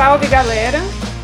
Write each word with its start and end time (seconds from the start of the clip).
Salve 0.00 0.28
galera! 0.28 0.78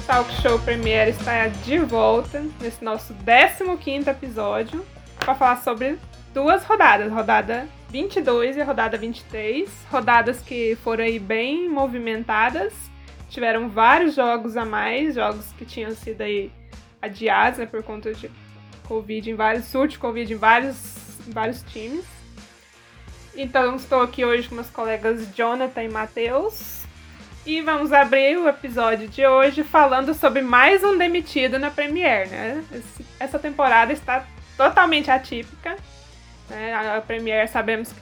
Talk 0.07 0.31
Show 0.43 0.59
Premiere 0.59 1.13
está 1.13 1.49
de 1.49 1.79
volta 1.79 2.45
nesse 2.61 2.85
nosso 2.85 3.15
15 3.15 4.11
episódio 4.11 4.85
para 5.19 5.35
falar 5.35 5.63
sobre 5.63 5.99
duas 6.35 6.63
rodadas, 6.63 7.11
rodada 7.11 7.67
22 7.89 8.59
e 8.59 8.63
rodada 8.63 8.99
23, 8.99 9.67
rodadas 9.91 10.43
que 10.43 10.77
foram 10.85 11.05
aí 11.05 11.19
bem 11.19 11.71
movimentadas, 11.71 12.75
tiveram 13.31 13.71
vários 13.71 14.15
jogos 14.15 14.59
a 14.59 14.67
mais, 14.67 15.15
jogos 15.15 15.47
que 15.57 15.65
tinham 15.65 15.93
sido 15.93 16.21
aí 16.21 16.53
adiados, 17.01 17.59
né, 17.59 17.65
por 17.65 17.83
conta 17.83 18.13
de 18.13 18.31
Covid 18.87 19.31
em 19.31 19.35
vários 19.35 19.65
surtos 19.65 19.93
de 19.93 19.99
Covid 20.01 20.31
em 20.31 20.37
vários, 20.37 20.77
em 21.27 21.31
vários 21.31 21.63
times. 21.63 22.05
Então 23.35 23.77
estou 23.77 24.03
aqui 24.03 24.23
hoje 24.23 24.47
com 24.51 24.55
meus 24.55 24.69
colegas 24.69 25.35
Jonathan 25.35 25.83
e 25.83 25.89
Matheus. 25.89 26.86
E 27.47 27.61
vamos 27.61 27.93
abrir 27.93 28.37
o 28.37 28.49
episódio 28.49 29.07
de 29.07 29.25
hoje 29.25 29.63
falando 29.63 30.13
sobre 30.15 30.43
mais 30.43 30.83
um 30.83 30.99
demitido 30.99 31.61
na 31.61 31.71
Premiere, 31.71 32.29
né? 32.29 32.65
Essa 33.21 33.39
temporada 33.39 33.93
está 33.93 34.27
totalmente 34.57 35.13
atípica. 35.13 35.77
Né? 36.51 36.75
A 36.75 37.01
Premiere 37.01 37.47
sabemos 37.47 37.95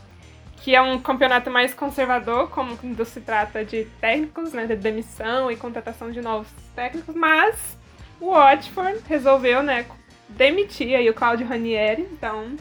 que 0.57 0.75
é 0.75 0.81
um 0.81 0.99
campeonato 0.99 1.51
mais 1.51 1.75
conservador, 1.75 2.49
como 2.49 2.75
quando 2.79 3.05
se 3.05 3.21
trata 3.21 3.63
de 3.63 3.85
técnicos, 4.01 4.55
né? 4.55 4.65
De 4.65 4.77
demissão 4.77 5.51
e 5.51 5.57
contratação 5.57 6.11
de 6.11 6.23
novos 6.23 6.49
técnicos, 6.75 7.15
mas 7.15 7.77
o 8.19 8.31
Watford 8.31 9.01
resolveu, 9.07 9.63
né, 9.63 9.85
demitir 10.27 10.97
aí 10.97 11.11
o 11.11 11.15
Claudio 11.15 11.47
Ranieri, 11.47 12.09
então 12.11 12.57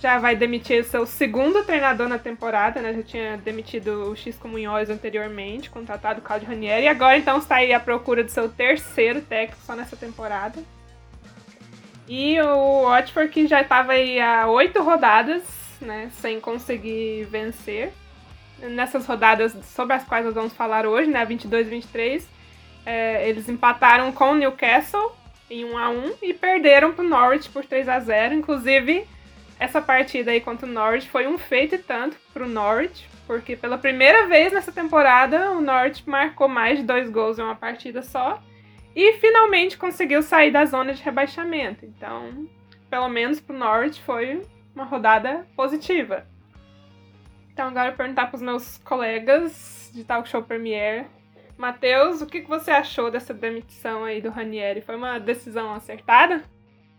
já 0.00 0.18
vai 0.18 0.34
demitir 0.34 0.82
seu 0.84 1.04
segundo 1.04 1.62
treinador 1.62 2.08
na 2.08 2.18
temporada, 2.18 2.80
né? 2.80 2.94
Já 2.94 3.02
tinha 3.02 3.36
demitido 3.36 4.10
o 4.10 4.16
Xisco 4.16 4.48
Munhoz 4.48 4.88
anteriormente, 4.88 5.68
contratado 5.68 6.20
o 6.20 6.22
Claudio 6.22 6.48
Ranieri, 6.48 6.84
e 6.84 6.88
agora 6.88 7.18
então 7.18 7.36
está 7.36 7.56
aí 7.56 7.72
à 7.72 7.78
procura 7.78 8.24
do 8.24 8.30
seu 8.30 8.48
terceiro 8.48 9.20
técnico 9.20 9.60
só 9.62 9.76
nessa 9.76 9.96
temporada. 9.96 10.58
E 12.08 12.40
o 12.40 12.84
Watford 12.84 13.30
que 13.30 13.46
já 13.46 13.60
estava 13.60 13.92
aí 13.92 14.18
há 14.18 14.48
oito 14.48 14.82
rodadas, 14.82 15.42
né, 15.80 16.10
sem 16.14 16.40
conseguir 16.40 17.24
vencer. 17.24 17.92
Nessas 18.58 19.06
rodadas 19.06 19.54
sobre 19.74 19.94
as 19.94 20.04
quais 20.04 20.24
nós 20.24 20.34
vamos 20.34 20.52
falar 20.52 20.86
hoje, 20.86 21.10
né, 21.10 21.24
22 21.24 21.66
e 21.66 21.70
23, 21.70 22.28
é, 22.84 23.28
eles 23.28 23.48
empataram 23.48 24.12
com 24.12 24.32
o 24.32 24.34
Newcastle 24.34 25.12
em 25.50 25.64
1 25.64 25.78
a 25.78 25.90
1 25.90 26.12
e 26.22 26.34
perderam 26.34 26.92
para 26.92 27.04
o 27.04 27.08
Norwich 27.08 27.48
por 27.50 27.64
3 27.64 27.88
a 27.88 28.00
0 28.00 28.34
Inclusive, 28.34 29.06
essa 29.60 29.82
partida 29.82 30.30
aí 30.30 30.40
contra 30.40 30.66
o 30.66 30.70
Norwich 30.70 31.06
foi 31.10 31.26
um 31.28 31.36
feito 31.36 31.74
e 31.74 31.78
tanto 31.78 32.16
para 32.32 32.44
o 32.44 32.48
Norwich, 32.48 33.06
porque 33.26 33.54
pela 33.54 33.76
primeira 33.76 34.26
vez 34.26 34.52
nessa 34.54 34.72
temporada 34.72 35.52
o 35.52 35.60
Norwich 35.60 36.08
marcou 36.08 36.48
mais 36.48 36.78
de 36.78 36.84
dois 36.84 37.10
gols 37.10 37.38
em 37.38 37.42
uma 37.42 37.54
partida 37.54 38.00
só 38.02 38.42
e 38.96 39.12
finalmente 39.18 39.76
conseguiu 39.76 40.22
sair 40.22 40.50
da 40.50 40.64
zona 40.64 40.94
de 40.94 41.02
rebaixamento. 41.02 41.84
Então, 41.84 42.48
pelo 42.88 43.08
menos 43.10 43.38
para 43.38 43.54
o 43.54 43.58
Norwich 43.58 44.00
foi 44.00 44.42
uma 44.74 44.84
rodada 44.84 45.46
positiva. 45.54 46.26
Então 47.52 47.68
agora 47.68 47.90
eu 47.90 47.94
perguntar 47.94 48.28
para 48.28 48.36
os 48.36 48.42
meus 48.42 48.78
colegas 48.78 49.90
de 49.92 50.04
Talk 50.04 50.26
Show 50.26 50.42
Premiere 50.42 51.04
Matheus, 51.58 52.22
o 52.22 52.26
que 52.26 52.40
você 52.40 52.70
achou 52.70 53.10
dessa 53.10 53.34
demissão 53.34 54.04
aí 54.04 54.22
do 54.22 54.30
Ranieri? 54.30 54.80
Foi 54.80 54.96
uma 54.96 55.20
decisão 55.20 55.74
acertada? 55.74 56.42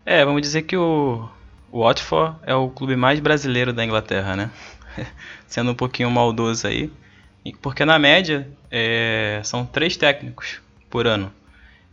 É, 0.06 0.24
vamos 0.24 0.40
dizer 0.40 0.62
que 0.62 0.76
o, 0.76 1.28
o 1.72 1.82
Watford 1.82 2.36
é 2.42 2.54
o 2.54 2.68
clube 2.68 2.94
mais 2.94 3.18
brasileiro 3.18 3.72
da 3.72 3.82
Inglaterra, 3.82 4.36
né? 4.36 4.50
Sendo 5.48 5.70
um 5.70 5.74
pouquinho 5.74 6.10
maldoso 6.10 6.66
aí. 6.66 6.92
Porque 7.62 7.84
na 7.84 7.98
média 7.98 8.46
é, 8.70 9.40
são 9.42 9.64
três 9.64 9.96
técnicos 9.96 10.60
por 10.90 11.06
ano. 11.06 11.32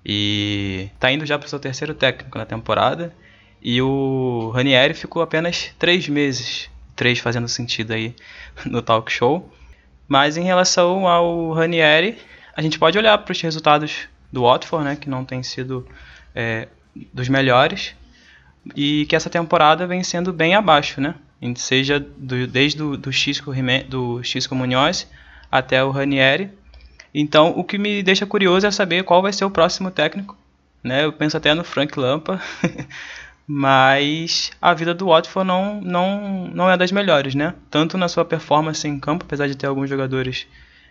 E 0.06 0.90
tá 1.00 1.10
indo 1.12 1.26
já 1.26 1.40
para 1.40 1.46
o 1.46 1.50
seu 1.50 1.60
terceiro 1.60 1.94
técnico 1.94 2.38
na 2.38 2.46
temporada. 2.46 3.16
E 3.62 3.82
o 3.82 4.52
Ranieri 4.54 4.94
ficou 4.94 5.22
apenas 5.22 5.74
três 5.80 6.10
meses. 6.10 6.70
Três 6.96 7.20
fazendo 7.20 7.48
sentido 7.48 7.94
aí 7.94 8.14
no 8.66 8.82
talk 8.82 9.10
show. 9.10 9.50
Mas 10.10 10.36
em 10.36 10.44
relação 10.44 11.08
ao 11.08 11.54
Ranieri, 11.54 12.18
a 12.54 12.62
gente 12.62 12.78
pode 12.78 12.98
olhar 12.98 13.18
para 13.20 13.32
os 13.32 13.42
resultados 13.42 14.10
do 14.32 14.42
Watford, 14.42 14.84
né, 14.84 14.96
que 14.98 15.10
não 15.10 15.24
tem 15.24 15.42
sido 15.42 15.88
é, 16.36 16.68
dos 17.14 17.30
melhores, 17.30 17.96
e 18.76 19.06
que 19.08 19.16
essa 19.16 19.30
temporada 19.30 19.88
vem 19.88 20.04
sendo 20.04 20.32
bem 20.34 20.56
abaixo, 20.56 21.02
né? 21.02 21.16
Seja 21.56 22.00
do, 22.00 22.46
desde 22.48 22.84
o 22.84 22.98
do 22.98 23.12
Xisco, 23.12 23.54
do 23.88 24.24
Xisco 24.24 24.56
Munhoz 24.56 25.08
até 25.52 25.84
o 25.84 25.92
Ranieri. 25.92 26.50
Então, 27.14 27.54
o 27.58 27.64
que 27.64 27.78
me 27.78 28.04
deixa 28.04 28.26
curioso 28.26 28.68
é 28.68 28.72
saber 28.72 29.04
qual 29.04 29.22
vai 29.22 29.34
ser 29.34 29.46
o 29.46 29.50
próximo 29.50 29.90
técnico. 29.90 30.38
Né? 30.84 31.06
Eu 31.06 31.14
penso 31.14 31.38
até 31.38 31.54
no 31.54 31.64
Frank 31.64 32.00
Lampa, 32.00 32.42
mas 33.48 34.52
a 34.62 34.74
vida 34.74 34.94
do 34.94 35.08
Watford 35.08 35.48
não, 35.48 35.82
não, 35.82 36.48
não 36.54 36.70
é 36.70 36.78
das 36.78 36.92
melhores, 36.92 37.36
né? 37.36 37.56
Tanto 37.70 37.98
na 37.98 38.08
sua 38.08 38.24
performance 38.24 38.88
em 38.88 39.00
campo, 39.00 39.26
apesar 39.26 39.48
de 39.48 39.56
ter 39.56 39.68
alguns 39.68 39.90
jogadores 39.90 40.48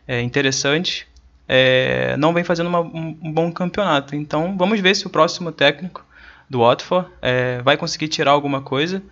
é, 0.06 0.21
interessantes, 0.21 1.06
é, 1.47 2.17
não 2.19 2.35
vem 2.35 2.45
fazendo 2.45 2.67
uma, 2.67 2.81
um, 2.81 3.17
um, 3.23 3.33
bom 3.33 3.50
campeonato. 3.53 4.15
Então 4.15 4.56
vamos 4.56 4.81
ver 4.81 4.95
se 4.95 5.06
o 5.06 5.11
próximo 5.11 5.53
técnico 5.53 6.05
do 6.48 6.60
Watford 6.60 7.10
é, 7.20 7.60
vai 7.62 7.76
conseguir 7.76 8.09
tirar 8.09 8.32
alguma 8.32 8.62
coisa 8.62 9.03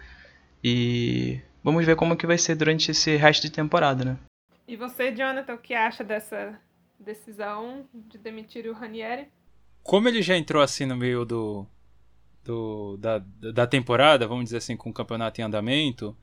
e 0.63 1.41
vamos 1.63 1.85
ver 1.85 1.97
como 1.97 2.17
que 2.17 2.27
vai 2.27 2.39
ser 2.39 2.55
durante 2.55 2.91
esse 2.91 3.17
resto 3.17 3.43
de 3.43 3.51
temporada, 3.51 4.05
né? 4.05 4.19
E 4.67 4.77
você, 4.77 5.13
Jonathan, 5.13 5.55
o 5.55 5.59
que 5.59 5.75
acha 5.75 6.03
dessa 6.03 6.59
decisão 6.99 7.87
de 7.95 8.19
demitir 8.19 8.67
o 8.67 8.73
Ranieri? 8.73 9.29
Como 9.83 10.09
ele 10.09 10.23
já 10.23 10.37
entrou 10.37 10.63
assim 10.63 10.87
no 10.87 10.97
meio 10.97 11.25
do, 11.25 11.67
do 12.43 12.97
da, 12.97 13.19
da 13.53 13.67
temporada, 13.67 14.27
vamos 14.27 14.45
dizer 14.45 14.57
assim, 14.57 14.77
com 14.77 14.91
o 14.91 14.95
campeonato 14.95 15.41
em 15.41 15.45
andamento, 15.45 16.17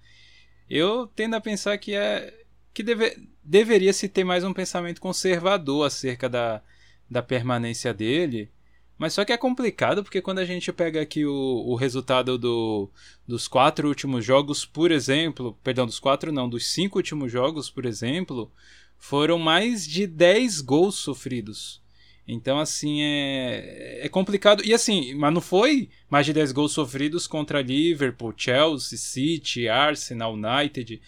eu 0.69 1.07
tendo 1.07 1.35
a 1.35 1.41
pensar 1.41 1.77
que 1.77 1.95
é 1.95 2.43
que 2.73 2.81
deve, 2.81 3.29
deveria 3.43 3.93
se 3.93 4.09
ter 4.09 4.23
mais 4.23 4.43
um 4.43 4.51
pensamento 4.51 4.99
conservador 4.99 5.85
acerca 5.85 6.27
da, 6.27 6.61
da 7.09 7.21
permanência 7.21 7.93
dele. 7.93 8.51
Mas 8.97 9.13
só 9.13 9.25
que 9.25 9.33
é 9.33 9.37
complicado 9.37 10.03
porque 10.03 10.21
quando 10.21 10.39
a 10.39 10.45
gente 10.45 10.71
pega 10.71 11.01
aqui 11.01 11.25
o, 11.25 11.33
o 11.33 11.75
resultado 11.75 12.37
do, 12.37 12.89
dos 13.27 13.47
quatro 13.47 13.87
últimos 13.87 14.23
jogos, 14.23 14.65
por 14.65 14.91
exemplo, 14.91 15.57
perdão, 15.63 15.85
dos 15.85 15.99
quatro 15.99 16.31
não, 16.31 16.47
dos 16.47 16.67
cinco 16.67 16.99
últimos 16.99 17.31
jogos, 17.31 17.69
por 17.69 17.85
exemplo, 17.85 18.51
foram 18.97 19.37
mais 19.37 19.85
de 19.85 20.07
10 20.07 20.61
gols 20.61 20.95
sofridos. 20.95 21.81
Então, 22.27 22.57
assim, 22.57 23.01
é, 23.01 24.05
é 24.05 24.09
complicado. 24.09 24.63
E 24.65 24.73
assim, 24.73 25.13
mas 25.15 25.33
não 25.33 25.41
foi 25.41 25.89
mais 26.09 26.25
de 26.25 26.31
10 26.31 26.53
gols 26.53 26.71
sofridos 26.71 27.27
contra 27.27 27.61
Liverpool, 27.61 28.33
Chelsea, 28.35 28.97
City, 28.97 29.67
Arsenal, 29.67 30.33
United. 30.33 31.01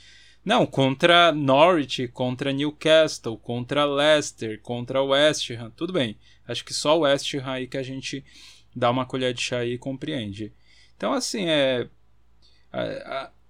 Não, 0.44 0.66
contra 0.66 1.32
Norwich, 1.32 2.08
contra 2.10 2.52
Newcastle, 2.52 3.38
contra 3.38 3.86
Leicester, 3.86 4.60
contra 4.62 5.02
West 5.02 5.50
Ham, 5.52 5.72
tudo 5.76 5.94
bem. 5.94 6.18
Acho 6.48 6.64
que 6.64 6.74
só 6.74 6.98
o 6.98 7.02
West 7.02 7.34
Ham 7.34 7.52
aí 7.52 7.68
que 7.68 7.78
a 7.78 7.84
gente 7.84 8.24
dá 8.76 8.90
uma 8.90 9.06
colher 9.06 9.34
de 9.34 9.42
chá 9.42 9.66
e 9.66 9.78
compreende. 9.78 10.54
Então, 10.98 11.14
assim, 11.14 11.46
é. 11.48 11.88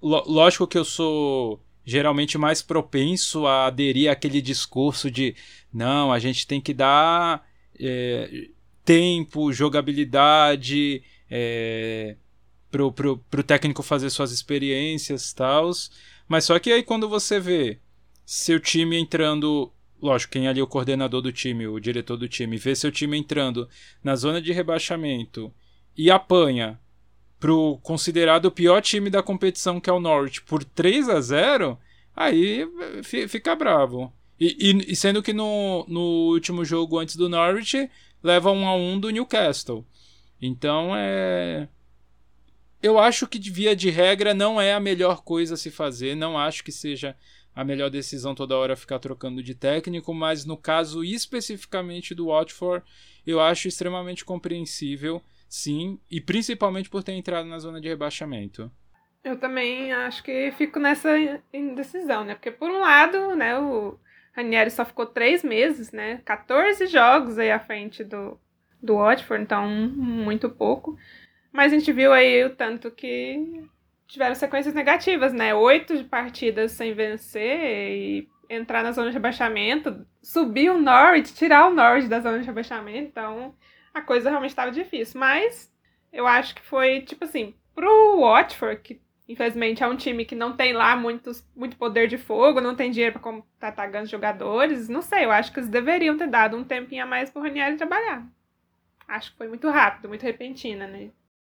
lógico 0.01 0.67
que 0.67 0.77
eu 0.77 0.85
sou 0.85 1.61
geralmente 1.83 2.37
mais 2.37 2.61
propenso 2.61 3.45
a 3.45 3.67
aderir 3.67 4.09
àquele 4.09 4.41
discurso 4.41 5.11
de 5.11 5.35
não, 5.71 6.11
a 6.11 6.17
gente 6.17 6.47
tem 6.47 6.59
que 6.59 6.73
dar 6.73 7.47
é, 7.79 8.47
tempo, 8.83 9.53
jogabilidade 9.53 11.03
é, 11.29 12.15
pro, 12.71 12.91
pro, 12.91 13.17
pro 13.17 13.43
técnico 13.43 13.83
fazer 13.83 14.09
suas 14.09 14.31
experiências 14.31 15.31
e 15.31 15.35
tal. 15.35 15.69
Mas 16.27 16.45
só 16.45 16.57
que 16.57 16.71
aí 16.71 16.81
quando 16.81 17.07
você 17.07 17.39
vê 17.39 17.79
seu 18.25 18.59
time 18.59 18.97
entrando. 18.97 19.71
Lógico, 20.05 20.33
quem 20.33 20.45
é 20.45 20.49
ali 20.49 20.61
o 20.61 20.67
coordenador 20.67 21.19
do 21.19 21.31
time, 21.31 21.65
o 21.65 21.79
diretor 21.79 22.15
do 22.15 22.29
time, 22.29 22.57
vê 22.57 22.75
seu 22.75 22.91
time 22.91 23.17
entrando 23.17 23.67
na 24.03 24.15
zona 24.15 24.39
de 24.39 24.53
rebaixamento 24.53 25.51
e 25.97 26.11
apanha 26.11 26.79
pro 27.39 27.79
considerado 27.81 28.45
o 28.45 28.51
pior 28.51 28.83
time 28.83 29.09
da 29.09 29.23
competição, 29.23 29.79
que 29.79 29.89
é 29.89 29.93
o 29.93 29.99
Norwich, 29.99 30.43
por 30.43 30.63
3 30.63 31.09
a 31.09 31.19
0 31.19 31.79
aí 32.15 32.67
fica 33.03 33.55
bravo. 33.55 34.13
E, 34.39 34.55
e, 34.59 34.91
e, 34.91 34.95
sendo 34.95 35.23
que 35.23 35.33
no, 35.33 35.83
no 35.87 36.29
último 36.33 36.63
jogo 36.63 36.99
antes 36.99 37.15
do 37.15 37.27
Norwich, 37.27 37.89
leva 38.21 38.51
1 38.51 38.67
a 38.67 38.75
1 38.75 38.99
do 38.99 39.09
Newcastle. 39.09 39.83
Então 40.39 40.91
é 40.95 41.67
eu 42.79 42.99
acho 42.99 43.25
que 43.25 43.39
via 43.39 43.75
de 43.75 43.89
regra 43.89 44.35
não 44.35 44.61
é 44.61 44.71
a 44.71 44.79
melhor 44.79 45.23
coisa 45.23 45.55
a 45.55 45.57
se 45.57 45.71
fazer, 45.71 46.15
não 46.15 46.37
acho 46.37 46.63
que 46.63 46.71
seja 46.71 47.15
a 47.55 47.63
melhor 47.63 47.89
decisão 47.89 48.35
toda 48.35 48.57
hora 48.57 48.75
ficar 48.75 48.99
trocando 48.99 49.41
de 49.41 49.55
técnico, 49.55 50.13
mas 50.13 50.45
no 50.45 50.57
caso 50.57 51.03
especificamente 51.03 52.13
do 52.13 52.27
Watford, 52.27 52.85
eu 53.25 53.39
acho 53.39 53.67
extremamente 53.67 54.25
compreensível, 54.25 55.21
sim, 55.47 55.99
e 56.11 56.19
principalmente 56.19 56.89
por 56.89 57.01
ter 57.01 57.13
entrado 57.13 57.47
na 57.47 57.57
zona 57.57 57.79
de 57.79 57.87
rebaixamento. 57.87 58.69
Eu 59.23 59.39
também 59.39 59.91
acho 59.91 60.21
que 60.21 60.51
fico 60.51 60.79
nessa 60.79 61.09
indecisão, 61.51 62.23
né? 62.23 62.35
Porque 62.35 62.51
por 62.51 62.69
um 62.69 62.79
lado, 62.79 63.35
né, 63.35 63.57
o 63.57 63.97
Ranieri 64.33 64.69
só 64.69 64.85
ficou 64.85 65.05
três 65.05 65.43
meses, 65.43 65.91
né? 65.91 66.21
14 66.25 66.85
jogos 66.87 67.39
aí 67.39 67.51
à 67.51 67.59
frente 67.59 68.03
do, 68.03 68.37
do 68.83 68.97
Watford, 68.97 69.43
então 69.43 69.67
muito 69.67 70.49
pouco. 70.49 70.97
Mas 71.51 71.71
a 71.71 71.77
gente 71.77 71.91
viu 71.93 72.11
aí 72.11 72.43
o 72.43 72.53
tanto 72.53 72.91
que 72.91 73.63
tiveram 74.07 74.35
sequências 74.35 74.73
negativas, 74.73 75.33
né? 75.33 75.53
Oito 75.53 76.03
partidas 76.05 76.71
sem 76.71 76.93
vencer 76.93 77.91
e 77.91 78.29
entrar 78.49 78.83
na 78.83 78.91
zona 78.91 79.09
de 79.09 79.13
rebaixamento, 79.13 80.05
subir 80.21 80.69
o 80.69 80.79
Norwich, 80.79 81.33
tirar 81.33 81.67
o 81.67 81.73
Norwich 81.73 82.07
da 82.07 82.19
zona 82.19 82.39
de 82.39 82.45
rebaixamento, 82.45 83.09
então 83.09 83.55
a 83.93 84.01
coisa 84.01 84.29
realmente 84.29 84.51
estava 84.51 84.71
difícil. 84.71 85.19
Mas 85.19 85.71
eu 86.13 86.27
acho 86.27 86.55
que 86.55 86.61
foi, 86.61 87.01
tipo 87.01 87.23
assim, 87.23 87.55
pro 87.73 88.19
Watford, 88.21 88.81
que 88.81 89.01
infelizmente 89.27 89.83
é 89.83 89.87
um 89.87 89.95
time 89.95 90.23
que 90.23 90.35
não 90.35 90.55
tem 90.55 90.73
lá 90.73 90.95
muitos, 90.95 91.43
muito 91.55 91.75
poder 91.77 92.07
de 92.07 92.17
fogo, 92.17 92.61
não 92.61 92.75
tem 92.75 92.91
dinheiro 92.91 93.13
para 93.13 93.21
contratar 93.21 93.89
grandes 93.89 94.11
jogadores, 94.11 94.87
não 94.87 95.01
sei, 95.01 95.25
eu 95.25 95.31
acho 95.31 95.51
que 95.51 95.59
eles 95.59 95.69
deveriam 95.69 96.17
ter 96.17 96.27
dado 96.27 96.55
um 96.55 96.63
tempinho 96.63 97.03
a 97.03 97.07
mais 97.07 97.29
pro 97.29 97.41
Ranieri 97.41 97.77
trabalhar. 97.77 98.23
Acho 99.07 99.31
que 99.31 99.37
foi 99.37 99.47
muito 99.47 99.69
rápido, 99.69 100.07
muito 100.07 100.23
repentina, 100.23 100.87
né? 100.87 101.09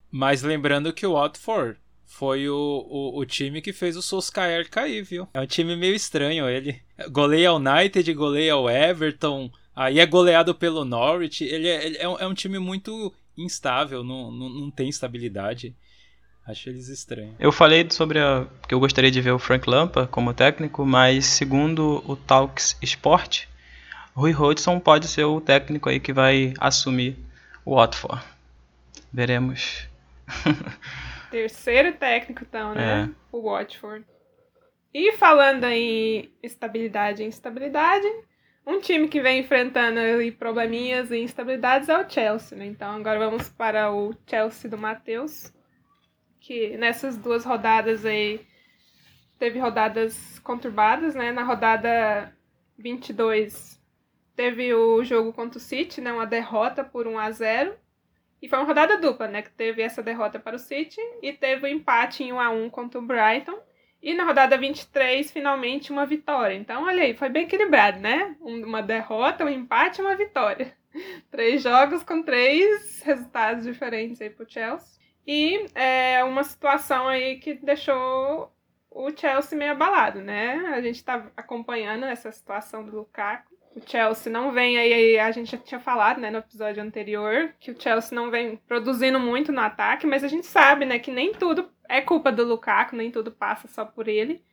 Mas 0.10 0.44
lembrando 0.44 0.94
que 0.94 1.06
o 1.06 1.14
Watford 1.14 1.81
foi 2.12 2.50
o, 2.50 2.86
o, 2.90 3.20
o, 3.20 3.26
time 3.26 3.62
que 3.62 3.72
fez 3.72 3.96
o 3.96 4.02
Solskjaer 4.02 4.70
cair, 4.70 5.02
viu? 5.02 5.30
É 5.34 5.40
um 5.40 5.46
time 5.48 5.78
meio 5.78 5.96
estranho 5.96 6.48
ele. 6.48 6.80
Goleia 7.10 7.54
o 7.54 7.56
United, 7.56 8.14
goleia 8.14 8.58
o 8.58 8.70
Everton, 8.70 9.50
aí 9.74 9.98
é 9.98 10.06
goleado 10.06 10.54
pelo 10.54 10.84
Norwich. 10.84 11.44
Ele 11.44 11.70
é, 11.70 11.86
ele 11.86 11.98
é, 11.98 12.08
um, 12.08 12.20
é 12.20 12.28
um 12.28 12.34
time 12.34 12.60
muito 12.60 13.14
instável, 13.38 14.04
não, 14.04 14.30
não, 14.30 14.50
não 14.50 14.70
tem 14.70 14.90
estabilidade. 14.90 15.74
Acho 16.46 16.70
eles 16.70 16.90
estranhos. 16.90 17.34
Eu 17.40 17.52
falei 17.52 17.88
sobre 17.90 18.20
a, 18.20 18.46
que 18.68 18.74
eu 18.74 18.80
gostaria 18.80 19.10
de 19.10 19.22
ver 19.22 19.32
o 19.32 19.40
Frank 19.40 19.68
Lampa 19.68 20.06
como 20.06 20.34
técnico, 20.34 20.86
mas 20.86 21.26
segundo 21.26 22.04
o 22.06 22.18
Talks 22.18 22.78
Sport, 22.82 23.46
Rui 24.14 24.34
Hodgson 24.34 24.80
pode 24.82 25.08
ser 25.08 25.24
o 25.24 25.40
técnico 25.40 25.88
aí 25.88 26.00
que 26.00 26.12
vai 26.12 26.54
assumir 26.60 27.18
o 27.64 27.78
Watford. 27.78 28.22
Veremos. 29.14 29.88
Terceiro 31.32 31.94
técnico, 31.94 32.44
então, 32.48 32.76
né? 32.76 33.10
É. 33.10 33.36
O 33.36 33.42
Watford. 33.50 34.06
E 34.94 35.14
falando 35.14 35.64
em 35.64 36.30
estabilidade 36.44 37.24
e 37.24 37.26
instabilidade, 37.26 38.06
um 38.68 38.80
time 38.80 39.08
que 39.08 39.22
vem 39.22 39.40
enfrentando 39.40 40.00
probleminhas 40.38 41.10
e 41.10 41.18
instabilidades 41.18 41.88
é 41.88 41.98
o 41.98 42.10
Chelsea, 42.10 42.58
né? 42.58 42.66
Então 42.66 42.92
agora 42.98 43.18
vamos 43.18 43.48
para 43.48 43.92
o 43.92 44.14
Chelsea 44.28 44.70
do 44.70 44.78
Matheus, 44.78 45.52
que 46.40 46.76
nessas 46.78 47.18
duas 47.18 47.46
rodadas 47.46 48.06
aí 48.06 48.46
teve 49.40 49.58
rodadas 49.58 50.38
conturbadas, 50.40 51.16
né? 51.16 51.32
Na 51.32 51.44
rodada 51.44 52.36
22 52.78 53.82
teve 54.36 54.74
o 54.74 55.04
jogo 55.04 55.32
contra 55.32 55.58
o 55.58 55.62
City, 55.62 56.02
né? 56.02 56.12
Uma 56.12 56.28
derrota 56.28 56.84
por 56.84 57.08
1 57.08 57.18
a 57.18 57.32
0 57.32 57.74
e 58.42 58.50
foi 58.50 58.58
uma 58.58 58.66
rodada 58.66 58.98
dupla, 58.98 59.28
né? 59.28 59.42
Que 59.42 59.52
teve 59.52 59.82
essa 59.82 60.02
derrota 60.02 60.40
para 60.40 60.56
o 60.56 60.60
City 60.60 61.00
e 61.22 61.32
teve 61.32 61.68
o 61.68 61.70
um 61.70 61.74
empate 61.74 62.24
em 62.24 62.34
1 62.34 62.40
a 62.40 62.50
1 62.50 62.70
contra 62.70 63.00
o 63.00 63.04
Brighton. 63.04 63.60
E 64.02 64.16
na 64.16 64.24
rodada 64.24 64.58
23, 64.58 65.32
finalmente, 65.32 65.92
uma 65.92 66.08
vitória. 66.08 66.56
Então, 66.56 66.86
olha 66.86 67.04
aí, 67.04 67.14
foi 67.14 67.30
bem 67.30 67.44
equilibrado, 67.44 68.00
né? 68.00 68.36
Uma 68.40 68.82
derrota, 68.82 69.46
um 69.46 69.50
empate 69.50 70.02
e 70.02 70.04
uma 70.04 70.16
vitória. 70.16 70.76
Três 71.30 71.62
jogos 71.62 72.04
com 72.04 72.24
três 72.24 73.02
resultados 73.04 73.64
diferentes 73.64 74.20
aí 74.20 74.30
pro 74.32 74.50
Chelsea. 74.50 75.00
E 75.26 75.68
é 75.76 76.24
uma 76.24 76.44
situação 76.44 77.08
aí 77.08 77.38
que 77.38 77.54
deixou 77.54 78.52
o 78.90 79.16
Chelsea 79.16 79.58
meio 79.58 79.72
abalado, 79.72 80.20
né? 80.20 80.56
A 80.74 80.82
gente 80.82 81.04
tá 81.04 81.32
acompanhando 81.38 82.06
essa 82.06 82.32
situação 82.32 82.84
do 82.84 82.98
Lukaku 82.98 83.51
o 83.76 83.82
Chelsea 83.86 84.32
não 84.32 84.52
vem 84.52 84.78
aí, 84.78 85.18
a 85.18 85.32
gente 85.32 85.52
já 85.52 85.58
tinha 85.58 85.80
falado, 85.80 86.20
né, 86.20 86.30
no 86.30 86.40
episódio 86.40 86.84
anterior, 86.84 87.54
que 87.60 87.72
o 87.72 87.82
Chelsea 87.82 88.16
não 88.16 88.30
vem 88.30 88.58
produzindo 88.68 89.20
muito 89.20 89.52
no 89.52 89.62
ataque, 89.62 90.06
mas 90.06 90.24
a 90.24 90.28
gente 90.28 90.46
sabe, 90.46 90.86
né, 90.86 91.00
que 91.00 91.12
nem 91.12 91.32
tudo 91.32 91.70
é 91.88 92.02
culpa 92.02 92.32
do 92.32 92.46
Lukaku, 92.46 92.96
nem 92.96 93.12
tudo 93.12 93.32
passa 93.32 93.68
só 93.68 93.86
por 93.86 94.08
ele. 94.08 94.44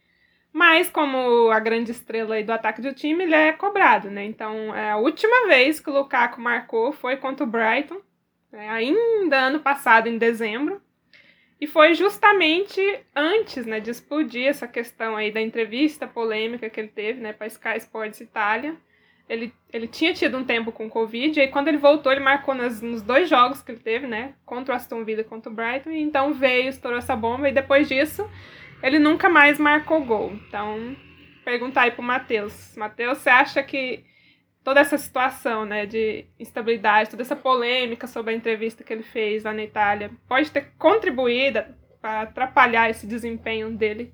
Mas 0.52 0.88
como 0.88 1.50
a 1.50 1.60
grande 1.60 1.90
estrela 1.90 2.36
aí 2.36 2.42
do 2.42 2.52
ataque 2.52 2.80
do 2.80 2.94
time, 2.94 3.24
ele 3.24 3.34
é 3.34 3.52
cobrado, 3.52 4.10
né? 4.10 4.24
Então, 4.24 4.74
é 4.74 4.92
a 4.92 4.96
última 4.96 5.46
vez 5.46 5.78
que 5.78 5.90
o 5.90 5.92
Lukaku 5.92 6.40
marcou 6.40 6.90
foi 6.90 7.16
contra 7.16 7.44
o 7.44 7.48
Brighton, 7.48 8.00
né, 8.50 8.68
ainda 8.68 9.38
ano 9.38 9.60
passado, 9.60 10.08
em 10.08 10.16
dezembro. 10.16 10.80
E 11.60 11.66
foi 11.66 11.94
justamente 11.94 12.80
antes, 13.14 13.66
né, 13.66 13.80
de 13.80 13.90
explodir 13.90 14.46
essa 14.46 14.68
questão 14.68 15.16
aí 15.16 15.32
da 15.32 15.40
entrevista 15.40 16.06
polêmica 16.06 16.70
que 16.70 16.78
ele 16.78 16.88
teve, 16.88 17.20
né, 17.20 17.32
para 17.32 17.48
Sky 17.48 17.76
Sports 17.78 18.20
Itália, 18.20 18.76
ele, 19.28 19.52
ele 19.72 19.86
tinha 19.86 20.14
tido 20.14 20.38
um 20.38 20.44
tempo 20.44 20.72
com 20.72 20.88
Covid, 20.88 21.38
e 21.38 21.42
aí 21.42 21.48
quando 21.48 21.68
ele 21.68 21.76
voltou, 21.76 22.10
ele 22.10 22.20
marcou 22.20 22.54
nas, 22.54 22.80
nos 22.80 23.02
dois 23.02 23.28
jogos 23.28 23.60
que 23.60 23.72
ele 23.72 23.80
teve, 23.80 24.06
né? 24.06 24.34
Contra 24.46 24.72
o 24.72 24.76
Aston 24.76 25.04
Villa 25.04 25.20
e 25.20 25.24
contra 25.24 25.52
o 25.52 25.54
Brighton, 25.54 25.90
e 25.90 26.00
então 26.00 26.32
veio, 26.32 26.68
estourou 26.68 26.98
essa 26.98 27.14
bomba, 27.14 27.48
e 27.48 27.52
depois 27.52 27.88
disso, 27.88 28.28
ele 28.82 28.98
nunca 28.98 29.28
mais 29.28 29.58
marcou 29.58 30.04
gol. 30.04 30.32
Então, 30.48 30.96
perguntar 31.44 31.82
aí 31.82 31.90
pro 31.90 32.02
Matheus. 32.02 32.74
Matheus, 32.76 33.18
você 33.18 33.28
acha 33.28 33.62
que 33.62 34.04
toda 34.64 34.80
essa 34.80 34.96
situação, 34.96 35.64
né, 35.66 35.84
de 35.84 36.24
instabilidade, 36.38 37.10
toda 37.10 37.22
essa 37.22 37.36
polêmica 37.36 38.06
sobre 38.06 38.32
a 38.32 38.36
entrevista 38.36 38.82
que 38.82 38.92
ele 38.92 39.02
fez 39.02 39.44
lá 39.44 39.52
na 39.52 39.62
Itália, 39.62 40.10
pode 40.26 40.50
ter 40.50 40.72
contribuído 40.78 41.64
para 42.00 42.22
atrapalhar 42.22 42.88
esse 42.88 43.06
desempenho 43.06 43.70
dele 43.70 44.12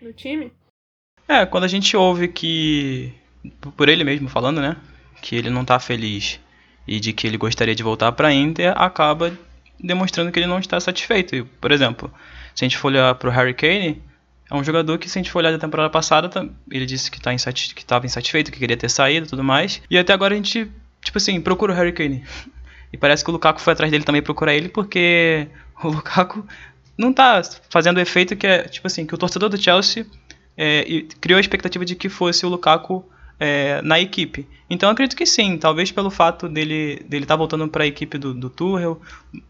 no 0.00 0.12
time? 0.12 0.52
É, 1.28 1.46
quando 1.46 1.64
a 1.64 1.68
gente 1.68 1.96
ouve 1.96 2.28
que 2.28 3.14
por 3.76 3.88
ele 3.88 4.04
mesmo 4.04 4.28
falando, 4.28 4.60
né, 4.60 4.76
que 5.22 5.36
ele 5.36 5.50
não 5.50 5.62
está 5.62 5.78
feliz 5.78 6.40
e 6.86 6.98
de 6.98 7.12
que 7.12 7.26
ele 7.26 7.36
gostaria 7.36 7.74
de 7.74 7.82
voltar 7.82 8.12
para 8.12 8.28
a 8.28 8.32
Inter, 8.32 8.72
acaba 8.76 9.32
demonstrando 9.78 10.30
que 10.30 10.38
ele 10.38 10.46
não 10.46 10.58
está 10.58 10.78
satisfeito. 10.80 11.34
E, 11.34 11.44
por 11.44 11.72
exemplo, 11.72 12.12
se 12.54 12.64
a 12.64 12.68
gente 12.68 12.76
for 12.76 12.88
olhar 12.88 13.14
para 13.14 13.28
o 13.28 13.32
Harry 13.32 13.54
Kane, 13.54 14.02
é 14.50 14.54
um 14.54 14.64
jogador 14.64 14.98
que, 14.98 15.08
se 15.08 15.18
a 15.18 15.22
gente 15.22 15.30
for 15.30 15.38
olhar 15.38 15.52
da 15.52 15.58
temporada 15.58 15.88
passada, 15.88 16.28
tá, 16.28 16.44
ele 16.70 16.84
disse 16.84 17.10
que 17.10 17.20
tá 17.20 17.32
estava 17.32 18.06
insatisfeito, 18.06 18.50
que 18.50 18.58
queria 18.58 18.76
ter 18.76 18.88
saído 18.88 19.26
e 19.26 19.28
tudo 19.28 19.44
mais. 19.44 19.80
E 19.88 19.96
até 19.96 20.12
agora 20.12 20.34
a 20.34 20.36
gente, 20.36 20.70
tipo 21.02 21.18
assim, 21.18 21.40
procura 21.40 21.72
o 21.72 21.76
Harry 21.76 21.92
Kane. 21.92 22.24
E 22.92 22.96
parece 22.96 23.22
que 23.22 23.30
o 23.30 23.32
Lukaku 23.32 23.60
foi 23.60 23.72
atrás 23.72 23.88
dele 23.88 24.02
também 24.02 24.20
procurar 24.20 24.52
ele, 24.52 24.68
porque 24.68 25.46
o 25.80 25.90
Lukaku 25.90 26.44
não 26.98 27.12
tá 27.12 27.40
fazendo 27.70 27.98
o 27.98 28.00
efeito 28.00 28.34
que 28.34 28.44
é, 28.44 28.64
tipo 28.64 28.84
assim, 28.84 29.06
que 29.06 29.14
o 29.14 29.16
torcedor 29.16 29.48
do 29.48 29.56
Chelsea 29.56 30.04
é, 30.56 31.04
criou 31.20 31.38
a 31.38 31.40
expectativa 31.40 31.84
de 31.84 31.94
que 31.94 32.08
fosse 32.08 32.44
o 32.44 32.48
Lukaku 32.48 33.08
é, 33.40 33.80
na 33.82 33.98
equipe. 33.98 34.46
Então 34.68 34.90
acredito 34.90 35.16
que 35.16 35.24
sim, 35.24 35.56
talvez 35.56 35.90
pelo 35.90 36.10
fato 36.10 36.46
dele 36.46 37.02
dele 37.08 37.24
estar 37.24 37.34
tá 37.34 37.38
voltando 37.38 37.66
para 37.66 37.84
a 37.84 37.86
equipe 37.86 38.18
do, 38.18 38.34
do 38.34 38.50
Tuchel. 38.50 39.00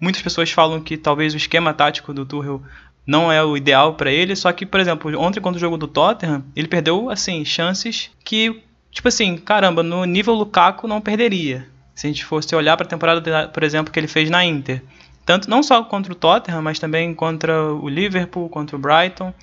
Muitas 0.01 0.23
pessoas 0.23 0.51
falam 0.53 0.81
que 0.81 0.97
talvez 0.97 1.35
o 1.35 1.37
esquema 1.37 1.75
tático 1.75 2.15
do 2.15 2.25
Tuchel 2.25 2.63
não 3.07 3.33
é 3.33 3.43
o 3.43 3.57
ideal 3.57 3.95
para 3.95 4.13
ele, 4.13 4.37
só 4.37 4.53
que, 4.53 4.65
por 4.65 4.79
exemplo, 4.79 5.19
ontem 5.19 5.41
quando 5.41 5.57
o 5.57 5.59
jogo 5.59 5.77
do 5.77 5.89
Tottenham, 5.89 6.45
ele 6.55 6.69
perdeu 6.69 7.11
assim 7.11 7.45
chances 7.45 8.11
que, 8.25 8.63
tipo 8.93 9.09
assim, 9.09 9.37
caramba, 9.37 9.83
no 9.83 10.05
nível 10.05 10.35
Lukaku 10.35 10.87
não 10.87 11.01
perderia. 11.01 11.67
Se 11.93 12.07
a 12.07 12.11
gente 12.11 12.25
fosse 12.25 12.55
olhar 12.55 12.77
para 12.77 12.87
a 12.87 12.89
temporada, 12.89 13.49
por 13.49 13.65
exemplo, 13.65 13.93
que 13.93 13.99
ele 13.99 14.07
fez 14.07 14.31
na 14.31 14.45
Inter, 14.45 14.83
tanto 15.27 15.51
não 15.51 15.63
só 15.63 15.83
contra 15.83 16.13
o 16.13 16.17
Tottenham, 16.17 16.63
mas 16.63 16.79
também 16.79 17.13
contra 17.13 17.73
o 17.73 17.89
Liverpool, 17.89 18.49
contra 18.49 18.77
o 18.77 18.79
Brighton. 18.79 19.35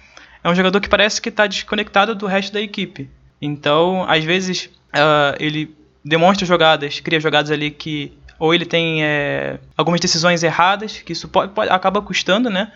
É 0.44 0.50
um 0.50 0.56
jogador 0.56 0.80
que 0.80 0.90
parece 0.90 1.22
que 1.22 1.30
está 1.30 1.46
desconectado 1.46 2.16
do 2.16 2.26
resto 2.26 2.54
da 2.54 2.62
equipe. 2.62 3.10
Então, 3.42 4.06
às 4.08 4.24
vezes, 4.24 4.66
uh, 4.66 5.36
ele 5.40 5.76
demonstra 6.04 6.46
jogadas, 6.46 7.00
cria 7.00 7.20
jogadas 7.20 7.52
ali 7.52 7.72
que 7.72 8.14
ou 8.40 8.54
ele 8.54 8.66
tem 8.66 9.04
é, 9.04 9.60
algumas 9.76 10.00
decisões 10.00 10.44
erradas, 10.44 11.00
que 11.00 11.12
isso 11.12 11.28
pode, 11.28 11.54
pode, 11.54 11.72
acaba 11.72 12.02
custando, 12.02 12.50
né? 12.50 12.72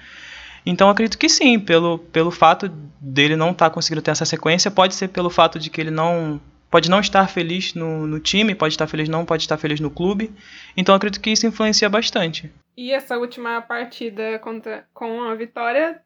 Então 0.65 0.89
acredito 0.89 1.18
que 1.18 1.30
sim, 1.30 1.60
pelo, 1.60 2.00
pelo 2.00 2.32
fato 2.32 2.68
dele 3.00 3.36
não 3.36 3.51
estar 3.51 3.70
tá 3.70 3.74
conseguindo 3.74 4.01
ter 4.01 4.12
essa 4.12 4.25
sequência, 4.25 4.70
pode 4.70 4.96
ser 4.96 5.08
pelo 5.10 5.30
fato 5.30 5.60
de 5.60 5.70
que 5.70 5.82
ele 5.82 5.91
não 5.91 6.39
pode 6.70 6.89
não 6.89 7.00
estar 7.00 7.27
feliz 7.27 7.74
no, 7.74 8.08
no 8.08 8.20
time, 8.20 8.56
pode 8.56 8.74
estar 8.74 8.88
feliz 8.88 9.10
não, 9.10 9.25
pode 9.25 9.44
estar 9.44 9.58
feliz 9.58 9.80
no 9.80 9.91
clube. 9.91 10.32
Então 10.75 10.96
acredito 10.96 11.22
que 11.22 11.30
isso 11.30 11.46
influencia 11.46 11.89
bastante. 11.89 12.51
E 12.77 12.91
essa 12.91 13.18
última 13.18 13.62
partida 13.62 14.39
contra, 14.39 14.86
com 14.94 15.24
a 15.24 15.36
vitória 15.36 16.00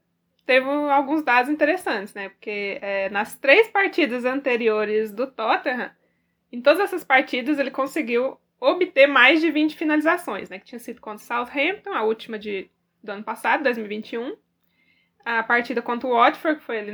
teve 0.46 0.68
alguns 0.68 1.24
dados 1.24 1.50
interessantes, 1.50 2.14
né? 2.14 2.30
Porque 2.30 2.78
é, 2.82 3.10
nas 3.10 3.36
três 3.36 3.68
partidas 3.68 4.26
anteriores 4.26 5.12
do 5.12 5.28
Tottenham, 5.28 5.92
em 6.52 6.62
todas 6.62 6.80
essas 6.82 7.04
partidas 7.04 7.60
ele 7.60 7.72
conseguiu 7.72 8.38
obter 8.60 9.08
mais 9.08 9.42
de 9.42 9.52
20 9.52 9.76
finalizações, 9.76 10.50
né? 10.50 10.60
Que 10.60 10.66
tinha 10.66 10.80
sido 10.80 11.02
contra 11.02 11.24
o 11.24 11.28
Southampton, 11.28 11.94
a 11.94 12.04
última 12.04 12.38
de, 12.38 12.70
do 13.04 13.12
ano 13.12 13.24
passado, 13.24 13.64
2021. 13.64 14.36
A 15.26 15.42
partida 15.42 15.82
contra 15.82 16.08
o 16.08 16.14
Watford, 16.14 16.60
que 16.60 16.66
foi 16.66 16.78
ali 16.78 16.92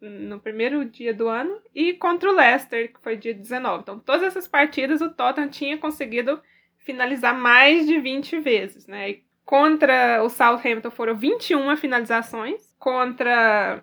no 0.00 0.40
primeiro 0.40 0.86
dia 0.86 1.12
do 1.12 1.28
ano, 1.28 1.60
e 1.74 1.92
contra 1.92 2.30
o 2.30 2.34
Leicester, 2.34 2.90
que 2.90 3.00
foi 3.00 3.14
dia 3.14 3.34
19. 3.34 3.82
Então, 3.82 3.98
todas 3.98 4.22
essas 4.22 4.48
partidas 4.48 5.02
o 5.02 5.10
Tottenham 5.10 5.50
tinha 5.50 5.76
conseguido 5.76 6.40
finalizar 6.78 7.38
mais 7.38 7.86
de 7.86 7.98
20 8.00 8.40
vezes, 8.40 8.86
né? 8.86 9.10
E 9.10 9.24
contra 9.44 10.22
o 10.22 10.30
Southampton 10.30 10.90
foram 10.90 11.14
21 11.14 11.76
finalizações 11.76 12.63
Contra 12.84 13.82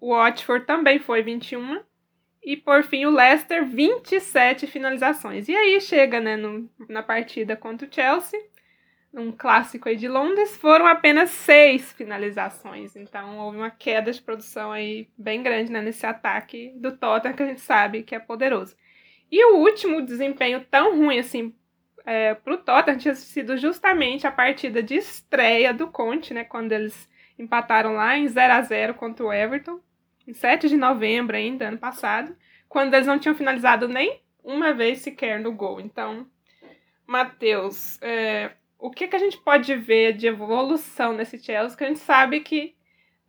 o 0.00 0.14
Watford 0.14 0.64
também 0.64 1.00
foi 1.00 1.24
21. 1.24 1.80
E 2.40 2.56
por 2.56 2.84
fim 2.84 3.04
o 3.04 3.10
Leicester, 3.10 3.66
27 3.66 4.64
finalizações. 4.68 5.48
E 5.48 5.56
aí 5.56 5.80
chega 5.80 6.20
né, 6.20 6.36
no, 6.36 6.70
na 6.88 7.02
partida 7.02 7.56
contra 7.56 7.88
o 7.88 7.92
Chelsea, 7.92 8.40
um 9.12 9.32
clássico 9.32 9.88
aí 9.88 9.96
de 9.96 10.06
Londres, 10.06 10.56
foram 10.56 10.86
apenas 10.86 11.30
seis 11.30 11.92
finalizações. 11.94 12.94
Então 12.94 13.40
houve 13.40 13.56
uma 13.56 13.72
queda 13.72 14.12
de 14.12 14.22
produção 14.22 14.70
aí 14.70 15.08
bem 15.18 15.42
grande 15.42 15.72
né, 15.72 15.82
nesse 15.82 16.06
ataque 16.06 16.72
do 16.76 16.96
Tottenham, 16.96 17.34
que 17.34 17.42
a 17.42 17.46
gente 17.46 17.60
sabe 17.60 18.04
que 18.04 18.14
é 18.14 18.20
poderoso. 18.20 18.76
E 19.32 19.44
o 19.46 19.56
último 19.56 20.00
desempenho 20.00 20.64
tão 20.70 20.96
ruim 20.96 21.18
assim 21.18 21.52
é, 22.06 22.34
para 22.34 22.54
o 22.54 22.58
Tottenham 22.58 22.98
tinha 22.98 23.16
sido 23.16 23.56
justamente 23.56 24.28
a 24.28 24.30
partida 24.30 24.80
de 24.80 24.94
estreia 24.94 25.74
do 25.74 25.88
Conte, 25.88 26.32
né, 26.32 26.44
quando 26.44 26.70
eles 26.70 27.08
empataram 27.38 27.94
lá 27.94 28.16
em 28.16 28.26
0 28.26 28.52
a 28.52 28.62
0 28.62 28.94
contra 28.94 29.24
o 29.24 29.32
Everton, 29.32 29.80
em 30.26 30.32
7 30.32 30.68
de 30.68 30.76
novembro 30.76 31.36
ainda, 31.36 31.68
ano 31.68 31.78
passado, 31.78 32.36
quando 32.68 32.94
eles 32.94 33.06
não 33.06 33.18
tinham 33.18 33.34
finalizado 33.34 33.88
nem 33.88 34.20
uma 34.42 34.72
vez 34.72 34.98
sequer 34.98 35.40
no 35.40 35.52
gol. 35.52 35.80
Então, 35.80 36.26
Matheus, 37.06 37.98
é, 38.02 38.52
o 38.78 38.90
que, 38.90 39.08
que 39.08 39.16
a 39.16 39.18
gente 39.18 39.38
pode 39.38 39.74
ver 39.74 40.12
de 40.12 40.26
evolução 40.26 41.12
nesse 41.12 41.38
Chelsea? 41.38 41.76
Que 41.76 41.84
a 41.84 41.88
gente 41.88 42.00
sabe 42.00 42.40
que 42.40 42.76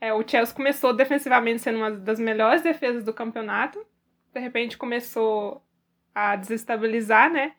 é, 0.02 0.14
o 0.14 0.28
Chelsea 0.28 0.56
começou 0.56 0.94
defensivamente 0.94 1.62
sendo 1.62 1.78
uma 1.78 1.92
das 1.92 2.20
melhores 2.20 2.62
defesas 2.62 3.04
do 3.04 3.14
campeonato, 3.14 3.86
de 4.34 4.40
repente 4.40 4.78
começou 4.78 5.64
a 6.14 6.36
desestabilizar, 6.36 7.32
né? 7.32 7.54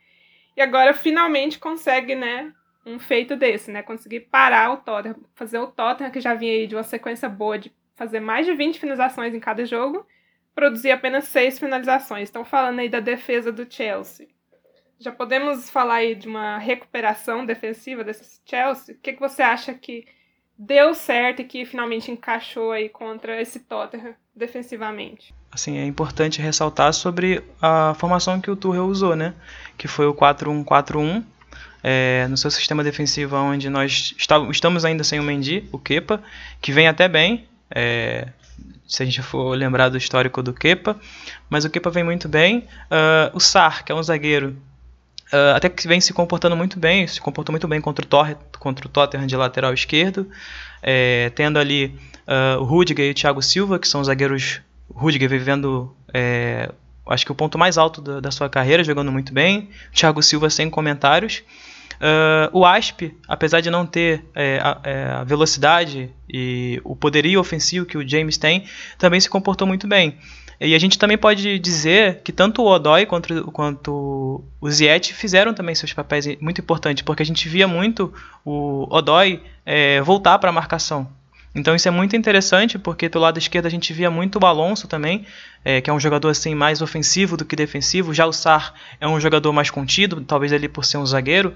E 0.57 0.61
agora 0.61 0.93
finalmente 0.93 1.59
consegue, 1.59 2.15
né, 2.15 2.53
um 2.85 2.99
feito 2.99 3.37
desse, 3.37 3.71
né? 3.71 3.83
Conseguir 3.83 4.21
parar 4.21 4.73
o 4.73 4.77
Tottenham, 4.79 5.17
fazer 5.35 5.59
o 5.59 5.67
Tottenham, 5.67 6.11
que 6.11 6.21
já 6.21 6.35
vinha 6.35 6.53
aí 6.53 6.67
de 6.67 6.75
uma 6.75 6.83
sequência 6.83 7.29
boa 7.29 7.59
de 7.59 7.73
fazer 7.95 8.21
mais 8.21 8.47
de 8.47 8.55
20 8.55 8.81
finalizações 8.81 9.35
em 9.35 9.41
cada 9.41 9.65
jogo, 9.67 10.07
produzir 10.55 10.91
apenas 10.91 11.25
seis 11.25 11.59
finalizações. 11.59 12.25
Estão 12.25 12.45
falando 12.45 12.79
aí 12.79 12.89
da 12.89 13.01
defesa 13.01 13.53
do 13.53 13.71
Chelsea. 13.71 14.29
Já 14.99 15.13
podemos 15.13 15.71
falar 15.71 15.97
aí 15.97 16.15
de 16.15 16.29
uma 16.29 16.59
recuperação 16.59 17.45
defensiva 17.45 18.05
desse 18.05 18.41
Chelsea? 18.45 18.95
O 18.95 18.99
que, 18.99 19.15
que 19.15 19.21
você 19.21 19.43
acha 19.43 19.73
que 19.75 20.07
deu 20.59 20.95
certo 20.95 21.41
e 21.41 21.45
que 21.45 21.65
finalmente 21.65 22.11
encaixou 22.11 22.71
aí 22.73 22.89
contra 22.89 23.41
esse 23.41 23.61
Tottenham 23.61 24.15
defensivamente? 24.37 25.35
Assim, 25.51 25.79
é 25.79 25.85
importante 25.85 26.41
ressaltar 26.41 26.93
sobre 26.93 27.43
a 27.61 27.95
formação 27.95 28.41
que 28.41 28.51
o 28.51 28.57
Tuchel 28.57 28.85
usou, 28.85 29.17
né? 29.17 29.35
Que 29.77 29.89
foi 29.89 30.07
o 30.07 30.15
4-1-4-1. 30.15 31.25
É, 31.83 32.27
no 32.29 32.37
seu 32.37 32.51
sistema 32.51 32.85
defensivo, 32.85 33.37
onde 33.37 33.71
nós 33.71 34.15
estamos 34.51 34.85
ainda 34.85 35.03
sem 35.03 35.19
o 35.19 35.23
Mendy, 35.23 35.65
o 35.73 35.79
Kepa, 35.79 36.23
que 36.61 36.73
vem 36.73 36.87
até 36.87 37.09
bem, 37.09 37.47
é, 37.71 38.29
se 38.87 39.03
a 39.03 39.07
gente 39.07 39.23
for 39.23 39.57
lembrar 39.57 39.89
do 39.89 39.97
histórico 39.97 40.43
do 40.43 40.53
Kepa, 40.53 40.97
mas 41.49 41.65
o 41.65 41.71
Kepa 41.71 41.91
vem 41.91 42.05
muito 42.05 42.29
bem. 42.29 42.59
Uh, 42.91 43.35
o 43.35 43.41
Sar, 43.41 43.85
que 43.85 43.93
é 43.93 43.95
um 43.95 44.03
zagueiro 44.03 44.57
Uh, 45.33 45.55
até 45.55 45.69
que 45.69 45.87
vem 45.87 46.01
se 46.01 46.13
comportando 46.13 46.57
muito 46.57 46.77
bem, 46.77 47.07
se 47.07 47.21
comportou 47.21 47.53
muito 47.53 47.69
bem 47.69 47.81
contra 47.81 48.05
o, 48.05 48.09
Tor 48.09 48.37
contra 48.59 48.85
o 48.85 48.89
Tottenham 48.89 49.29
de 49.29 49.37
lateral 49.37 49.73
esquerdo, 49.73 50.29
é, 50.83 51.31
tendo 51.37 51.57
ali 51.57 51.97
uh, 52.27 52.61
o 52.61 52.65
Rudiger 52.65 53.07
e 53.07 53.11
o 53.13 53.15
Thiago 53.15 53.41
Silva, 53.41 53.79
que 53.79 53.87
são 53.87 54.03
zagueiros. 54.03 54.61
Rudiger 54.93 55.29
vivendo, 55.29 55.95
é, 56.13 56.69
acho 57.07 57.25
que 57.25 57.33
o 57.33 57.35
ponto 57.35 57.59
mais 57.59 57.79
alto 57.79 58.01
da, 58.01 58.21
da, 58.21 58.31
sua 58.31 58.49
carreira, 58.49 58.85
jogando 58.85 59.11
muito 59.11 59.33
bem. 59.33 59.71
Thiago 59.93 60.23
Silva 60.23 60.51
sem 60.51 60.71
comentários. 60.71 61.43
Uh, 62.01 62.49
o 62.59 62.65
Asp, 62.65 63.15
apesar 63.29 63.61
de 63.61 63.71
não 63.71 63.85
ter 63.85 64.25
é, 64.35 64.59
a, 64.63 64.81
é, 64.85 65.05
a, 65.11 65.25
velocidade 65.25 66.11
e 66.33 66.81
o 66.83 66.97
poderio 66.97 67.39
ofensivo 67.39 67.85
que 67.85 67.99
o 67.99 68.09
James 68.09 68.39
tem, 68.39 68.65
também 68.97 69.21
se 69.21 69.29
comportou 69.29 69.67
muito 69.67 69.87
bem. 69.87 70.17
E 70.59 70.75
a 70.75 70.79
gente 70.79 70.99
também 70.99 71.17
pode 71.17 71.59
dizer 71.59 72.21
que 72.23 72.33
tanto 72.33 72.63
o 72.63 72.67
Odoi 72.67 73.07
quanto, 73.07 73.51
quanto 73.51 74.45
o 74.61 74.71
Ziet 74.71 75.15
fizeram 75.15 75.55
também 75.55 75.75
seus 75.75 75.93
papéis 75.93 76.27
muito 76.39 76.61
importantes, 76.61 77.03
porque 77.03 77.23
a 77.23 77.27
gente 77.27 77.49
via 77.49 77.67
muito 77.67 78.13
o 78.45 78.87
Odoi 78.95 79.43
é, 79.65 80.03
voltar 80.03 80.39
para 80.39 80.51
a 80.51 80.53
marcação. 80.53 81.09
Então 81.55 81.75
isso 81.75 81.89
é 81.89 81.91
muito 81.91 82.15
interessante, 82.15 82.79
porque 82.79 83.09
do 83.09 83.19
lado 83.19 83.39
esquerdo 83.39 83.67
a 83.67 83.71
gente 83.71 83.93
via 83.93 84.11
muito 84.11 84.39
o 84.41 84.47
Alonso 84.47 84.87
também, 84.87 85.27
é, 85.65 85.81
que 85.81 85.91
é 85.91 85.93
um 85.93 85.99
jogador 85.99 86.29
assim 86.29 86.55
mais 86.55 86.81
ofensivo 86.81 87.37
do 87.37 87.45
que 87.45 87.57
defensivo. 87.57 88.15
Já 88.15 88.27
o 88.27 88.33
Sar 88.33 88.73
é 89.01 89.09
um 89.09 89.19
jogador 89.19 89.53
mais 89.53 89.69
contido, 89.69 90.21
talvez 90.21 90.53
ele 90.53 90.69
por 90.69 90.85
ser 90.85 90.99
um 90.99 91.07
zagueiro. 91.07 91.55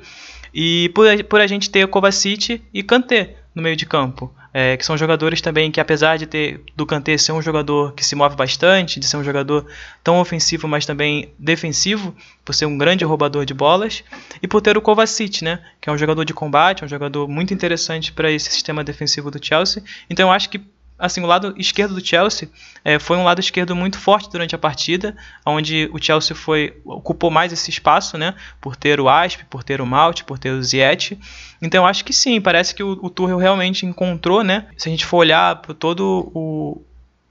E 0.54 0.90
por, 0.94 1.06
por 1.24 1.40
a 1.40 1.46
gente 1.46 1.68
ter 1.68 1.86
Kovacic 1.88 2.62
e 2.72 2.82
Kanté 2.82 3.36
no 3.54 3.62
meio 3.62 3.76
de 3.76 3.86
campo 3.86 4.32
é, 4.56 4.76
que 4.76 4.86
são 4.86 4.96
jogadores 4.96 5.40
também 5.40 5.72
que, 5.72 5.80
apesar 5.80 6.16
de 6.16 6.26
ter 6.26 6.60
do 6.76 6.86
Kanté 6.86 7.18
ser 7.18 7.32
um 7.32 7.42
jogador 7.42 7.92
que 7.92 8.06
se 8.06 8.14
move 8.14 8.36
bastante, 8.36 9.00
de 9.00 9.06
ser 9.06 9.16
um 9.16 9.24
jogador 9.24 9.66
tão 10.02 10.20
ofensivo, 10.20 10.68
mas 10.68 10.86
também 10.86 11.32
defensivo, 11.36 12.14
por 12.44 12.54
ser 12.54 12.66
um 12.66 12.78
grande 12.78 13.04
roubador 13.04 13.44
de 13.44 13.52
bolas, 13.52 14.04
e 14.40 14.46
por 14.46 14.60
ter 14.60 14.78
o 14.78 14.80
Kovacic, 14.80 15.42
né, 15.42 15.60
que 15.80 15.90
é 15.90 15.92
um 15.92 15.98
jogador 15.98 16.24
de 16.24 16.32
combate, 16.32 16.84
um 16.84 16.88
jogador 16.88 17.26
muito 17.26 17.52
interessante 17.52 18.12
para 18.12 18.30
esse 18.30 18.48
sistema 18.48 18.84
defensivo 18.84 19.28
do 19.28 19.44
Chelsea. 19.44 19.82
Então 20.08 20.28
eu 20.28 20.32
acho 20.32 20.48
que 20.48 20.60
assim, 20.98 21.20
o 21.20 21.26
lado 21.26 21.54
esquerdo 21.56 21.94
do 21.94 22.04
Chelsea 22.04 22.48
é, 22.84 22.98
foi 22.98 23.16
um 23.16 23.24
lado 23.24 23.40
esquerdo 23.40 23.74
muito 23.74 23.98
forte 23.98 24.30
durante 24.30 24.54
a 24.54 24.58
partida, 24.58 25.16
onde 25.44 25.88
o 25.92 26.02
Chelsea 26.02 26.34
foi 26.34 26.80
ocupou 26.84 27.30
mais 27.30 27.52
esse 27.52 27.70
espaço, 27.70 28.16
né, 28.16 28.34
por 28.60 28.76
ter 28.76 29.00
o 29.00 29.08
Asp, 29.08 29.42
por 29.50 29.64
ter 29.64 29.80
o 29.80 29.86
Malt, 29.86 30.22
por 30.22 30.38
ter 30.38 30.50
o 30.50 30.62
Ziet. 30.62 31.18
Então 31.60 31.86
acho 31.86 32.04
que 32.04 32.12
sim, 32.12 32.40
parece 32.40 32.74
que 32.74 32.82
o, 32.82 32.98
o 33.02 33.10
Tuchel 33.10 33.38
realmente 33.38 33.86
encontrou, 33.86 34.44
né? 34.44 34.66
Se 34.76 34.88
a 34.88 34.90
gente 34.90 35.04
for 35.06 35.18
olhar 35.18 35.56
para 35.56 35.74
todo 35.74 36.30
o 36.34 36.82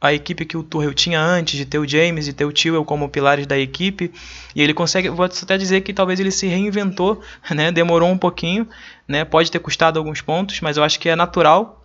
a 0.01 0.13
equipe 0.13 0.43
que 0.43 0.57
o 0.57 0.63
Tuchel 0.63 0.93
tinha 0.93 1.21
antes 1.21 1.55
de 1.55 1.65
ter 1.65 1.79
o 1.79 1.87
James 1.87 2.27
e 2.27 2.33
ter 2.33 2.43
o 2.43 2.51
Tewell 2.51 2.83
como 2.83 3.07
pilares 3.07 3.47
da 3.47 3.57
equipe, 3.57 4.11
e 4.53 4.61
ele 4.61 4.73
consegue, 4.73 5.07
vou 5.07 5.23
até 5.23 5.57
dizer 5.57 5.79
que 5.79 5.93
talvez 5.93 6.19
ele 6.19 6.29
se 6.29 6.45
reinventou, 6.45 7.21
né? 7.49 7.71
Demorou 7.71 8.09
um 8.09 8.17
pouquinho, 8.17 8.67
né? 9.07 9.23
Pode 9.23 9.49
ter 9.49 9.59
custado 9.59 9.97
alguns 9.97 10.19
pontos, 10.19 10.59
mas 10.59 10.75
eu 10.75 10.83
acho 10.83 10.99
que 10.99 11.07
é 11.07 11.15
natural 11.15 11.82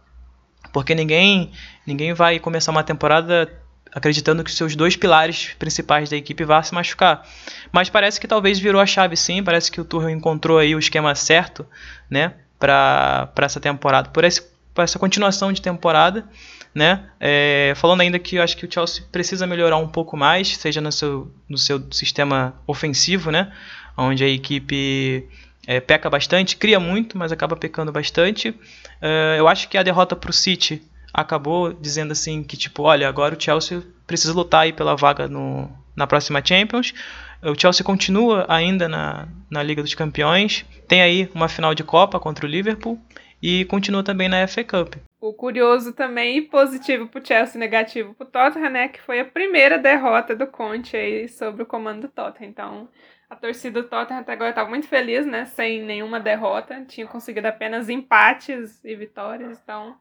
porque 0.72 0.94
ninguém, 0.94 1.50
ninguém 1.86 2.12
vai 2.12 2.38
começar 2.38 2.70
uma 2.70 2.84
temporada 2.84 3.48
acreditando 3.92 4.44
que 4.44 4.52
seus 4.52 4.76
dois 4.76 4.96
pilares 4.96 5.54
principais 5.58 6.10
da 6.10 6.16
equipe 6.16 6.44
vão 6.44 6.62
se 6.62 6.74
machucar. 6.74 7.26
Mas 7.72 7.88
parece 7.88 8.20
que 8.20 8.28
talvez 8.28 8.58
virou 8.58 8.80
a 8.80 8.86
chave 8.86 9.16
sim, 9.16 9.42
parece 9.42 9.70
que 9.70 9.80
o 9.80 9.84
Tuchel 9.84 10.10
encontrou 10.10 10.58
aí 10.58 10.74
o 10.74 10.78
esquema 10.78 11.14
certo, 11.14 11.66
né, 12.10 12.34
para 12.58 13.30
essa 13.38 13.60
temporada, 13.60 14.10
por, 14.10 14.24
esse, 14.24 14.42
por 14.74 14.82
essa 14.82 14.98
continuação 14.98 15.52
de 15.52 15.62
temporada, 15.62 16.28
né, 16.74 17.08
é, 17.18 17.72
falando 17.76 18.02
ainda 18.02 18.18
que 18.18 18.36
eu 18.36 18.42
acho 18.42 18.56
que 18.56 18.66
o 18.66 18.72
Chelsea 18.72 19.02
precisa 19.10 19.46
melhorar 19.46 19.76
um 19.76 19.88
pouco 19.88 20.16
mais, 20.16 20.56
seja 20.56 20.80
no 20.80 20.92
seu, 20.92 21.32
no 21.48 21.58
seu 21.58 21.82
sistema 21.90 22.54
ofensivo, 22.66 23.30
né, 23.30 23.52
onde 23.96 24.22
a 24.22 24.28
equipe 24.28 25.28
é, 25.68 25.80
peca 25.80 26.08
bastante, 26.08 26.56
cria 26.56 26.80
muito, 26.80 27.18
mas 27.18 27.30
acaba 27.30 27.54
pecando 27.54 27.92
bastante. 27.92 28.48
Uh, 28.48 29.36
eu 29.36 29.46
acho 29.46 29.68
que 29.68 29.76
a 29.76 29.82
derrota 29.82 30.16
para 30.16 30.30
o 30.30 30.32
City 30.32 30.82
acabou 31.12 31.74
dizendo 31.74 32.12
assim 32.12 32.42
que 32.42 32.56
tipo, 32.56 32.84
olha, 32.84 33.06
agora 33.06 33.36
o 33.36 33.40
Chelsea 33.40 33.82
precisa 34.06 34.32
lutar 34.32 34.62
aí 34.62 34.72
pela 34.72 34.96
vaga 34.96 35.28
no, 35.28 35.70
na 35.94 36.06
próxima 36.06 36.42
Champions. 36.42 36.94
O 37.42 37.54
Chelsea 37.54 37.84
continua 37.84 38.46
ainda 38.48 38.88
na, 38.88 39.28
na 39.50 39.62
Liga 39.62 39.82
dos 39.82 39.94
Campeões, 39.94 40.64
tem 40.88 41.02
aí 41.02 41.30
uma 41.34 41.50
final 41.50 41.74
de 41.74 41.84
Copa 41.84 42.18
contra 42.18 42.46
o 42.46 42.48
Liverpool 42.48 42.98
e 43.42 43.66
continua 43.66 44.02
também 44.02 44.26
na 44.26 44.48
FA 44.48 44.64
Cup. 44.64 44.94
O 45.20 45.34
curioso 45.34 45.92
também 45.92 46.42
positivo 46.44 47.08
para 47.08 47.20
o 47.20 47.26
Chelsea, 47.26 47.60
negativo 47.60 48.14
para 48.14 48.26
o 48.26 48.30
Tottenham, 48.30 48.70
né, 48.70 48.88
que 48.88 49.02
foi 49.02 49.20
a 49.20 49.24
primeira 49.24 49.78
derrota 49.78 50.34
do 50.34 50.46
Conte 50.46 50.96
aí 50.96 51.28
sobre 51.28 51.62
o 51.62 51.66
comando 51.66 52.02
do 52.02 52.08
Tottenham. 52.08 52.50
Então, 52.50 52.88
a 53.30 53.36
torcida 53.36 53.82
do 53.82 53.88
Tottenham 53.88 54.20
até 54.20 54.32
agora 54.32 54.50
estava 54.50 54.68
muito 54.68 54.88
feliz, 54.88 55.26
né? 55.26 55.44
Sem 55.44 55.82
nenhuma 55.82 56.18
derrota. 56.18 56.84
Tinha 56.86 57.06
conseguido 57.06 57.46
apenas 57.46 57.88
empates 57.88 58.82
e 58.84 58.94
vitórias. 58.96 59.58
Então, 59.62 59.96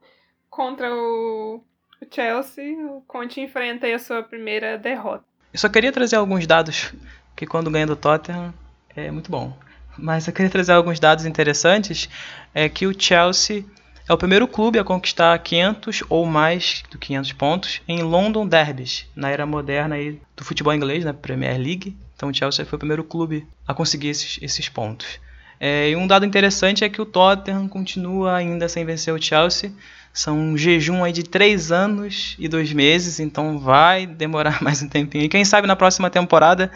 contra 0.49 0.93
o, 0.93 1.61
Chelsea, 2.09 2.77
o 2.87 3.01
Conte 3.01 3.41
enfrenta 3.41 3.85
aí 3.85 3.93
a 3.93 3.99
sua 3.99 4.23
primeira 4.23 4.77
derrota. 4.77 5.25
Eu 5.51 5.59
só 5.59 5.67
queria 5.67 5.91
trazer 5.91 6.15
alguns 6.15 6.47
dados, 6.47 6.93
que 7.35 7.45
quando 7.45 7.71
ganha 7.71 7.87
do 7.87 7.95
Tottenham 7.95 8.53
é 8.95 9.11
muito 9.11 9.29
bom. 9.29 9.57
Mas 9.97 10.27
eu 10.27 10.33
queria 10.33 10.51
trazer 10.51 10.73
alguns 10.73 10.99
dados 10.99 11.25
interessantes. 11.25 12.07
É 12.53 12.69
que 12.69 12.87
o 12.87 12.97
Chelsea 12.97 13.65
é 14.07 14.13
o 14.13 14.17
primeiro 14.17 14.47
clube 14.47 14.79
a 14.79 14.83
conquistar 14.83 15.37
500 15.37 16.03
ou 16.09 16.25
mais 16.25 16.83
do 16.89 16.97
500 16.97 17.33
pontos 17.33 17.81
em 17.87 18.01
London 18.01 18.47
Derbys, 18.47 19.05
na 19.15 19.29
era 19.29 19.45
moderna 19.45 19.95
aí 19.95 20.19
do 20.35 20.45
futebol 20.45 20.73
inglês, 20.73 21.03
na 21.03 21.13
Premier 21.13 21.57
League. 21.59 21.95
Então 22.15 22.29
o 22.29 22.33
Chelsea 22.33 22.65
foi 22.65 22.77
o 22.77 22.79
primeiro 22.79 23.03
clube 23.03 23.45
a 23.67 23.73
conseguir 23.73 24.07
esses, 24.07 24.39
esses 24.41 24.69
pontos. 24.69 25.19
É, 25.59 25.89
e 25.89 25.95
um 25.95 26.07
dado 26.07 26.25
interessante 26.25 26.83
é 26.83 26.89
que 26.89 27.01
o 27.01 27.05
Tottenham 27.05 27.67
continua 27.67 28.35
ainda 28.35 28.69
sem 28.69 28.85
vencer 28.85 29.13
o 29.13 29.21
Chelsea. 29.21 29.73
São 30.13 30.39
um 30.39 30.57
jejum 30.57 31.03
aí 31.03 31.11
de 31.11 31.23
3 31.23 31.71
anos 31.71 32.35
e 32.39 32.47
2 32.47 32.73
meses, 32.73 33.19
então 33.19 33.59
vai 33.59 34.07
demorar 34.07 34.61
mais 34.63 34.81
um 34.81 34.87
tempinho. 34.87 35.25
E 35.25 35.29
quem 35.29 35.43
sabe 35.43 35.67
na 35.67 35.75
próxima 35.75 36.09
temporada 36.09 36.71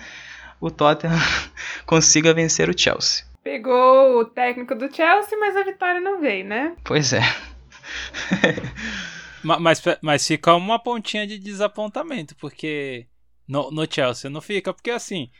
o 0.60 0.70
Tottenham 0.70 1.18
consiga 1.86 2.34
vencer 2.34 2.70
o 2.70 2.78
Chelsea. 2.78 3.31
Pegou 3.44 4.20
o 4.20 4.26
técnico 4.26 4.76
do 4.76 4.94
Chelsea, 4.94 5.38
mas 5.40 5.56
a 5.56 5.64
vitória 5.64 6.00
não 6.00 6.20
veio, 6.22 6.46
né? 6.46 6.76
Pois 6.84 7.12
é. 7.14 7.22
mas, 9.44 9.82
mas 10.02 10.28
fica 10.28 10.56
uma 10.56 10.78
pontinha 10.78 11.26
de 11.26 11.40
desapontamento, 11.40 12.36
porque 12.36 13.08
no, 13.48 13.72
no 13.72 13.92
Chelsea, 13.92 14.30
não 14.30 14.42
fica? 14.42 14.74
Porque 14.74 14.92
assim, 14.92 15.32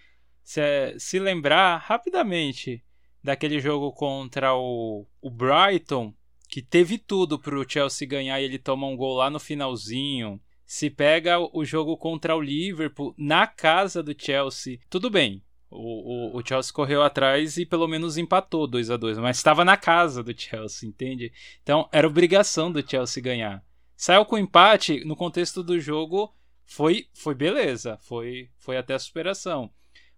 se, 0.44 0.62
se 0.98 1.20
lembrar 1.20 1.78
rapidamente 1.78 2.84
daquele 3.24 3.60
jogo 3.60 3.92
contra 3.92 4.56
o, 4.56 5.06
o 5.22 5.30
Brighton, 5.30 6.14
que 6.50 6.62
teve 6.62 6.98
tudo 6.98 7.40
para 7.40 7.58
o 7.58 7.70
Chelsea 7.70 8.08
ganhar 8.08 8.42
e 8.42 8.46
ele 8.46 8.60
toma 8.60 8.88
um 8.88 8.98
gol 8.98 9.16
lá 9.16 9.30
no 9.30 9.40
finalzinho. 9.40 10.42
Se 10.66 10.90
pega 10.90 11.38
o 11.40 11.64
jogo 11.64 11.98
contra 11.98 12.36
o 12.36 12.42
Liverpool 12.42 13.14
na 13.18 13.46
casa 13.48 14.02
do 14.02 14.16
Chelsea, 14.18 14.80
tudo 14.90 15.10
bem. 15.10 15.44
O, 15.72 16.36
o, 16.36 16.38
o 16.38 16.46
Chelsea 16.46 16.74
correu 16.74 17.02
atrás 17.02 17.56
e 17.58 17.66
pelo 17.66 17.88
menos 17.88 18.18
empatou 18.18 18.68
2 18.68 18.92
a 18.92 18.98
2 18.98 19.18
mas 19.20 19.38
estava 19.38 19.64
na 19.64 19.78
casa 19.78 20.22
do 20.22 20.38
Chelsea, 20.38 20.88
entende? 20.88 21.32
Então 21.64 21.88
era 21.94 22.06
obrigação 22.06 22.70
do 22.70 22.88
Chelsea 22.88 23.24
ganhar. 23.24 23.64
Saiu 23.96 24.26
com 24.26 24.38
empate 24.38 25.06
no 25.06 25.16
contexto 25.16 25.64
do 25.64 25.80
jogo, 25.80 26.36
foi, 26.66 27.08
foi 27.14 27.34
beleza, 27.34 27.98
foi, 28.02 28.50
foi 28.58 28.76
até 28.76 28.94
a 28.94 29.00
superação. 29.00 29.72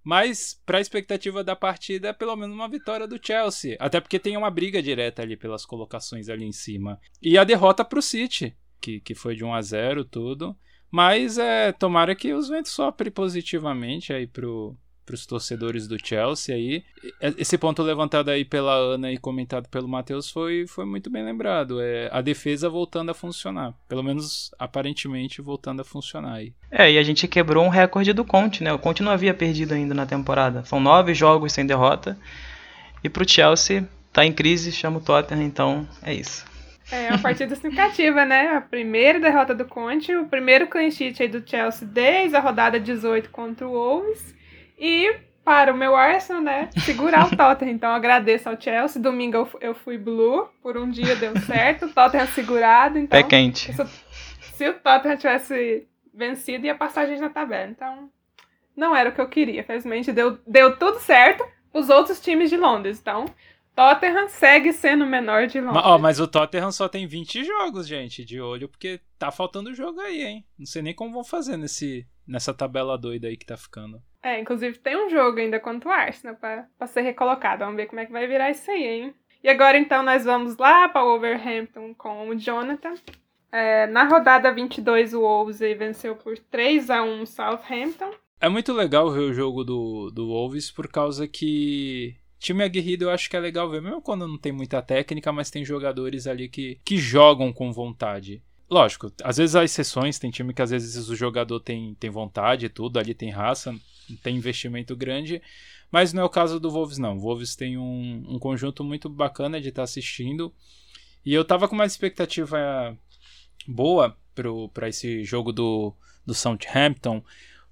Mas 0.04 0.60
para 0.66 0.80
a 0.80 0.82
expectativa 0.82 1.44
da 1.44 1.56
partida 1.56 2.10
é 2.10 2.14
pelo 2.14 2.36
menos 2.36 2.56
uma 2.56 2.68
vitória 2.68 3.08
do 3.08 3.20
Chelsea, 3.24 3.78
até 3.80 4.02
porque 4.02 4.20
tem 4.20 4.36
uma 4.36 4.50
briga 4.50 4.82
direta 4.82 5.22
ali 5.22 5.38
pelas 5.38 5.66
colocações 5.66 6.30
ali 6.30 6.46
em 6.46 6.52
cima. 6.52 7.00
E 7.22 7.38
a 7.38 7.44
derrota 7.44 7.86
para 7.86 8.00
o 8.00 8.02
City, 8.02 8.56
que, 8.82 9.00
que 9.00 9.16
foi 9.16 9.36
de 9.36 9.46
1 9.46 9.54
a 9.54 9.62
0 9.62 10.04
tudo. 10.04 10.58
Mas 10.92 11.40
é, 11.40 11.72
tomara 11.72 12.14
que 12.14 12.34
os 12.34 12.50
ventos 12.50 12.72
soprem 12.72 13.12
positivamente 13.12 14.14
aí 14.14 14.28
pro, 14.28 14.78
para 15.06 15.16
os 15.16 15.26
torcedores 15.26 15.88
do 15.88 15.98
Chelsea 16.04 16.56
aí. 16.56 16.84
Esse 17.38 17.58
ponto 17.58 17.82
levantado 17.82 18.30
aí 18.30 18.46
pela 18.46 18.74
Ana 18.74 19.12
e 19.12 19.18
comentado 19.18 19.68
pelo 19.70 19.88
Matheus 19.88 20.30
foi, 20.30 20.66
foi 20.68 20.86
muito 20.86 21.10
bem 21.10 21.24
lembrado. 21.24 21.82
É 21.82 22.10
a 22.12 22.22
defesa 22.22 22.70
voltando 22.70 23.12
a 23.12 23.14
funcionar. 23.14 23.74
Pelo 23.88 24.04
menos 24.04 24.52
aparentemente 24.58 25.42
voltando 25.42 25.82
a 25.82 25.86
funcionar 25.86 26.36
aí. 26.36 26.54
É, 26.72 26.92
e 26.92 26.98
a 26.98 27.04
gente 27.04 27.28
quebrou 27.28 27.64
um 27.64 27.70
recorde 27.70 28.14
do 28.14 28.26
Conte, 28.26 28.64
né? 28.64 28.72
O 28.74 28.80
Conte 28.80 29.04
não 29.04 29.12
havia 29.12 29.34
perdido 29.34 29.74
ainda 29.74 29.94
na 29.94 30.06
temporada. 30.06 30.64
São 30.66 30.80
nove 30.80 31.14
jogos 31.14 31.54
sem 31.54 31.66
derrota. 31.66 32.18
E 33.04 33.10
para 33.10 33.24
o 33.24 33.30
Chelsea, 33.30 33.88
tá 34.12 34.26
em 34.26 34.32
crise, 34.32 34.72
chama 34.72 35.00
o 35.00 35.02
Tottenham, 35.02 35.44
então 35.44 35.88
é 36.02 36.14
isso. 36.14 36.46
É 36.92 37.10
uma 37.10 37.20
partida 37.20 37.56
significativa, 37.56 38.26
né? 38.26 38.56
A 38.56 38.62
primeira 38.62 39.20
derrota 39.20 39.56
do 39.56 39.66
Conte, 39.66 40.16
o 40.16 40.28
primeiro 40.28 40.68
clean 40.68 40.92
sheet 40.92 41.24
aí 41.24 41.30
do 41.30 41.44
Chelsea 41.48 41.88
desde 41.88 42.36
a 42.36 42.40
rodada 42.40 42.80
18 42.80 43.30
contra 43.30 43.68
o 43.68 43.72
Wolves. 43.72 44.36
E 44.86 45.16
para 45.46 45.74
o 45.74 45.78
meu 45.78 45.96
Arsenal, 45.96 46.42
né, 46.42 46.70
segurar 46.86 47.28
o 47.28 47.30
Tottenham. 47.38 47.74
Então 47.74 47.90
agradeço 47.90 48.50
ao 48.50 48.60
Chelsea. 48.60 49.02
Domingo 49.02 49.48
eu 49.62 49.74
fui 49.74 49.98
blue, 49.98 50.50
por 50.62 50.76
um 50.76 50.90
dia 50.90 51.16
deu 51.16 51.40
certo. 51.48 51.86
O 51.86 51.94
Tottenham 51.94 52.28
segurado, 52.28 53.00
então. 53.00 53.18
Pé 53.22 53.26
quente. 53.26 53.72
Se, 53.72 53.86
se 54.42 54.68
o 54.68 54.74
Tottenham 54.74 55.16
tivesse 55.16 55.88
vencido, 56.14 56.66
ia 56.66 56.76
passar 56.76 57.04
a 57.04 57.06
gente 57.06 57.22
na 57.22 57.30
tabela. 57.30 57.72
Então, 57.72 58.10
não 58.76 58.94
era 58.94 59.10
o 59.10 59.14
que 59.14 59.22
eu 59.22 59.30
queria. 59.30 59.64
Felizmente 59.64 60.12
deu, 60.12 60.38
deu 60.46 60.78
tudo 60.78 61.00
certo 61.00 61.46
os 61.74 61.90
outros 61.90 62.20
times 62.20 62.50
de 62.50 62.58
Londres. 62.58 63.00
Então, 63.00 63.26
Tottenham 63.74 64.28
segue 64.28 64.74
sendo 64.74 65.06
o 65.06 65.08
menor 65.08 65.48
de 65.48 65.62
Londres. 65.62 65.82
Mas, 65.82 65.86
ó, 65.86 65.98
mas 65.98 66.20
o 66.20 66.28
Tottenham 66.28 66.74
só 66.74 66.90
tem 66.90 67.08
20 67.08 67.46
jogos, 67.46 67.88
gente, 67.88 68.26
de 68.26 68.42
olho, 68.42 68.68
porque 68.68 69.00
tá 69.18 69.32
faltando 69.32 69.74
jogo 69.74 70.02
aí, 70.02 70.24
hein? 70.24 70.46
Não 70.60 70.66
sei 70.66 70.82
nem 70.82 70.94
como 70.94 71.14
vão 71.14 71.24
fazer 71.24 71.56
nesse, 71.56 72.06
nessa 72.28 72.54
tabela 72.54 72.98
doida 72.98 73.30
aí 73.30 73.38
que 73.38 73.46
tá 73.46 73.56
ficando. 73.56 74.02
É, 74.24 74.40
inclusive 74.40 74.80
tem 74.80 74.96
um 74.96 75.10
jogo 75.10 75.38
ainda 75.38 75.60
contra 75.60 75.90
o 75.90 75.92
Arsenal 75.92 76.36
pra, 76.38 76.66
pra 76.78 76.88
ser 76.88 77.02
recolocado. 77.02 77.66
Vamos 77.66 77.76
ver 77.76 77.88
como 77.88 78.00
é 78.00 78.06
que 78.06 78.12
vai 78.12 78.26
virar 78.26 78.50
isso 78.50 78.72
aí, 78.72 78.88
hein? 78.88 79.14
E 79.44 79.50
agora 79.50 79.78
então 79.78 80.02
nós 80.02 80.24
vamos 80.24 80.56
lá 80.56 80.88
para 80.88 81.04
o 81.04 81.10
Wolverhampton 81.10 81.94
com 81.94 82.30
o 82.30 82.36
Jonathan. 82.36 82.94
É, 83.52 83.86
na 83.88 84.06
rodada 84.06 84.52
22 84.54 85.14
o 85.14 85.20
Wolves 85.20 85.60
venceu 85.60 86.16
por 86.16 86.38
3 86.40 86.90
a 86.90 87.04
1 87.04 87.22
o 87.22 87.28
Southampton. 87.28 88.12
É 88.40 88.48
muito 88.48 88.72
legal 88.72 89.12
ver 89.12 89.20
o 89.20 89.34
jogo 89.34 89.66
do, 89.66 90.10
do 90.10 90.28
Wolves 90.28 90.72
por 90.72 90.88
causa 90.88 91.28
que 91.28 92.16
time 92.40 92.64
aguerrido 92.64 93.06
eu 93.06 93.10
acho 93.10 93.30
que 93.30 93.38
é 93.38 93.40
legal 93.40 93.70
ver, 93.70 93.82
mesmo 93.82 94.02
quando 94.02 94.28
não 94.28 94.38
tem 94.38 94.52
muita 94.52 94.82
técnica, 94.82 95.32
mas 95.32 95.50
tem 95.50 95.64
jogadores 95.64 96.28
ali 96.28 96.50
que, 96.50 96.80
que 96.84 96.98
jogam 96.98 97.54
com 97.54 97.72
vontade. 97.72 98.42
Lógico, 98.70 99.12
às 99.24 99.38
vezes 99.38 99.56
há 99.56 99.64
exceções, 99.64 100.18
tem 100.18 100.32
time 100.32 100.54
que 100.54 100.62
às 100.62 100.72
vezes 100.72 101.10
o 101.10 101.16
jogador 101.16 101.60
tem, 101.60 101.96
tem 101.96 102.10
vontade 102.10 102.66
e 102.66 102.70
tudo, 102.70 102.98
ali 102.98 103.14
tem 103.14 103.30
raça, 103.30 103.74
tem 104.22 104.38
investimento 104.38 104.96
grande, 104.96 105.42
mas 105.92 106.14
não 106.14 106.24
é 106.24 106.26
o 106.26 106.30
caso 106.30 106.60
do 106.60 106.72
Wolves 106.72 106.98
não. 106.98 107.18
O 107.18 107.20
Wolves 107.20 107.56
tem 107.56 107.78
um, 107.78 108.24
um 108.28 108.40
conjunto 108.40 108.84
muito 108.84 109.10
bacana 109.10 109.62
de 109.62 109.70
estar 109.70 109.82
tá 109.82 109.84
assistindo, 109.84 110.54
e 111.26 111.34
eu 111.34 111.46
tava 111.46 111.68
com 111.68 111.76
uma 111.76 111.86
expectativa 111.86 112.98
boa 113.68 114.18
para 114.74 114.90
esse 114.90 115.24
jogo 115.24 115.52
do, 115.52 115.94
do 116.26 116.34
Southampton, 116.34 117.24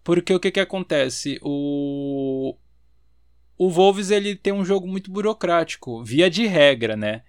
porque 0.04 0.34
o 0.34 0.40
que 0.40 0.52
que 0.52 0.60
acontece? 0.60 1.40
O, 1.42 2.56
o 3.58 3.70
Wolves 3.70 4.10
ele 4.10 4.36
tem 4.36 4.54
um 4.54 4.66
jogo 4.66 4.88
muito 4.88 5.12
burocrático, 5.12 6.04
via 6.04 6.30
de 6.30 6.46
regra, 6.48 6.96
né? 6.96 7.24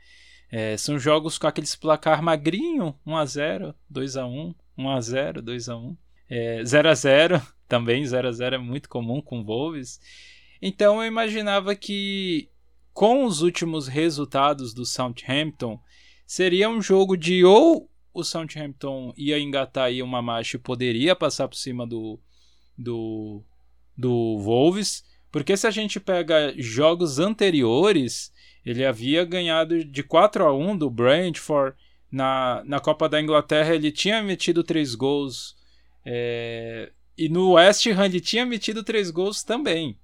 É, 0.50 0.76
são 0.76 0.98
jogos 0.98 1.38
com 1.38 1.46
aqueles 1.46 1.74
placar 1.74 2.22
magrinho, 2.22 2.94
1x0, 3.06 3.74
2x1, 3.90 4.54
1x0, 4.78 5.42
2x1, 5.42 5.96
é, 6.28 6.62
0x0, 6.62 7.42
também 7.72 8.02
0x0 8.02 8.52
é 8.52 8.58
muito 8.58 8.86
comum 8.86 9.22
com 9.22 9.42
Wolves. 9.42 9.98
Então 10.60 11.02
eu 11.02 11.08
imaginava 11.08 11.74
que 11.74 12.50
com 12.92 13.24
os 13.24 13.40
últimos 13.40 13.88
resultados 13.88 14.74
do 14.74 14.84
Southampton, 14.84 15.80
seria 16.26 16.68
um 16.68 16.82
jogo 16.82 17.16
de 17.16 17.46
ou 17.46 17.88
o 18.12 18.22
Southampton 18.22 19.14
ia 19.16 19.38
engatar 19.38 19.84
aí 19.84 20.02
uma 20.02 20.20
marcha 20.20 20.58
e 20.58 20.60
poderia 20.60 21.16
passar 21.16 21.48
por 21.48 21.56
cima 21.56 21.86
do, 21.86 22.20
do, 22.76 23.42
do 23.96 24.38
Wolves, 24.40 25.02
porque 25.30 25.56
se 25.56 25.66
a 25.66 25.70
gente 25.70 25.98
pega 25.98 26.52
jogos 26.58 27.18
anteriores, 27.18 28.30
ele 28.66 28.84
havia 28.84 29.24
ganhado 29.24 29.82
de 29.82 30.02
4 30.02 30.44
a 30.44 30.54
1 30.54 30.76
do 30.76 30.90
Brentford. 30.90 31.74
Na, 32.10 32.62
na 32.66 32.78
Copa 32.78 33.08
da 33.08 33.18
Inglaterra 33.18 33.74
ele 33.74 33.90
tinha 33.90 34.22
metido 34.22 34.62
três 34.62 34.94
gols. 34.94 35.56
É, 36.04 36.92
e 37.16 37.28
no 37.28 37.52
West 37.52 37.86
Ham 37.86 38.06
ele 38.06 38.20
tinha 38.20 38.46
metido 38.46 38.82
três 38.82 39.10
gols 39.10 39.42
também. 39.42 39.98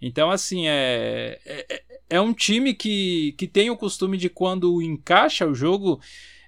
Então, 0.00 0.30
assim, 0.30 0.66
é, 0.66 1.38
é, 1.46 1.82
é 2.10 2.20
um 2.20 2.32
time 2.32 2.74
que, 2.74 3.32
que 3.38 3.46
tem 3.46 3.70
o 3.70 3.76
costume 3.76 4.16
de, 4.16 4.28
quando 4.28 4.82
encaixa 4.82 5.46
o 5.46 5.54
jogo, 5.54 6.00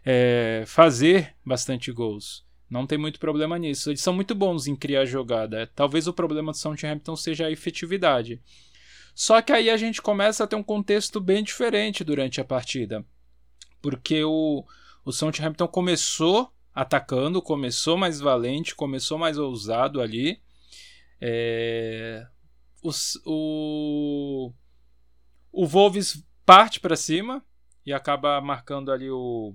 é, 0.05 0.65
fazer 0.67 1.35
bastante 1.45 1.93
gols. 1.93 2.45
Não 2.69 2.87
tem 2.87 2.99
muito 2.99 3.21
problema 3.21 3.59
nisso. 3.59 3.91
Eles 3.91 4.01
são 4.01 4.13
muito 4.13 4.35
bons 4.35 4.67
em 4.67 4.75
criar 4.75 5.05
jogada. 5.05 5.71
Talvez 5.75 6.09
o 6.09 6.13
problema 6.13 6.53
do 6.53 6.59
Southampton 6.59 7.15
seja 7.15 7.47
a 7.47 7.51
efetividade. 7.51 8.41
Só 9.15 9.41
que 9.41 9.53
aí 9.53 9.71
a 9.71 9.77
gente 9.77 10.03
começa 10.03 10.43
a 10.43 10.47
ter 10.47 10.57
um 10.57 10.63
contexto 10.63 11.21
bem 11.21 11.45
diferente 11.45 12.03
durante 12.03 12.41
a 12.41 12.45
partida. 12.45 13.05
Porque 13.81 14.25
o, 14.25 14.65
o 15.05 15.13
Southampton 15.13 15.69
começou 15.69 16.53
atacando, 16.75 17.41
começou 17.41 17.97
mais 17.97 18.21
valente, 18.21 18.75
começou 18.75 19.17
mais 19.17 19.39
ousado 19.39 20.01
ali. 20.01 20.43
É, 21.21 22.27
o, 23.25 24.53
o 25.53 25.67
Wolves 25.67 26.25
parte 26.45 26.81
para 26.81 26.97
cima 26.97 27.45
e 27.87 27.93
acaba 27.93 28.41
marcando 28.41 28.91
ali 28.91 29.11
o, 29.11 29.55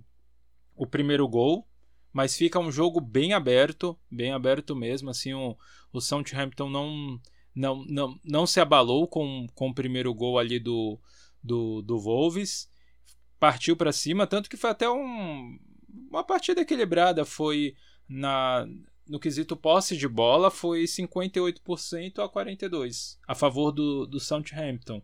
o 0.75 0.88
primeiro 0.88 1.27
gol. 1.27 1.67
Mas 2.12 2.36
fica 2.36 2.58
um 2.58 2.71
jogo 2.71 2.99
bem 2.99 3.34
aberto, 3.34 3.97
bem 4.10 4.32
aberto 4.32 4.75
mesmo. 4.75 5.10
Assim, 5.12 5.34
o, 5.34 5.55
o 5.93 6.01
Southampton 6.01 6.69
não 6.69 7.21
não, 7.53 7.84
não, 7.86 8.19
não 8.23 8.47
se 8.47 8.60
abalou 8.60 9.08
com, 9.08 9.45
com 9.53 9.69
o 9.69 9.73
primeiro 9.73 10.13
gol 10.13 10.39
ali 10.39 10.60
do, 10.60 10.97
do, 11.43 11.82
do 11.82 11.99
Wolves, 11.99 12.71
partiu 13.39 13.75
para 13.75 13.91
cima, 13.91 14.27
tanto 14.27 14.49
que 14.49 14.55
foi 14.55 14.69
até 14.69 14.89
um, 14.89 15.60
uma 16.10 16.23
partida 16.23 16.62
equilibrada, 16.62 17.25
foi 17.25 17.75
na 18.08 18.67
no 19.08 19.19
quesito 19.19 19.56
posse 19.58 19.97
de 19.97 20.08
bola 20.08 20.52
foi 20.52 20.84
58% 20.84 22.19
a 22.19 22.30
42 22.30 23.17
a 23.28 23.34
favor 23.34 23.71
do, 23.71 24.06
do 24.06 24.19
Southampton. 24.19 25.02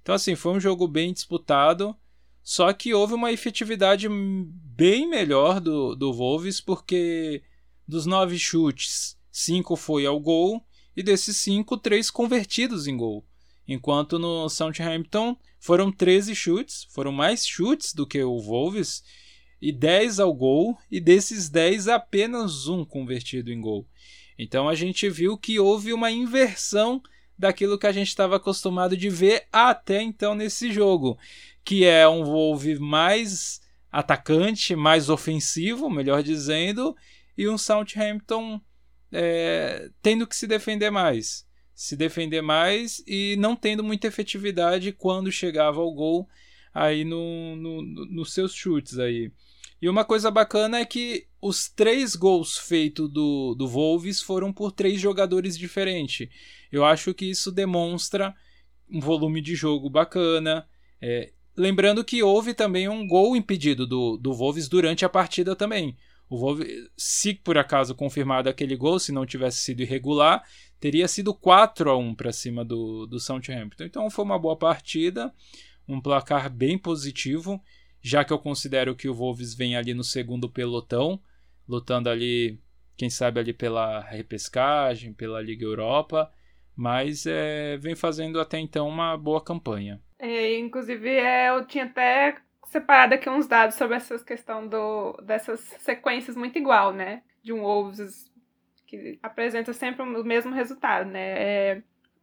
Então 0.00 0.14
assim, 0.14 0.36
foi 0.36 0.52
um 0.52 0.60
jogo 0.60 0.86
bem 0.86 1.12
disputado, 1.12 1.96
só 2.42 2.72
que 2.72 2.94
houve 2.94 3.14
uma 3.14 3.32
efetividade 3.32 4.08
bem 4.08 5.08
melhor 5.08 5.60
do, 5.60 5.96
do 5.96 6.12
Wolves, 6.12 6.60
porque 6.60 7.42
dos 7.86 8.06
nove 8.06 8.38
chutes, 8.38 9.18
cinco 9.30 9.74
foi 9.74 10.06
ao 10.06 10.20
gol 10.20 10.64
e 10.96 11.02
desses 11.02 11.36
cinco, 11.36 11.76
três 11.76 12.10
convertidos 12.10 12.86
em 12.86 12.96
gol. 12.96 13.24
Enquanto 13.66 14.18
no 14.18 14.48
Southampton 14.48 15.36
foram 15.58 15.90
13 15.90 16.34
chutes, 16.34 16.86
foram 16.90 17.12
mais 17.12 17.46
chutes 17.46 17.94
do 17.94 18.06
que 18.06 18.22
o 18.22 18.38
Wolves, 18.38 19.02
e 19.62 19.70
10 19.70 20.18
ao 20.18 20.34
gol, 20.34 20.76
e 20.90 21.00
desses 21.00 21.48
10 21.48 21.86
apenas 21.86 22.66
um 22.66 22.84
convertido 22.84 23.52
em 23.52 23.60
gol. 23.60 23.86
Então 24.36 24.68
a 24.68 24.74
gente 24.74 25.08
viu 25.08 25.38
que 25.38 25.60
houve 25.60 25.92
uma 25.92 26.10
inversão 26.10 27.00
daquilo 27.38 27.78
que 27.78 27.86
a 27.86 27.92
gente 27.92 28.08
estava 28.08 28.36
acostumado 28.36 28.96
de 28.96 29.08
ver 29.08 29.46
até 29.52 30.02
então 30.02 30.34
nesse 30.34 30.72
jogo, 30.72 31.16
que 31.64 31.84
é 31.84 32.08
um 32.08 32.24
Wolves 32.24 32.80
mais 32.80 33.60
atacante, 33.90 34.74
mais 34.74 35.08
ofensivo, 35.08 35.88
melhor 35.88 36.24
dizendo, 36.24 36.96
e 37.38 37.48
um 37.48 37.56
Southampton 37.56 38.60
é, 39.12 39.90
tendo 40.02 40.26
que 40.26 40.34
se 40.34 40.46
defender 40.48 40.90
mais. 40.90 41.46
Se 41.72 41.96
defender 41.96 42.42
mais 42.42 43.02
e 43.06 43.36
não 43.38 43.54
tendo 43.54 43.84
muita 43.84 44.08
efetividade 44.08 44.90
quando 44.92 45.30
chegava 45.30 45.80
ao 45.80 45.92
gol 45.92 46.28
aí 46.74 47.04
no, 47.04 47.54
no, 47.56 47.82
no, 47.82 48.06
nos 48.06 48.32
seus 48.32 48.52
chutes 48.54 48.98
aí. 48.98 49.30
E 49.82 49.88
uma 49.88 50.04
coisa 50.04 50.30
bacana 50.30 50.78
é 50.78 50.84
que 50.84 51.26
os 51.40 51.68
três 51.68 52.14
gols 52.14 52.56
feitos 52.56 53.10
do, 53.10 53.52
do 53.56 53.66
Wolves 53.66 54.22
foram 54.22 54.52
por 54.52 54.70
três 54.70 55.00
jogadores 55.00 55.58
diferentes. 55.58 56.28
Eu 56.70 56.84
acho 56.84 57.12
que 57.12 57.28
isso 57.28 57.50
demonstra 57.50 58.32
um 58.88 59.00
volume 59.00 59.40
de 59.40 59.56
jogo 59.56 59.90
bacana. 59.90 60.64
É, 61.00 61.32
lembrando 61.56 62.04
que 62.04 62.22
houve 62.22 62.54
também 62.54 62.88
um 62.88 63.04
gol 63.04 63.34
impedido 63.34 63.84
do, 63.84 64.16
do 64.16 64.32
Wolves 64.32 64.68
durante 64.68 65.04
a 65.04 65.08
partida 65.08 65.56
também. 65.56 65.96
O 66.30 66.38
Wolves, 66.38 66.68
se 66.96 67.34
por 67.34 67.58
acaso 67.58 67.92
confirmado 67.92 68.48
aquele 68.48 68.76
gol, 68.76 69.00
se 69.00 69.10
não 69.10 69.26
tivesse 69.26 69.62
sido 69.62 69.82
irregular, 69.82 70.44
teria 70.78 71.08
sido 71.08 71.34
4 71.34 71.90
a 71.90 71.98
1 71.98 72.14
para 72.14 72.32
cima 72.32 72.64
do, 72.64 73.04
do 73.04 73.18
Southampton. 73.18 73.82
Então 73.82 74.08
foi 74.08 74.24
uma 74.24 74.38
boa 74.38 74.56
partida, 74.56 75.34
um 75.88 76.00
placar 76.00 76.48
bem 76.48 76.78
positivo 76.78 77.60
já 78.02 78.24
que 78.24 78.32
eu 78.32 78.38
considero 78.38 78.96
que 78.96 79.08
o 79.08 79.14
Wolves 79.14 79.54
vem 79.54 79.76
ali 79.76 79.94
no 79.94 80.02
segundo 80.02 80.50
pelotão, 80.50 81.20
lutando 81.68 82.10
ali, 82.10 82.60
quem 82.96 83.08
sabe 83.08 83.38
ali 83.38 83.52
pela 83.52 84.00
repescagem, 84.00 85.12
pela 85.14 85.40
Liga 85.40 85.64
Europa, 85.64 86.30
mas 86.76 87.24
é, 87.26 87.76
vem 87.76 87.94
fazendo 87.94 88.40
até 88.40 88.58
então 88.58 88.88
uma 88.88 89.16
boa 89.16 89.42
campanha. 89.42 90.00
É, 90.18 90.58
inclusive, 90.58 91.08
é, 91.08 91.50
eu 91.50 91.64
tinha 91.64 91.84
até 91.84 92.36
separado 92.66 93.14
aqui 93.14 93.28
uns 93.28 93.46
dados 93.46 93.76
sobre 93.76 93.96
essa 93.96 94.18
questão 94.24 94.66
do, 94.66 95.12
dessas 95.22 95.60
sequências 95.78 96.36
muito 96.36 96.58
igual, 96.58 96.92
né? 96.92 97.22
De 97.42 97.52
um 97.52 97.60
Wolves 97.60 98.30
que 98.86 99.18
apresenta 99.22 99.72
sempre 99.72 100.02
o 100.02 100.24
mesmo 100.24 100.52
resultado, 100.52 101.08
né? 101.08 101.42
É, 101.42 101.82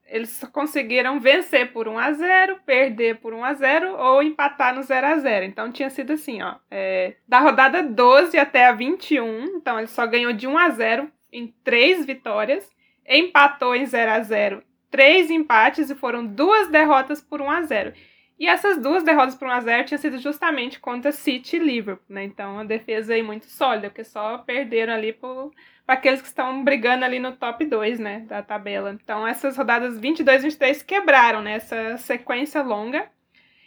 eles 0.10 0.44
conseguiram 0.52 1.20
vencer 1.20 1.72
por 1.72 1.88
1 1.88 1.98
a 1.98 2.12
0 2.12 2.60
perder 2.66 3.20
por 3.20 3.34
1 3.34 3.44
a 3.44 3.54
0 3.54 3.96
ou 3.96 4.24
empatar 4.24 4.76
no 4.76 4.84
0 4.84 5.08
a 5.08 5.18
0 5.18 5.46
Então 5.46 5.72
tinha 5.72 5.90
sido 5.90 6.14
assim, 6.14 6.42
ó. 6.42 6.56
É, 6.70 7.16
da 7.28 7.40
rodada 7.40 7.84
12 7.84 8.38
até 8.38 8.66
a 8.66 8.74
21, 8.74 9.58
então 9.58 9.78
ele 9.78 9.88
só 9.88 10.06
ganhou 10.06 10.34
de 10.34 10.48
1 10.48 10.58
a 10.58 10.70
0 10.70 11.12
em 11.32 11.54
três 11.64 12.06
vitórias, 12.06 12.70
empatou 13.08 13.76
em 13.76 13.86
0 13.86 14.12
a 14.12 14.20
0 14.22 14.64
três 14.90 15.30
empates 15.30 15.90
e 15.90 15.96
foram 15.96 16.26
duas 16.26 16.68
derrotas 16.68 17.22
por 17.22 17.42
1 17.42 17.52
a 17.52 17.62
0 17.62 17.94
E 18.40 18.48
essas 18.48 18.82
duas 18.82 19.04
derrotas 19.04 19.36
por 19.36 19.48
1 19.48 19.52
a 19.52 19.60
0 19.62 19.86
tinha 19.86 19.98
sido 19.98 20.18
justamente 20.18 20.80
contra 20.80 21.12
City 21.12 21.58
e 21.58 21.60
Liverpool, 21.60 22.06
né? 22.10 22.24
Então 22.24 22.60
a 22.60 22.64
defesa 22.64 23.14
aí 23.14 23.22
muito 23.22 23.46
sólida, 23.46 23.90
porque 23.90 24.04
só 24.04 24.40
perderam 24.40 24.94
ali 24.94 25.14
por 25.14 25.52
aqueles 25.90 26.22
que 26.22 26.28
estão 26.28 26.64
brigando 26.64 27.04
ali 27.04 27.20
no 27.20 27.32
top 27.32 27.66
2, 27.66 28.00
né, 28.00 28.20
da 28.22 28.44
tabela. 28.44 28.92
Então, 28.92 29.28
essas 29.28 29.58
rodadas 29.58 30.00
22 30.00 30.42
e 30.42 30.44
23 30.46 30.84
quebraram, 30.84 31.42
né, 31.42 31.54
essa 31.54 31.98
sequência 31.98 32.62
longa. 32.62 33.10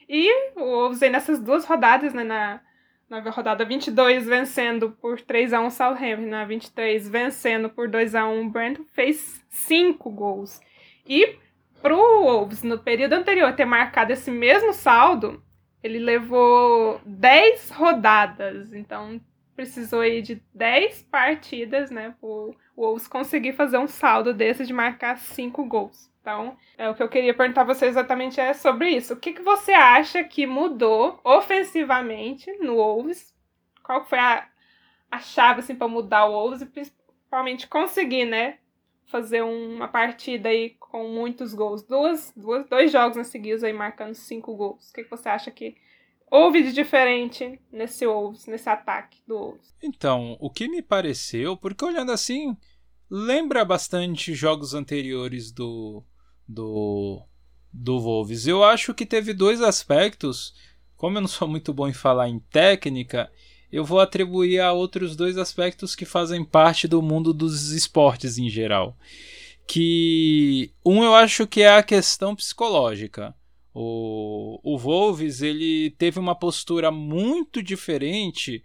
E 0.09 0.31
o 0.57 0.61
Wolves 0.61 1.03
aí 1.03 1.11
nessas 1.11 1.41
duas 1.41 1.65
rodadas, 1.65 2.15
né, 2.15 2.23
na, 2.23 2.61
na 3.09 3.21
rodada 3.31 3.65
22 3.65 4.27
vencendo 4.27 4.91
por 4.93 5.21
3 5.21 5.53
a 5.53 5.61
1 5.61 5.71
Southampton, 5.71 6.29
na 6.29 6.45
23 6.45 7.09
vencendo 7.09 7.69
por 7.69 7.89
2 7.89 8.15
a 8.15 8.27
1 8.27 8.49
Brent, 8.49 8.81
fez 8.93 9.45
5 9.49 10.11
gols. 10.11 10.61
E 11.07 11.37
pro 11.81 11.97
Wolves, 11.97 12.63
no 12.63 12.79
período 12.79 13.15
anterior, 13.15 13.53
ter 13.55 13.65
marcado 13.65 14.13
esse 14.13 14.31
mesmo 14.31 14.73
saldo, 14.73 15.43
ele 15.83 15.99
levou 15.99 17.01
10 17.05 17.71
rodadas. 17.71 18.73
Então, 18.73 19.21
precisou 19.55 20.01
aí 20.01 20.23
de 20.23 20.43
10 20.55 21.03
partidas, 21.03 21.91
né, 21.91 22.15
o 22.21 22.55
Wolves 22.77 23.07
conseguir 23.07 23.53
fazer 23.53 23.79
um 23.79 23.87
saldo 23.87 24.33
desse 24.33 24.65
de 24.65 24.73
marcar 24.73 25.19
5 25.19 25.65
gols. 25.65 26.11
Então, 26.23 26.57
é, 26.79 26.88
o 26.88 26.95
que 26.95 27.03
eu 27.03 27.09
queria 27.09 27.35
perguntar 27.35 27.62
a 27.62 27.65
você 27.65 27.87
exatamente 27.87 28.41
é 28.41 28.55
sobre 28.55 28.91
isso. 28.91 29.15
O 29.15 29.17
que, 29.17 29.33
que 29.33 29.43
você 29.43 29.73
acha 29.73 30.23
que 30.23 30.47
mudou 30.47 31.21
ofensivamente 31.25 32.51
no 32.59 32.77
Wolves? 32.77 33.35
Qual 33.83 34.05
foi 34.05 34.21
a, 34.21 34.47
a 35.11 35.19
chave 35.19 35.61
assim, 35.61 35.75
para 35.75 35.88
mudar 35.88 36.27
o 36.27 36.33
Wolves 36.33 36.62
e 36.62 36.67
principalmente 36.67 37.67
conseguir, 37.67 38.25
né, 38.25 38.59
fazer 39.07 39.43
uma 39.43 39.88
partida 39.88 40.49
aí 40.49 40.71
com 40.79 41.09
muitos 41.09 41.55
gols? 41.55 41.83
Duas, 41.83 42.33
duas, 42.37 42.69
dois 42.69 42.93
jogos 42.93 43.17
na 43.17 43.25
seguida 43.25 43.67
aí 43.67 43.73
marcando 43.73 44.15
cinco 44.15 44.55
gols. 44.55 44.91
O 44.91 44.93
que, 44.95 45.03
que 45.03 45.11
você 45.11 45.29
acha 45.29 45.51
que 45.51 45.77
houve 46.33 46.62
de 46.62 46.73
diferente 46.73 47.61
nesse 47.71 48.07
Wolves, 48.07 48.47
nesse 48.47 48.66
ataque 48.66 49.18
do 49.29 49.37
Wolves? 49.37 49.75
Então, 49.83 50.35
o 50.40 50.49
que 50.49 50.66
me 50.66 50.81
pareceu, 50.81 51.59
porque 51.59 51.85
olhando 51.85 52.11
assim, 52.11 52.57
lembra 53.11 53.62
bastante 53.66 54.33
jogos 54.33 54.73
anteriores 54.73 55.53
do 55.53 56.03
do 56.49 57.23
do 57.71 58.01
Wolves. 58.01 58.47
Eu 58.47 58.64
acho 58.64 58.95
que 58.95 59.05
teve 59.05 59.35
dois 59.35 59.61
aspectos, 59.61 60.55
como 60.97 61.18
eu 61.18 61.21
não 61.21 61.29
sou 61.29 61.47
muito 61.47 61.73
bom 61.73 61.87
em 61.87 61.92
falar 61.92 62.31
em 62.31 62.38
técnica, 62.38 63.31
eu 63.71 63.85
vou 63.85 64.01
atribuir 64.01 64.61
a 64.61 64.73
outros 64.73 65.14
dois 65.14 65.37
aspectos 65.37 65.95
que 65.95 66.05
fazem 66.07 66.45
parte 66.45 66.88
do 66.88 67.03
mundo 67.03 67.33
dos 67.35 67.73
esportes 67.73 68.38
em 68.38 68.49
geral. 68.49 68.97
Que 69.66 70.73
um 70.85 71.05
eu 71.05 71.14
acho 71.14 71.47
que 71.47 71.62
é 71.62 71.77
a 71.77 71.83
questão 71.83 72.35
psicológica. 72.35 73.35
O, 73.75 74.61
o 74.63 74.77
Wolves 74.79 75.41
ele 75.41 75.91
teve 75.93 76.19
uma 76.19 76.35
postura 76.35 76.91
muito 76.91 77.63
diferente, 77.63 78.63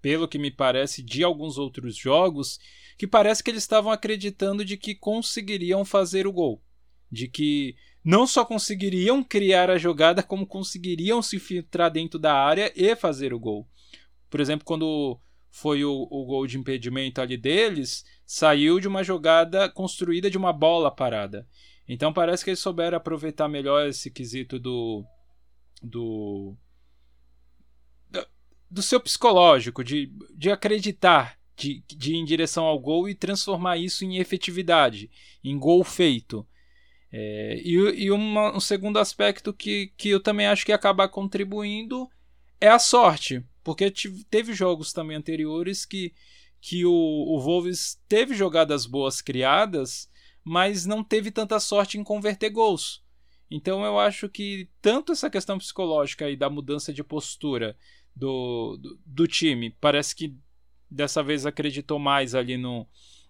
pelo 0.00 0.26
que 0.26 0.38
me 0.38 0.50
parece, 0.50 1.02
de 1.02 1.22
alguns 1.22 1.58
outros 1.58 1.96
jogos, 1.96 2.58
que 2.96 3.06
parece 3.06 3.42
que 3.42 3.50
eles 3.50 3.62
estavam 3.62 3.92
acreditando 3.92 4.64
de 4.64 4.76
que 4.76 4.94
conseguiriam 4.94 5.84
fazer 5.84 6.26
o 6.26 6.32
gol. 6.32 6.62
De 7.10 7.28
que 7.28 7.76
não 8.04 8.26
só 8.26 8.44
conseguiriam 8.44 9.22
criar 9.22 9.70
a 9.70 9.78
jogada, 9.78 10.22
como 10.22 10.46
conseguiriam 10.46 11.22
se 11.22 11.38
filtrar 11.38 11.90
dentro 11.90 12.18
da 12.18 12.34
área 12.34 12.72
e 12.76 12.94
fazer 12.96 13.32
o 13.32 13.38
gol. 13.38 13.68
Por 14.28 14.40
exemplo, 14.40 14.64
quando 14.64 15.18
foi 15.50 15.84
o, 15.84 16.08
o 16.10 16.24
gol 16.24 16.46
de 16.46 16.58
impedimento 16.58 17.20
ali 17.20 17.36
deles, 17.36 18.04
saiu 18.26 18.80
de 18.80 18.88
uma 18.88 19.04
jogada 19.04 19.68
construída 19.68 20.28
de 20.28 20.36
uma 20.36 20.52
bola 20.52 20.90
parada. 20.90 21.46
Então 21.88 22.12
parece 22.12 22.42
que 22.42 22.50
eles 22.50 22.60
souberam 22.60 22.96
aproveitar 22.96 23.48
melhor 23.48 23.86
esse 23.86 24.10
quesito 24.10 24.58
do. 24.58 25.04
do. 25.82 26.56
do 28.70 28.82
seu 28.82 29.00
psicológico, 29.00 29.84
de, 29.84 30.10
de 30.34 30.50
acreditar, 30.50 31.38
de, 31.56 31.84
de 31.86 32.14
ir 32.14 32.16
em 32.16 32.24
direção 32.24 32.64
ao 32.64 32.78
gol 32.78 33.08
e 33.08 33.14
transformar 33.14 33.76
isso 33.76 34.04
em 34.04 34.16
efetividade, 34.16 35.10
em 35.42 35.58
gol 35.58 35.84
feito. 35.84 36.46
É, 37.12 37.60
e 37.62 37.74
e 38.06 38.10
uma, 38.10 38.56
um 38.56 38.60
segundo 38.60 38.98
aspecto 38.98 39.52
que, 39.52 39.92
que 39.96 40.08
eu 40.08 40.20
também 40.20 40.46
acho 40.46 40.64
que 40.64 40.72
ia 40.72 40.76
acabar 40.76 41.08
contribuindo 41.08 42.08
é 42.60 42.68
a 42.68 42.78
sorte, 42.78 43.44
porque 43.62 43.92
teve 44.28 44.52
jogos 44.52 44.92
também 44.92 45.16
anteriores 45.16 45.84
que, 45.84 46.12
que 46.60 46.84
o, 46.84 46.90
o 46.90 47.38
Wolves 47.38 48.00
teve 48.08 48.34
jogadas 48.34 48.84
boas 48.86 49.20
criadas 49.20 50.08
mas 50.44 50.84
não 50.84 51.02
teve 51.02 51.30
tanta 51.30 51.58
sorte 51.58 51.98
em 51.98 52.04
converter 52.04 52.50
gols. 52.50 53.02
Então 53.50 53.84
eu 53.84 53.98
acho 53.98 54.28
que 54.28 54.68
tanto 54.82 55.12
essa 55.12 55.30
questão 55.30 55.58
psicológica 55.58 56.28
e 56.28 56.36
da 56.36 56.50
mudança 56.50 56.92
de 56.92 57.02
postura 57.02 57.76
do, 58.14 58.76
do, 58.76 58.98
do, 59.04 59.26
time, 59.26 59.70
parece 59.80 60.14
que 60.14 60.36
dessa 60.90 61.22
vez 61.22 61.46
acreditou 61.46 61.98
mais 61.98 62.34
ali 62.34 62.56
no 62.56 62.86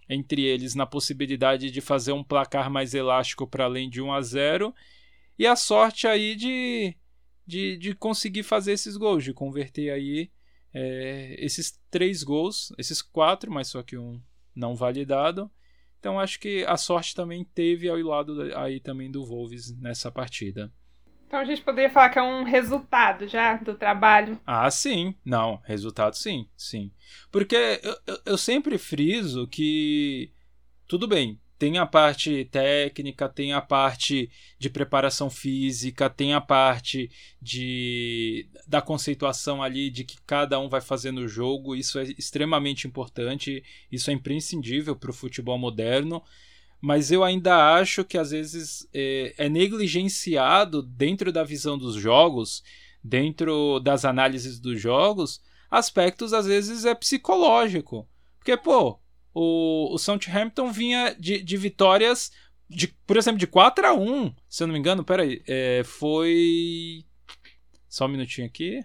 entre 0.08 0.42
eles 0.42 0.74
na 0.74 0.84
possibilidade 0.84 1.70
de 1.70 1.80
fazer 1.80 2.12
um 2.12 2.22
placar 2.22 2.70
mais 2.70 2.92
elástico 2.92 3.46
para 3.46 3.64
além 3.64 3.88
de 3.88 4.02
1 4.02 4.12
a 4.12 4.20
0 4.20 4.74
e 5.38 5.46
a 5.46 5.56
sorte 5.56 6.06
aí 6.06 6.34
de, 6.34 6.94
de, 7.46 7.78
de 7.78 7.94
conseguir 7.94 8.42
fazer 8.42 8.72
esses 8.72 8.98
gols, 8.98 9.24
de 9.24 9.32
converter 9.32 9.90
aí 9.90 10.30
é, 10.74 11.36
esses 11.38 11.80
três 11.90 12.22
gols, 12.22 12.70
esses 12.76 13.00
quatro, 13.00 13.50
mas 13.50 13.68
só 13.68 13.82
que 13.82 13.96
um 13.96 14.20
não 14.54 14.76
validado 14.76 15.50
então 16.04 16.20
acho 16.20 16.38
que 16.38 16.62
a 16.66 16.76
sorte 16.76 17.14
também 17.14 17.42
teve 17.54 17.88
ao 17.88 17.96
lado 17.96 18.38
aí 18.56 18.78
também 18.78 19.10
do 19.10 19.24
Wolves 19.24 19.74
nessa 19.80 20.12
partida. 20.12 20.70
Então 21.26 21.40
a 21.40 21.46
gente 21.46 21.62
poderia 21.62 21.88
falar 21.88 22.10
que 22.10 22.18
é 22.18 22.22
um 22.22 22.44
resultado 22.44 23.26
já 23.26 23.56
do 23.56 23.74
trabalho. 23.74 24.38
Ah, 24.46 24.70
sim. 24.70 25.14
Não, 25.24 25.62
resultado 25.64 26.14
sim, 26.14 26.46
sim. 26.54 26.92
Porque 27.32 27.56
eu, 27.56 27.96
eu, 28.06 28.18
eu 28.26 28.36
sempre 28.36 28.76
friso 28.76 29.48
que 29.48 30.30
tudo 30.86 31.08
bem, 31.08 31.40
tem 31.58 31.78
a 31.78 31.86
parte 31.86 32.44
técnica, 32.46 33.28
tem 33.28 33.52
a 33.52 33.60
parte 33.60 34.30
de 34.58 34.68
preparação 34.68 35.30
física, 35.30 36.10
tem 36.10 36.34
a 36.34 36.40
parte 36.40 37.10
de 37.40 38.48
da 38.66 38.82
conceituação 38.82 39.62
ali 39.62 39.90
de 39.90 40.04
que 40.04 40.16
cada 40.26 40.58
um 40.58 40.68
vai 40.68 40.80
fazer 40.80 41.12
no 41.12 41.28
jogo. 41.28 41.76
Isso 41.76 41.98
é 41.98 42.04
extremamente 42.18 42.86
importante, 42.86 43.62
isso 43.90 44.10
é 44.10 44.14
imprescindível 44.14 44.96
para 44.96 45.10
o 45.10 45.14
futebol 45.14 45.58
moderno. 45.58 46.22
Mas 46.80 47.10
eu 47.10 47.24
ainda 47.24 47.74
acho 47.76 48.04
que 48.04 48.18
às 48.18 48.30
vezes 48.30 48.86
é, 48.92 49.34
é 49.38 49.48
negligenciado 49.48 50.82
dentro 50.82 51.32
da 51.32 51.44
visão 51.44 51.78
dos 51.78 51.94
jogos, 51.94 52.62
dentro 53.02 53.80
das 53.80 54.04
análises 54.04 54.58
dos 54.58 54.80
jogos, 54.80 55.40
aspectos 55.70 56.32
às 56.32 56.46
vezes 56.46 56.84
é 56.84 56.94
psicológico. 56.94 58.08
Porque, 58.38 58.56
pô, 58.56 59.00
o, 59.34 59.92
o 59.92 59.98
Southampton 59.98 60.70
vinha 60.70 61.14
de, 61.18 61.42
de 61.42 61.56
vitórias, 61.56 62.30
de, 62.70 62.88
por 63.06 63.16
exemplo, 63.16 63.38
de 63.38 63.46
4 63.46 63.86
a 63.86 63.92
1 63.92 64.34
se 64.48 64.62
eu 64.62 64.68
não 64.68 64.72
me 64.72 64.78
engano, 64.78 65.04
peraí, 65.04 65.42
é, 65.46 65.82
foi... 65.84 67.04
Só 67.88 68.06
um 68.06 68.08
minutinho 68.08 68.46
aqui. 68.46 68.84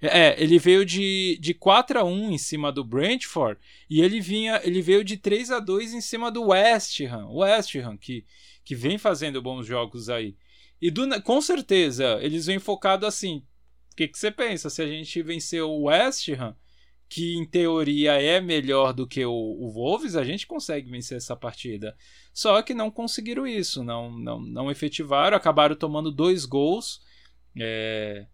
É, 0.00 0.40
ele 0.42 0.58
veio 0.58 0.84
de, 0.84 1.38
de 1.40 1.54
4 1.54 2.00
a 2.00 2.04
1 2.04 2.32
em 2.32 2.38
cima 2.38 2.72
do 2.72 2.82
Brentford 2.82 3.60
e 3.88 4.00
ele 4.00 4.20
vinha, 4.20 4.60
ele 4.64 4.82
veio 4.82 5.04
de 5.04 5.16
3 5.16 5.52
a 5.52 5.60
2 5.60 5.94
em 5.94 6.00
cima 6.00 6.28
do 6.28 6.48
West 6.48 7.00
Ham, 7.02 7.28
West 7.30 7.76
Ham 7.76 7.96
que, 7.96 8.24
que 8.64 8.74
vem 8.74 8.98
fazendo 8.98 9.40
bons 9.40 9.64
jogos 9.64 10.08
aí. 10.08 10.36
E 10.80 10.90
do, 10.90 11.22
com 11.22 11.40
certeza, 11.40 12.18
eles 12.20 12.46
vêm 12.46 12.58
focado 12.58 13.06
assim. 13.06 13.44
O 13.92 13.96
que, 13.96 14.08
que 14.08 14.18
você 14.18 14.32
pensa? 14.32 14.68
Se 14.68 14.82
a 14.82 14.86
gente 14.88 15.22
vencer 15.22 15.62
o 15.62 15.82
West 15.82 16.28
Ham, 16.30 16.56
que 17.12 17.36
em 17.36 17.44
teoria 17.44 18.12
é 18.14 18.40
melhor 18.40 18.94
do 18.94 19.06
que 19.06 19.22
o, 19.22 19.30
o 19.30 19.70
Wolves, 19.70 20.16
a 20.16 20.24
gente 20.24 20.46
consegue 20.46 20.90
vencer 20.90 21.18
essa 21.18 21.36
partida. 21.36 21.94
Só 22.32 22.62
que 22.62 22.72
não 22.72 22.90
conseguiram 22.90 23.46
isso, 23.46 23.84
não, 23.84 24.10
não, 24.10 24.40
não 24.40 24.70
efetivaram, 24.70 25.36
acabaram 25.36 25.76
tomando 25.76 26.10
dois 26.10 26.46
gols. 26.46 27.02
É, 27.60 28.24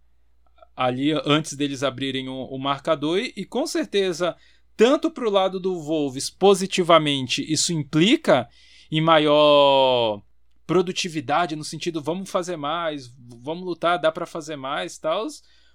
ali 0.76 1.10
antes 1.26 1.56
deles 1.56 1.82
abrirem 1.82 2.28
o, 2.28 2.44
o 2.44 2.56
marcador 2.56 3.18
e, 3.18 3.32
e 3.36 3.44
com 3.44 3.66
certeza 3.66 4.36
tanto 4.76 5.10
para 5.10 5.26
o 5.26 5.30
lado 5.30 5.58
do 5.58 5.74
Wolves 5.74 6.30
positivamente 6.30 7.44
isso 7.52 7.72
implica 7.72 8.48
em 8.92 9.00
maior 9.00 10.22
produtividade 10.64 11.56
no 11.56 11.64
sentido 11.64 12.00
vamos 12.00 12.30
fazer 12.30 12.56
mais 12.56 13.12
vamos 13.42 13.64
lutar 13.64 13.98
dá 13.98 14.12
para 14.12 14.24
fazer 14.24 14.54
mais 14.54 14.98
tal 14.98 15.26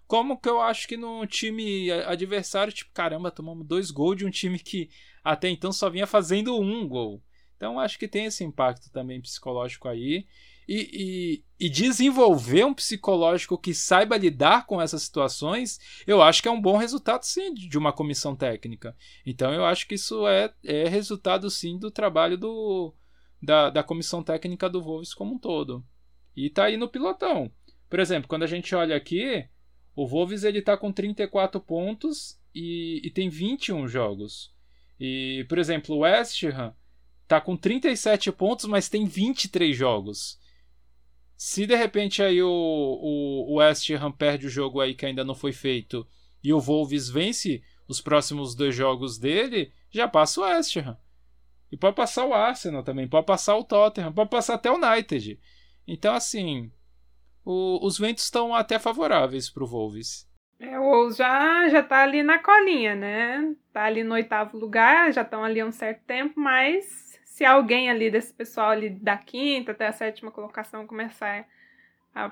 como 0.07 0.39
que 0.39 0.49
eu 0.49 0.61
acho 0.61 0.87
que 0.87 0.97
no 0.97 1.25
time 1.25 1.91
adversário 1.91 2.73
tipo 2.73 2.91
caramba 2.93 3.31
tomamos 3.31 3.65
dois 3.65 3.91
gols 3.91 4.17
de 4.17 4.25
um 4.25 4.29
time 4.29 4.59
que 4.59 4.89
até 5.23 5.49
então 5.49 5.71
só 5.71 5.89
vinha 5.89 6.07
fazendo 6.07 6.59
um 6.59 6.87
gol 6.87 7.21
então 7.55 7.79
acho 7.79 7.97
que 7.97 8.07
tem 8.07 8.25
esse 8.25 8.43
impacto 8.43 8.91
também 8.91 9.21
psicológico 9.21 9.87
aí 9.87 10.25
e, 10.67 11.43
e, 11.59 11.65
e, 11.65 11.69
desenvolver 11.69 12.65
um 12.65 12.73
psicológico 12.73 13.57
que 13.57 13.73
saiba 13.73 14.17
lidar 14.17 14.65
com 14.65 14.81
essas 14.81 15.03
situações, 15.03 15.79
eu 16.07 16.21
acho 16.21 16.41
que 16.41 16.47
é 16.47 16.51
um 16.51 16.61
bom 16.61 16.77
resultado, 16.77 17.23
sim, 17.23 17.53
de 17.53 17.77
uma 17.77 17.91
comissão 17.91 18.35
técnica. 18.35 18.95
Então, 19.25 19.53
eu 19.53 19.65
acho 19.65 19.87
que 19.87 19.95
isso 19.95 20.25
é, 20.27 20.53
é 20.63 20.87
resultado, 20.87 21.49
sim, 21.49 21.77
do 21.77 21.91
trabalho 21.91 22.37
do, 22.37 22.93
da, 23.41 23.69
da 23.69 23.83
comissão 23.83 24.23
técnica 24.23 24.69
do 24.69 24.81
Wolves 24.81 25.13
como 25.13 25.35
um 25.35 25.39
todo. 25.39 25.83
E 26.35 26.49
tá 26.49 26.65
aí 26.65 26.77
no 26.77 26.89
pilotão. 26.89 27.51
Por 27.89 27.99
exemplo, 27.99 28.27
quando 28.27 28.43
a 28.43 28.47
gente 28.47 28.73
olha 28.73 28.95
aqui, 28.95 29.47
o 29.95 30.07
Wolves 30.07 30.43
ele 30.43 30.61
tá 30.61 30.75
com 30.75 30.91
34 30.91 31.59
pontos 31.61 32.39
e, 32.53 33.01
e 33.03 33.09
tem 33.11 33.29
21 33.29 33.87
jogos. 33.87 34.51
E, 34.99 35.45
por 35.49 35.57
exemplo, 35.57 35.95
o 35.95 35.99
West 35.99 36.43
Ham 36.43 36.73
tá 37.27 37.39
com 37.41 37.55
37 37.55 38.31
pontos, 38.31 38.65
mas 38.65 38.89
tem 38.89 39.05
23 39.05 39.75
jogos. 39.75 40.39
Se 41.35 41.65
de 41.65 41.75
repente 41.75 42.21
aí 42.21 42.41
o, 42.41 42.49
o, 42.49 43.53
o 43.53 43.55
West 43.55 43.89
Ham 43.89 44.11
perde 44.11 44.47
o 44.47 44.49
jogo 44.49 44.79
aí 44.79 44.93
que 44.93 45.05
ainda 45.05 45.23
não 45.23 45.35
foi 45.35 45.51
feito 45.51 46.07
e 46.43 46.53
o 46.53 46.59
Wolves 46.59 47.09
vence 47.09 47.63
os 47.87 48.01
próximos 48.01 48.55
dois 48.55 48.75
jogos 48.75 49.17
dele, 49.17 49.71
já 49.89 50.07
passa 50.07 50.41
o 50.41 50.43
West 50.43 50.75
Ham. 50.77 50.97
E 51.71 51.77
pode 51.77 51.95
passar 51.95 52.25
o 52.25 52.33
Arsenal 52.33 52.83
também, 52.83 53.07
pode 53.07 53.25
passar 53.25 53.55
o 53.55 53.63
Tottenham, 53.63 54.13
pode 54.13 54.29
passar 54.29 54.55
até 54.55 54.69
o 54.69 54.75
United. 54.75 55.39
Então, 55.87 56.13
assim, 56.13 56.71
o, 57.45 57.85
os 57.85 57.97
ventos 57.97 58.23
estão 58.23 58.53
até 58.53 58.79
favoráveis 58.79 59.49
para 59.49 59.63
o 59.63 59.67
Wolves. 59.67 60.27
É, 60.59 60.79
o 60.79 60.83
Wolves 60.83 61.17
já, 61.17 61.67
já 61.69 61.83
tá 61.83 62.03
ali 62.03 62.23
na 62.23 62.39
colinha, 62.39 62.95
né? 62.95 63.53
Tá 63.71 63.83
ali 63.83 64.03
no 64.03 64.13
oitavo 64.13 64.57
lugar, 64.57 65.11
já 65.11 65.21
estão 65.21 65.43
ali 65.43 65.59
há 65.59 65.65
um 65.65 65.71
certo 65.71 66.03
tempo, 66.05 66.39
mas 66.39 67.19
se 67.25 67.43
alguém 67.43 67.89
ali 67.89 68.09
desse 68.09 68.33
pessoal 68.33 68.69
ali 68.69 68.89
da 68.89 69.17
quinta 69.17 69.71
até 69.71 69.87
a 69.87 69.91
sétima 69.91 70.31
colocação 70.31 70.87
começar 70.87 71.45
a 72.15 72.31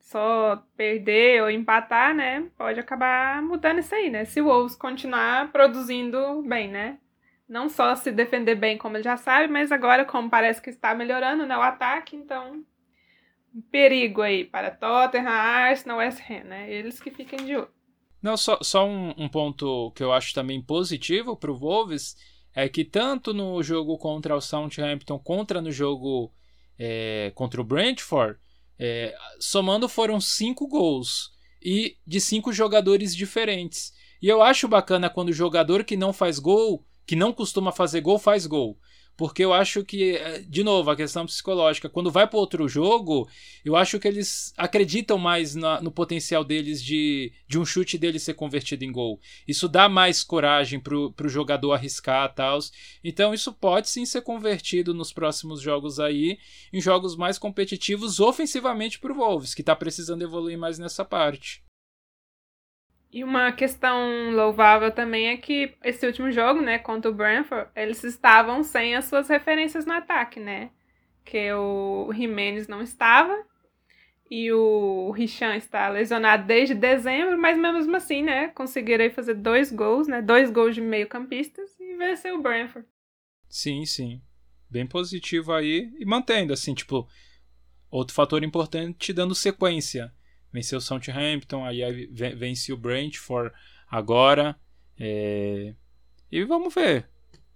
só 0.00 0.64
perder 0.74 1.42
ou 1.42 1.50
empatar, 1.50 2.14
né, 2.14 2.48
pode 2.56 2.80
acabar 2.80 3.42
mudando 3.42 3.80
isso 3.80 3.94
aí, 3.94 4.08
né? 4.08 4.24
Se 4.24 4.40
o 4.40 4.46
Wolves 4.46 4.74
continuar 4.74 5.52
produzindo 5.52 6.42
bem, 6.42 6.68
né? 6.68 6.98
Não 7.46 7.68
só 7.68 7.94
se 7.94 8.10
defender 8.10 8.54
bem, 8.54 8.78
como 8.78 8.96
ele 8.96 9.04
já 9.04 9.16
sabe, 9.16 9.52
mas 9.52 9.70
agora, 9.70 10.04
como 10.04 10.30
parece 10.30 10.60
que 10.60 10.70
está 10.70 10.94
melhorando 10.94 11.46
né, 11.46 11.56
o 11.56 11.62
ataque, 11.62 12.16
então 12.16 12.64
perigo 13.60 14.22
aí 14.22 14.44
para 14.44 14.70
Tottenham, 14.70 15.28
Arsenal, 15.28 15.98
West 15.98 16.20
Ham, 16.28 16.44
né? 16.44 16.72
Eles 16.72 17.00
que 17.00 17.10
fiquem 17.10 17.44
de 17.44 17.56
olho. 17.56 17.68
Não, 18.20 18.36
só, 18.36 18.58
só 18.62 18.86
um, 18.86 19.14
um 19.16 19.28
ponto 19.28 19.92
que 19.92 20.02
eu 20.02 20.12
acho 20.12 20.34
também 20.34 20.60
positivo 20.60 21.36
para 21.36 21.52
o 21.52 21.56
Wolves 21.56 22.16
é 22.54 22.68
que 22.68 22.84
tanto 22.84 23.32
no 23.32 23.62
jogo 23.62 23.96
contra 23.98 24.34
o 24.34 24.40
Southampton, 24.40 25.18
contra 25.18 25.62
no 25.62 25.70
jogo 25.70 26.32
é, 26.78 27.30
contra 27.34 27.60
o 27.60 27.64
Brentford, 27.64 28.38
é, 28.78 29.14
somando 29.40 29.88
foram 29.88 30.20
cinco 30.20 30.66
gols 30.66 31.30
e 31.62 31.96
de 32.06 32.20
cinco 32.20 32.52
jogadores 32.52 33.14
diferentes. 33.14 33.92
E 34.20 34.28
eu 34.28 34.42
acho 34.42 34.66
bacana 34.66 35.10
quando 35.10 35.28
o 35.28 35.32
jogador 35.32 35.84
que 35.84 35.96
não 35.96 36.12
faz 36.12 36.38
gol, 36.38 36.84
que 37.06 37.16
não 37.16 37.32
costuma 37.32 37.72
fazer 37.72 38.00
gol, 38.00 38.18
faz 38.18 38.46
gol. 38.46 38.78
Porque 39.18 39.44
eu 39.44 39.52
acho 39.52 39.84
que, 39.84 40.12
eh, 40.12 40.44
de 40.46 40.62
novo, 40.62 40.92
a 40.92 40.96
questão 40.96 41.26
psicológica, 41.26 41.88
quando 41.88 42.08
vai 42.08 42.24
para 42.24 42.38
outro 42.38 42.68
jogo, 42.68 43.28
eu 43.64 43.74
acho 43.74 43.98
que 43.98 44.06
eles 44.06 44.54
acreditam 44.56 45.18
mais 45.18 45.56
na, 45.56 45.80
no 45.82 45.90
potencial 45.90 46.44
deles 46.44 46.80
de, 46.80 47.32
de 47.48 47.58
um 47.58 47.66
chute 47.66 47.98
deles 47.98 48.22
ser 48.22 48.34
convertido 48.34 48.84
em 48.84 48.92
gol. 48.92 49.18
Isso 49.46 49.68
dá 49.68 49.88
mais 49.88 50.22
coragem 50.22 50.78
para 50.78 50.94
o 50.96 51.28
jogador 51.28 51.72
arriscar 51.72 52.32
tal. 52.32 52.60
Então 53.02 53.34
isso 53.34 53.52
pode 53.52 53.90
sim 53.90 54.06
ser 54.06 54.22
convertido 54.22 54.94
nos 54.94 55.12
próximos 55.12 55.60
jogos 55.60 55.98
aí, 55.98 56.38
em 56.72 56.80
jogos 56.80 57.16
mais 57.16 57.38
competitivos 57.40 58.20
ofensivamente 58.20 59.00
para 59.00 59.12
o 59.12 59.16
Wolves, 59.16 59.52
que 59.52 59.62
está 59.62 59.74
precisando 59.74 60.22
evoluir 60.22 60.56
mais 60.56 60.78
nessa 60.78 61.04
parte. 61.04 61.60
E 63.10 63.24
uma 63.24 63.50
questão 63.52 64.30
louvável 64.32 64.90
também 64.90 65.28
é 65.28 65.36
que 65.36 65.74
esse 65.82 66.06
último 66.06 66.30
jogo, 66.30 66.60
né, 66.60 66.78
contra 66.78 67.10
o 67.10 67.14
Brentford, 67.14 67.70
eles 67.74 68.04
estavam 68.04 68.62
sem 68.62 68.94
as 68.94 69.06
suas 69.06 69.28
referências 69.28 69.86
no 69.86 69.94
ataque, 69.94 70.38
né? 70.38 70.70
Que 71.24 71.50
o 71.52 72.12
Jimenez 72.12 72.68
não 72.68 72.82
estava 72.82 73.46
e 74.30 74.52
o 74.52 75.10
Richan 75.10 75.56
está 75.56 75.88
lesionado 75.88 76.46
desde 76.46 76.74
dezembro, 76.74 77.38
mas 77.38 77.56
mesmo 77.56 77.96
assim, 77.96 78.22
né, 78.22 78.48
conseguiram 78.48 79.10
fazer 79.10 79.34
dois 79.34 79.72
gols, 79.72 80.06
né, 80.06 80.20
dois 80.20 80.50
gols 80.50 80.74
de 80.74 80.82
meio-campistas 80.82 81.78
e 81.80 81.96
vencer 81.96 82.34
o 82.34 82.42
Brentford. 82.42 82.86
Sim, 83.48 83.86
sim. 83.86 84.20
Bem 84.68 84.86
positivo 84.86 85.54
aí 85.54 85.90
e 85.98 86.04
mantendo 86.04 86.52
assim, 86.52 86.74
tipo, 86.74 87.08
outro 87.90 88.14
fator 88.14 88.44
importante 88.44 89.14
dando 89.14 89.34
sequência 89.34 90.12
venceu 90.52 90.78
o 90.78 90.80
Southampton, 90.80 91.64
aí 91.64 92.06
vence 92.36 92.72
o 92.72 92.76
Brentford 92.76 93.54
agora. 93.88 94.58
É... 94.98 95.74
E 96.30 96.44
vamos 96.44 96.74
ver. 96.74 97.08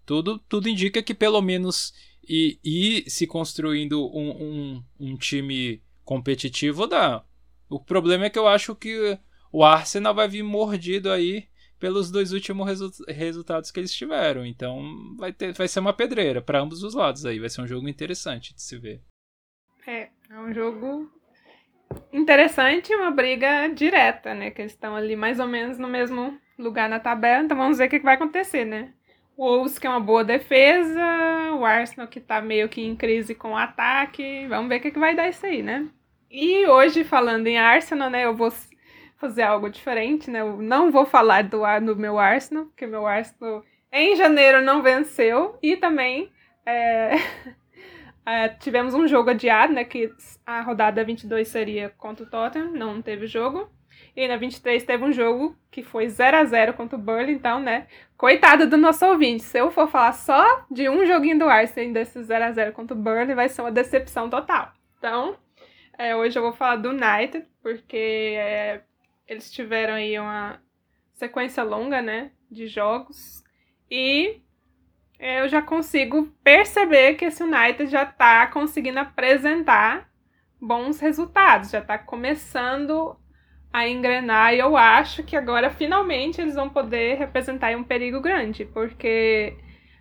Tudo, 0.04 0.38
tudo 0.38 0.68
indica 0.68 1.02
que 1.02 1.14
pelo 1.14 1.40
menos 1.40 1.92
e, 2.28 2.58
e 2.64 3.10
se 3.10 3.26
construindo 3.26 4.06
um, 4.14 4.30
um, 4.30 4.84
um 4.98 5.16
time 5.16 5.82
competitivo 6.04 6.86
dá. 6.86 7.24
O 7.68 7.80
problema 7.80 8.26
é 8.26 8.30
que 8.30 8.38
eu 8.38 8.46
acho 8.46 8.74
que 8.74 9.18
o 9.50 9.64
Arsenal 9.64 10.14
vai 10.14 10.28
vir 10.28 10.42
mordido 10.42 11.10
aí 11.10 11.48
pelos 11.78 12.10
dois 12.10 12.32
últimos 12.32 12.66
resu 12.66 12.90
resultados 13.08 13.70
que 13.70 13.80
eles 13.80 13.92
tiveram. 13.92 14.46
Então 14.46 15.16
vai, 15.16 15.32
ter, 15.32 15.52
vai 15.52 15.66
ser 15.66 15.80
uma 15.80 15.92
pedreira 15.92 16.40
para 16.40 16.60
ambos 16.60 16.82
os 16.82 16.94
lados 16.94 17.24
aí. 17.26 17.40
Vai 17.40 17.50
ser 17.50 17.62
um 17.62 17.66
jogo 17.66 17.88
interessante 17.88 18.54
de 18.54 18.62
se 18.62 18.78
ver. 18.78 19.02
É, 19.86 20.10
é 20.30 20.38
um 20.38 20.52
jogo 20.54 21.10
interessante, 22.12 22.94
uma 22.94 23.10
briga 23.10 23.68
direta, 23.68 24.34
né? 24.34 24.50
Que 24.50 24.62
eles 24.62 24.72
estão 24.72 24.94
ali 24.94 25.16
mais 25.16 25.40
ou 25.40 25.46
menos 25.46 25.78
no 25.78 25.88
mesmo 25.88 26.38
lugar 26.58 26.88
na 26.88 27.00
tabela, 27.00 27.42
então 27.42 27.56
vamos 27.56 27.78
ver 27.78 27.86
o 27.86 27.90
que, 27.90 27.98
vai 27.98 28.14
acontecer, 28.14 28.64
né? 28.64 28.92
O 29.36 29.44
Wolves 29.44 29.78
que 29.78 29.86
é 29.86 29.90
uma 29.90 30.00
boa 30.00 30.22
defesa, 30.22 31.00
o 31.58 31.64
Arsenal 31.64 32.06
que 32.06 32.20
tá 32.20 32.40
meio 32.40 32.68
que 32.68 32.82
em 32.82 32.94
crise 32.94 33.34
com 33.34 33.52
o 33.52 33.56
ataque, 33.56 34.46
vamos 34.48 34.68
ver 34.68 34.76
o 34.76 34.80
que, 34.80 34.90
que 34.90 34.98
vai 34.98 35.14
dar 35.14 35.28
isso 35.28 35.44
aí, 35.44 35.62
né? 35.62 35.88
E 36.30 36.66
hoje, 36.66 37.04
falando 37.04 37.46
em 37.46 37.58
Arsenal, 37.58 38.08
né, 38.08 38.24
eu 38.24 38.34
vou 38.34 38.50
fazer 39.16 39.42
algo 39.42 39.68
diferente, 39.68 40.30
né? 40.30 40.40
Eu 40.40 40.56
não 40.62 40.90
vou 40.90 41.06
falar 41.06 41.44
do, 41.44 41.62
do 41.84 41.96
meu 41.96 42.18
Arsenal, 42.18 42.66
porque 42.66 42.86
meu 42.86 43.06
Arsenal 43.06 43.62
em 43.92 44.16
janeiro 44.16 44.62
não 44.62 44.82
venceu, 44.82 45.58
e 45.62 45.76
também 45.76 46.30
é, 46.64 47.16
É, 48.24 48.48
tivemos 48.48 48.94
um 48.94 49.06
jogo 49.06 49.30
adiado, 49.30 49.72
né? 49.72 49.84
Que 49.84 50.12
a 50.46 50.60
rodada 50.60 51.04
22 51.04 51.48
seria 51.48 51.90
contra 51.90 52.24
o 52.24 52.30
Tottenham, 52.30 52.72
não 52.72 53.02
teve 53.02 53.26
jogo. 53.26 53.70
E 54.16 54.26
na 54.28 54.36
23 54.36 54.82
teve 54.84 55.04
um 55.04 55.12
jogo 55.12 55.56
que 55.70 55.82
foi 55.82 56.08
0 56.08 56.36
a 56.36 56.44
0 56.44 56.74
contra 56.74 56.96
o 56.96 57.00
Burnley, 57.00 57.34
então, 57.34 57.60
né? 57.60 57.86
Coitado 58.16 58.68
do 58.68 58.76
nosso 58.76 59.04
ouvinte. 59.06 59.42
Se 59.42 59.58
eu 59.58 59.70
for 59.70 59.88
falar 59.88 60.12
só 60.12 60.64
de 60.70 60.88
um 60.88 61.04
joguinho 61.06 61.38
do 61.38 61.48
Arsenal 61.48 61.92
desse 61.92 62.22
0 62.22 62.44
a 62.44 62.52
0 62.52 62.72
contra 62.72 62.96
o 62.96 63.00
Burnley, 63.00 63.34
vai 63.34 63.48
ser 63.48 63.62
uma 63.62 63.72
decepção 63.72 64.28
total. 64.30 64.72
Então, 64.98 65.36
é, 65.98 66.14
hoje 66.14 66.38
eu 66.38 66.42
vou 66.42 66.52
falar 66.52 66.76
do 66.76 66.90
United, 66.90 67.46
porque 67.62 68.34
é, 68.38 68.82
eles 69.26 69.50
tiveram 69.50 69.94
aí 69.94 70.18
uma 70.18 70.60
sequência 71.14 71.62
longa, 71.62 72.00
né? 72.00 72.32
de 72.52 72.66
jogos 72.66 73.42
e 73.90 74.40
eu 75.22 75.48
já 75.48 75.62
consigo 75.62 76.26
perceber 76.42 77.14
que 77.14 77.26
esse 77.26 77.44
United 77.44 77.86
já 77.86 78.02
está 78.02 78.44
conseguindo 78.48 78.98
apresentar 78.98 80.08
bons 80.60 80.98
resultados, 80.98 81.70
já 81.70 81.78
está 81.78 81.96
começando 81.96 83.16
a 83.72 83.86
engrenar 83.86 84.52
e 84.52 84.58
eu 84.58 84.76
acho 84.76 85.22
que 85.22 85.36
agora 85.36 85.70
finalmente 85.70 86.40
eles 86.40 86.56
vão 86.56 86.68
poder 86.68 87.18
representar 87.18 87.74
um 87.76 87.84
perigo 87.84 88.20
grande, 88.20 88.64
porque 88.64 89.56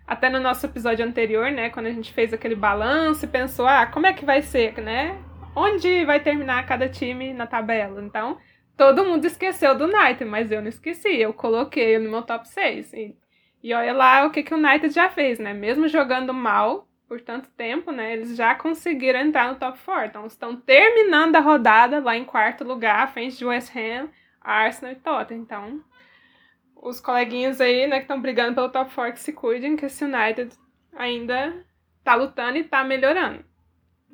até 0.06 0.28
no 0.28 0.40
nosso 0.40 0.66
episódio 0.66 1.06
anterior, 1.06 1.52
né, 1.52 1.70
quando 1.70 1.86
a 1.86 1.92
gente 1.92 2.12
fez 2.12 2.34
aquele 2.34 2.56
balanço 2.56 3.24
e 3.24 3.28
pensou, 3.28 3.66
ah, 3.66 3.86
como 3.86 4.06
é 4.06 4.12
que 4.12 4.24
vai 4.24 4.42
ser, 4.42 4.76
né? 4.82 5.16
Onde 5.54 6.04
vai 6.04 6.18
terminar 6.18 6.66
cada 6.66 6.88
time 6.88 7.32
na 7.32 7.46
tabela? 7.46 8.02
Então, 8.02 8.38
todo 8.76 9.04
mundo 9.04 9.24
esqueceu 9.24 9.76
do 9.76 9.84
United, 9.84 10.24
mas 10.24 10.50
eu 10.50 10.60
não 10.60 10.68
esqueci, 10.68 11.20
eu 11.20 11.32
coloquei 11.32 11.98
no 11.98 12.10
meu 12.10 12.22
top 12.22 12.48
6. 12.48 12.92
E, 12.92 13.16
e 13.62 13.72
olha 13.72 13.92
lá 13.92 14.26
o 14.26 14.30
que, 14.30 14.42
que 14.42 14.52
o 14.52 14.56
United 14.56 14.92
já 14.92 15.08
fez, 15.08 15.38
né? 15.38 15.54
Mesmo 15.54 15.86
jogando 15.86 16.34
mal 16.34 16.88
por 17.06 17.20
tanto 17.20 17.48
tempo, 17.50 17.92
né? 17.92 18.14
Eles 18.14 18.36
já 18.36 18.54
conseguiram 18.54 19.20
entrar 19.20 19.52
no 19.52 19.58
top 19.58 19.78
4. 19.84 20.06
Então, 20.06 20.26
estão 20.26 20.56
terminando 20.56 21.36
a 21.36 21.40
rodada 21.40 22.00
lá 22.00 22.16
em 22.16 22.24
quarto 22.24 22.64
lugar, 22.64 23.02
à 23.02 23.06
frente 23.06 23.36
de 23.36 23.44
West 23.44 23.70
Ham, 23.76 24.08
Arsenal 24.40 24.92
e 24.92 24.96
Tottenham. 24.96 25.42
Então, 25.42 25.84
os 26.74 27.00
coleguinhas 27.00 27.60
aí, 27.60 27.86
né, 27.86 27.96
que 27.96 28.04
estão 28.04 28.20
brigando 28.20 28.54
pelo 28.54 28.70
top 28.70 28.92
4 28.94 29.12
que 29.12 29.20
se 29.20 29.32
cuidem, 29.32 29.76
que 29.76 29.84
esse 29.84 30.04
United 30.04 30.56
ainda 30.96 31.64
tá 32.02 32.14
lutando 32.14 32.58
e 32.58 32.64
tá 32.64 32.82
melhorando. 32.82 33.44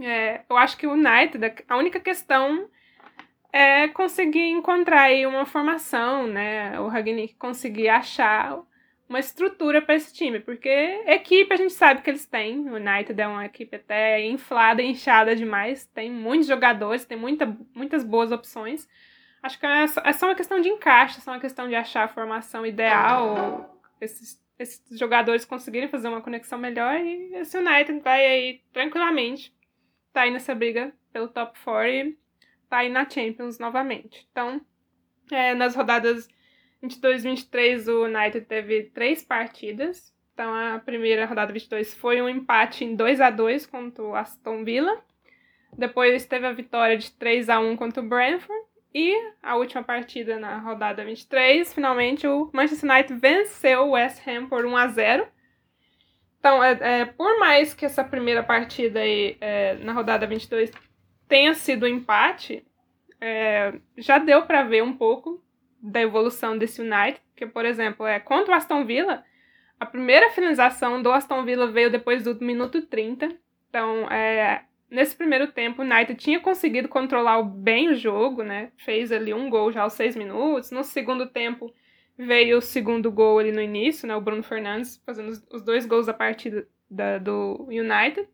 É, 0.01 0.43
eu 0.49 0.57
acho 0.57 0.77
que 0.77 0.87
o 0.87 0.93
United, 0.93 1.65
a 1.69 1.77
única 1.77 1.99
questão 1.99 2.69
é 3.53 3.89
conseguir 3.89 4.51
encontrar 4.51 5.03
aí 5.03 5.27
uma 5.27 5.47
formação, 5.47 6.27
né? 6.27 6.79
O 6.81 6.89
Ragnick 6.89 7.35
conseguir 7.37 7.89
achar 7.89 8.59
uma 9.09 9.19
estrutura 9.19 9.81
para 9.81 9.95
esse 9.95 10.13
time, 10.13 10.41
porque 10.41 10.69
equipe 11.07 11.53
a 11.53 11.57
gente 11.57 11.73
sabe 11.73 12.03
que 12.03 12.11
eles 12.11 12.27
têm. 12.27 12.69
O 12.69 12.75
United 12.75 13.21
é 13.21 13.27
uma 13.27 13.47
equipe 13.47 13.77
até 13.77 14.25
inflada, 14.27 14.83
inchada 14.83 15.35
demais, 15.35 15.87
tem 15.87 16.11
muitos 16.11 16.47
jogadores, 16.47 17.05
tem 17.05 17.17
muita, 17.17 17.47
muitas 17.75 18.05
boas 18.05 18.31
opções. 18.31 18.89
Acho 19.43 19.59
que 19.59 19.67
é 19.67 19.87
só, 19.87 20.01
é 20.05 20.13
só 20.13 20.27
uma 20.27 20.35
questão 20.35 20.61
de 20.61 20.69
encaixe, 20.69 21.19
é 21.19 21.21
só 21.21 21.31
uma 21.31 21.41
questão 21.41 21.69
de 21.69 21.75
achar 21.75 22.05
a 22.05 22.09
formação 22.09 22.67
ideal, 22.67 23.81
esses, 24.01 24.43
esses 24.59 24.99
jogadores 24.99 25.45
conseguirem 25.45 25.89
fazer 25.89 26.09
uma 26.09 26.21
conexão 26.21 26.59
melhor 26.59 27.01
e 27.01 27.35
esse 27.37 27.57
United 27.57 28.01
vai 28.01 28.27
aí 28.27 28.61
tranquilamente 28.73 29.57
tá 30.19 30.23
aí 30.23 30.31
nessa 30.33 30.55
briga 30.55 30.93
pelo 31.13 31.29
top 31.29 31.57
4 31.65 31.89
e 31.89 32.19
tá 32.69 32.79
aí 32.79 32.89
na 32.89 33.09
Champions 33.09 33.59
novamente. 33.59 34.27
Então, 34.33 34.61
é, 35.31 35.55
nas 35.55 35.77
rodadas 35.77 36.29
22 36.81 37.25
23 37.25 37.89
o 37.89 38.05
United 38.05 38.47
teve 38.47 38.85
três 38.85 39.23
partidas. 39.23 40.15
Então, 40.33 40.55
a 40.55 40.79
primeira 40.79 41.27
rodada 41.27 41.53
22 41.53 41.95
foi 41.95 42.23
um 42.23 42.29
empate 42.29 42.85
em 42.85 42.95
2 42.95 43.21
a 43.21 43.31
2 43.31 43.67
contra 43.67 44.05
o 44.05 44.15
Aston 44.15 44.65
Villa. 44.65 45.03
Depois 45.77 46.25
teve 46.27 46.47
a 46.47 46.53
vitória 46.53 46.97
de 46.97 47.11
3 47.13 47.49
a 47.49 47.59
1 47.59 47.77
contra 47.77 48.03
o 48.03 48.09
Brentford. 48.09 48.67
E 48.95 49.15
a 49.43 49.57
última 49.57 49.83
partida 49.83 50.39
na 50.39 50.59
rodada 50.59 51.05
23, 51.05 51.75
finalmente 51.75 52.27
o 52.27 52.51
Manchester 52.55 52.91
United 52.91 53.21
venceu 53.21 53.83
o 53.83 53.91
West 53.91 54.27
Ham 54.27 54.49
por 54.49 54.65
1 54.65 54.77
a 54.77 54.89
0 54.89 55.29
então, 56.39 56.63
é, 56.63 57.01
é, 57.01 57.05
por 57.05 57.39
mais 57.39 57.75
que 57.75 57.85
essa 57.85 58.05
primeira 58.05 58.43
partida 58.43 59.01
aí, 59.01 59.37
é, 59.41 59.75
na 59.75 59.93
rodada 59.93 60.27
22 60.27 60.71
tenha 61.27 61.53
sido 61.55 61.85
um 61.85 61.89
empate, 61.89 62.65
é, 63.21 63.75
já 63.97 64.19
deu 64.19 64.47
para 64.47 64.63
ver 64.63 64.83
um 64.83 64.97
pouco 64.97 65.43
da 65.81 66.01
evolução 66.01 66.57
desse 66.57 66.81
United, 66.81 67.21
que, 67.37 67.47
por 67.47 67.65
exemplo, 67.65 68.07
é 68.07 68.19
contra 68.19 68.53
o 68.53 68.57
Aston 68.57 68.85
Villa, 68.85 69.25
a 69.79 69.87
primeira 69.87 70.31
finalização 70.31 71.01
do 71.01 71.13
Aston 71.13 71.45
Villa 71.45 71.71
veio 71.71 71.91
depois 71.91 72.25
do 72.25 72.35
minuto 72.45 72.83
30. 72.83 73.29
Então, 73.69 74.11
é, 74.11 74.65
nesse 74.91 75.15
primeiro 75.15 75.53
tempo, 75.53 75.83
o 75.83 75.85
United 75.85 76.17
tinha 76.17 76.41
conseguido 76.41 76.89
controlar 76.89 77.43
bem 77.43 77.91
o 77.91 77.95
jogo, 77.95 78.43
né? 78.43 78.73
Fez 78.77 79.13
ali 79.13 79.33
um 79.33 79.49
gol 79.49 79.71
já 79.71 79.83
aos 79.83 79.93
seis 79.93 80.17
minutos. 80.17 80.73
No 80.73 80.83
segundo 80.83 81.27
tempo, 81.27 81.73
veio 82.17 82.59
o 82.59 82.63
segundo 82.63 83.11
gol 83.13 83.39
ali 83.39 83.53
no 83.53 83.63
início, 83.63 84.09
né? 84.09 84.17
O 84.17 84.21
Bruno 84.21 84.43
Fernandes 84.43 85.01
fazendo 85.07 85.31
os 85.53 85.63
dois 85.63 85.87
gols 85.87 86.07
da 86.07 86.15
partida 86.15 86.67
da, 86.91 87.19
do 87.19 87.65
United. 87.69 88.29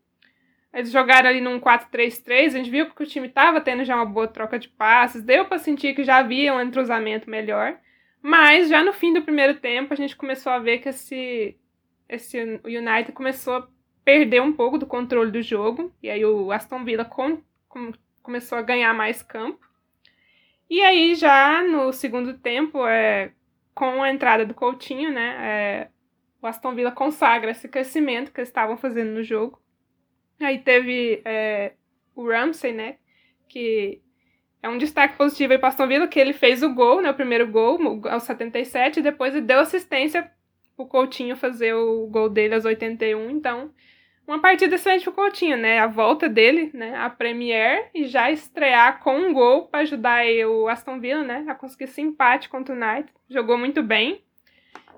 Eles 0.75 0.91
jogaram 0.91 1.29
ali 1.29 1.39
num 1.39 1.57
4-3-3, 1.57 2.47
a 2.47 2.49
gente 2.49 2.69
viu 2.69 2.89
que 2.91 3.01
o 3.01 3.05
time 3.05 3.27
estava 3.27 3.61
tendo 3.61 3.85
já 3.85 3.95
uma 3.95 4.05
boa 4.05 4.27
troca 4.27 4.59
de 4.59 4.67
passes, 4.67 5.23
deu 5.23 5.45
para 5.45 5.57
sentir 5.57 5.95
que 5.95 6.03
já 6.03 6.17
havia 6.17 6.53
um 6.53 6.59
entrosamento 6.59 7.29
melhor. 7.29 7.77
Mas 8.21 8.67
já 8.67 8.83
no 8.83 8.91
fim 8.91 9.13
do 9.13 9.21
primeiro 9.21 9.55
tempo 9.55 9.93
a 9.93 9.95
gente 9.95 10.17
começou 10.17 10.51
a 10.51 10.59
ver 10.59 10.79
que 10.79 10.89
esse, 10.89 11.55
esse 12.09 12.59
United 12.65 13.13
começou 13.13 13.53
a 13.53 13.67
perder 14.03 14.41
um 14.41 14.51
pouco 14.51 14.77
do 14.77 14.85
controle 14.85 15.31
do 15.31 15.41
jogo. 15.41 15.93
E 16.03 16.09
aí 16.09 16.25
o 16.25 16.51
Aston 16.51 16.83
Villa 16.83 17.05
com, 17.05 17.41
com, 17.69 17.93
começou 18.21 18.57
a 18.57 18.61
ganhar 18.61 18.93
mais 18.93 19.23
campo. 19.23 19.65
E 20.69 20.81
aí 20.81 21.15
já 21.15 21.63
no 21.63 21.93
segundo 21.93 22.37
tempo, 22.37 22.85
é, 22.85 23.31
com 23.73 24.03
a 24.03 24.11
entrada 24.11 24.45
do 24.45 24.53
Coutinho, 24.53 25.13
né, 25.13 25.37
é, 25.39 25.87
o 26.41 26.47
Aston 26.47 26.75
Villa 26.75 26.91
consagra 26.91 27.51
esse 27.51 27.69
crescimento 27.69 28.33
que 28.33 28.41
eles 28.41 28.49
estavam 28.49 28.75
fazendo 28.75 29.11
no 29.11 29.23
jogo. 29.23 29.63
Aí 30.39 30.59
teve 30.59 31.21
é, 31.25 31.73
o 32.15 32.27
Ramsey, 32.27 32.73
né, 32.73 32.97
que 33.47 34.01
é 34.61 34.69
um 34.69 34.77
destaque 34.77 35.17
positivo 35.17 35.53
aí 35.53 35.59
para 35.59 35.69
Aston 35.69 35.87
Villa, 35.87 36.07
que 36.07 36.19
ele 36.19 36.33
fez 36.33 36.61
o 36.63 36.73
gol, 36.73 37.01
né, 37.01 37.09
o 37.09 37.15
primeiro 37.15 37.47
gol 37.47 37.79
aos 38.09 38.23
77, 38.23 38.99
e 38.99 39.03
depois 39.03 39.39
deu 39.41 39.59
assistência 39.59 40.29
o 40.77 40.85
Coutinho 40.85 41.37
fazer 41.37 41.73
o 41.73 42.07
gol 42.07 42.29
dele 42.29 42.55
aos 42.55 42.65
81, 42.65 43.29
então 43.29 43.71
uma 44.27 44.41
partida 44.41 44.73
excelente 44.73 45.03
pro 45.03 45.13
Coutinho, 45.13 45.55
né? 45.55 45.77
A 45.79 45.85
volta 45.85 46.27
dele, 46.27 46.71
né? 46.73 46.95
A 46.97 47.09
Premier 47.11 47.91
e 47.93 48.07
já 48.07 48.31
estrear 48.31 48.99
com 48.99 49.15
um 49.15 49.31
gol 49.31 49.67
para 49.67 49.81
ajudar 49.81 50.25
o 50.47 50.67
Aston 50.67 50.99
Villa, 50.99 51.23
né? 51.23 51.45
A 51.47 51.53
conseguir 51.53 51.83
esse 51.83 52.01
empate 52.01 52.49
contra 52.49 52.73
o 52.73 52.77
United. 52.77 53.13
Jogou 53.29 53.55
muito 53.55 53.83
bem. 53.83 54.23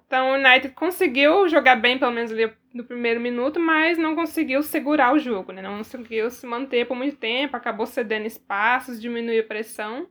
Então 0.07 0.31
o 0.31 0.33
United 0.35 0.73
conseguiu 0.73 1.49
jogar 1.49 1.75
bem, 1.75 1.99
pelo 1.99 2.13
menos 2.13 2.31
ali 2.31 2.49
no 2.73 2.85
primeiro 2.85 3.19
minuto, 3.19 3.59
mas 3.59 3.97
não 3.97 4.15
conseguiu 4.15 4.63
segurar 4.63 5.13
o 5.13 5.19
jogo, 5.19 5.51
né? 5.51 5.61
Não 5.61 5.77
conseguiu 5.77 6.31
se 6.31 6.47
manter 6.47 6.87
por 6.87 6.95
muito 6.95 7.17
tempo, 7.17 7.57
acabou 7.57 7.85
cedendo 7.85 8.25
espaços, 8.25 9.01
diminuiu 9.01 9.41
a 9.41 9.47
pressão. 9.47 10.07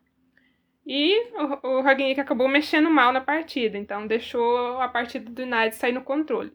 E 0.86 1.32
o, 1.64 1.80
Ragnick 1.80 2.20
acabou 2.20 2.46
mexendo 2.46 2.90
mal 2.90 3.12
na 3.12 3.20
partida, 3.20 3.76
então 3.76 4.06
deixou 4.06 4.80
a 4.80 4.88
partida 4.88 5.30
do 5.30 5.42
United 5.42 5.74
sair 5.74 5.92
no 5.92 6.02
controle. 6.02 6.52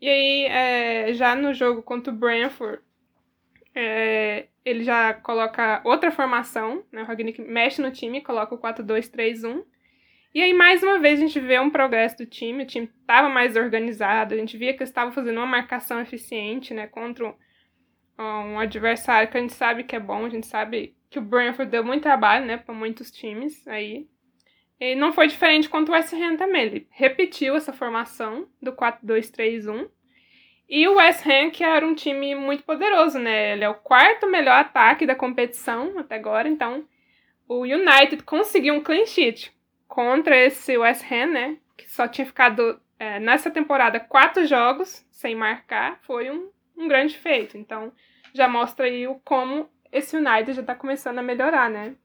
E 0.00 0.08
aí, 0.08 0.44
é, 0.46 1.12
já 1.12 1.34
no 1.34 1.52
jogo 1.52 1.82
contra 1.82 2.10
o 2.10 2.16
Brentford, 2.16 2.80
é, 3.74 4.46
ele 4.64 4.82
já 4.84 5.12
coloca 5.12 5.82
outra 5.84 6.10
formação, 6.10 6.84
né? 6.90 7.02
O 7.02 7.04
Ragnick 7.04 7.42
mexe 7.42 7.82
no 7.82 7.90
time, 7.90 8.22
coloca 8.22 8.54
o 8.54 8.58
4-2-3-1. 8.58 9.62
E 10.32 10.40
aí, 10.40 10.54
mais 10.54 10.80
uma 10.80 10.98
vez, 10.98 11.18
a 11.18 11.22
gente 11.26 11.40
vê 11.40 11.58
um 11.58 11.70
progresso 11.70 12.18
do 12.18 12.26
time. 12.26 12.62
O 12.62 12.66
time 12.66 12.88
estava 13.00 13.28
mais 13.28 13.56
organizado, 13.56 14.32
a 14.32 14.36
gente 14.36 14.56
via 14.56 14.72
que 14.72 14.78
eles 14.78 14.90
estavam 14.90 15.12
fazendo 15.12 15.38
uma 15.38 15.46
marcação 15.46 16.00
eficiente, 16.00 16.72
né? 16.72 16.86
Contra 16.86 17.34
um, 18.16 18.58
adversário 18.58 19.28
que 19.28 19.36
a 19.36 19.40
gente 19.40 19.54
sabe 19.54 19.82
que 19.82 19.96
é 19.96 20.00
bom, 20.00 20.24
a 20.24 20.28
gente 20.28 20.46
sabe 20.46 20.94
que 21.08 21.18
o 21.18 21.22
Brentford 21.22 21.70
deu 21.72 21.84
muito 21.84 22.02
trabalho, 22.02 22.46
né? 22.46 22.56
Para 22.56 22.72
muitos 22.72 23.10
times 23.10 23.66
aí. 23.66 24.06
E 24.78 24.94
não 24.94 25.12
foi 25.12 25.26
diferente 25.26 25.68
quanto 25.68 25.88
o 25.88 25.92
West 25.92 26.12
Ham 26.12 26.36
também. 26.36 26.62
Ele 26.62 26.86
repetiu 26.90 27.56
essa 27.56 27.72
formação 27.72 28.48
do 28.62 28.72
4-2-3-1. 28.72 29.88
E 30.68 30.86
o 30.86 30.94
West 30.94 31.26
Ham, 31.26 31.50
que 31.50 31.64
era 31.64 31.84
um 31.84 31.94
time 31.94 32.36
muito 32.36 32.62
poderoso, 32.62 33.18
né? 33.18 33.54
Ele 33.54 33.64
é 33.64 33.68
o 33.68 33.74
quarto 33.74 34.28
melhor 34.28 34.60
ataque 34.60 35.04
da 35.06 35.16
competição 35.16 35.98
até 35.98 36.14
agora. 36.14 36.48
Então, 36.48 36.86
o 37.48 37.62
United 37.62 38.22
conseguiu 38.22 38.74
um 38.74 38.80
clean 38.80 39.06
sheet 39.06 39.52
contra 39.90 40.36
esse 40.36 40.78
West 40.78 41.04
Ham, 41.10 41.26
né? 41.26 41.58
Que 41.76 41.90
só 41.90 42.06
tinha 42.06 42.24
ficado 42.24 42.80
é, 42.96 43.18
nessa 43.18 43.50
temporada 43.50 43.98
quatro 43.98 44.46
jogos 44.46 45.04
sem 45.10 45.34
marcar. 45.34 45.98
Foi 46.02 46.30
um, 46.30 46.48
um 46.78 46.86
grande 46.86 47.18
feito. 47.18 47.58
Então, 47.58 47.92
já 48.32 48.48
mostra 48.48 48.86
aí 48.86 49.08
o 49.08 49.16
como 49.24 49.68
esse 49.92 50.16
United 50.16 50.52
já 50.52 50.60
está 50.60 50.76
começando 50.76 51.18
a 51.18 51.22
melhorar, 51.22 51.68
né? 51.68 51.96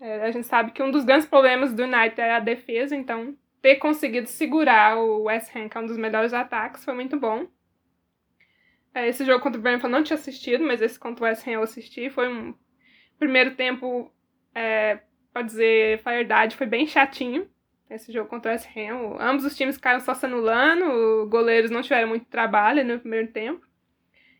É, 0.00 0.22
a 0.22 0.30
gente 0.30 0.46
sabe 0.46 0.72
que 0.72 0.82
um 0.82 0.90
dos 0.90 1.04
grandes 1.04 1.28
problemas 1.28 1.74
do 1.74 1.82
United 1.82 2.18
é 2.18 2.32
a 2.32 2.40
defesa, 2.40 2.96
então 2.96 3.36
ter 3.60 3.76
conseguido 3.76 4.28
segurar 4.28 4.96
o 4.96 5.24
West 5.24 5.54
Ham, 5.54 5.68
que 5.68 5.76
é 5.76 5.80
um 5.80 5.86
dos 5.86 5.98
melhores 5.98 6.32
ataques, 6.32 6.84
foi 6.84 6.94
muito 6.94 7.18
bom. 7.18 7.46
É, 8.94 9.06
esse 9.06 9.24
jogo 9.24 9.42
contra 9.42 9.58
o 9.58 9.62
Brentford 9.62 9.92
eu 9.92 9.98
não 9.98 10.04
tinha 10.04 10.16
assistido, 10.16 10.64
mas 10.64 10.80
esse 10.80 10.98
contra 10.98 11.24
o 11.24 11.28
West 11.28 11.46
Ham 11.46 11.52
eu 11.52 11.62
assisti. 11.62 12.08
Foi 12.08 12.26
um 12.26 12.54
primeiro 13.18 13.54
tempo, 13.54 14.10
é, 14.54 15.00
pode 15.38 15.48
dizer, 15.48 16.00
a 16.04 16.10
verdade, 16.10 16.56
foi 16.56 16.66
bem 16.66 16.86
chatinho. 16.86 17.48
Esse 17.88 18.12
jogo 18.12 18.28
contra 18.28 18.50
o 18.50 18.52
West 18.52 18.68
Ham. 18.76 19.16
Ambos 19.20 19.44
os 19.44 19.56
times 19.56 19.76
ficaram 19.76 20.00
só 20.00 20.12
se 20.12 20.26
anulando, 20.26 20.84
os 21.22 21.28
goleiros 21.28 21.70
não 21.70 21.80
tiveram 21.80 22.08
muito 22.08 22.26
trabalho 22.26 22.84
no 22.84 22.98
primeiro 22.98 23.28
tempo. 23.28 23.64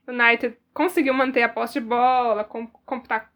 O 0.07 0.11
United 0.11 0.57
conseguiu 0.75 1.15
manter 1.15 1.43
a 1.43 1.49
posse 1.49 1.75
de 1.75 1.87
bola, 1.87 2.47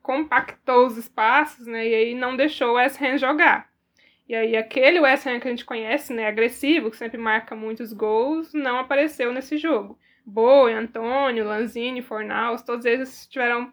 compactou 0.02 0.86
os 0.86 0.98
espaços, 0.98 1.66
né? 1.66 1.86
E 1.86 1.94
aí 1.94 2.14
não 2.14 2.36
deixou 2.36 2.70
o 2.70 2.74
West 2.74 3.00
Ham 3.00 3.16
jogar. 3.16 3.70
E 4.28 4.34
aí 4.34 4.56
aquele 4.56 5.00
West 5.00 5.26
Ham 5.26 5.38
que 5.38 5.46
a 5.46 5.50
gente 5.50 5.64
conhece, 5.64 6.12
né, 6.12 6.26
agressivo, 6.26 6.90
que 6.90 6.96
sempre 6.96 7.18
marca 7.18 7.54
muitos 7.54 7.92
gols, 7.92 8.52
não 8.52 8.78
apareceu 8.78 9.32
nesse 9.32 9.56
jogo. 9.56 9.98
Boa, 10.26 10.70
Antônio, 10.70 11.44
Lanzini, 11.44 12.02
Fornaus, 12.02 12.62
todos 12.62 12.84
eles 12.84 13.26
tiveram 13.28 13.72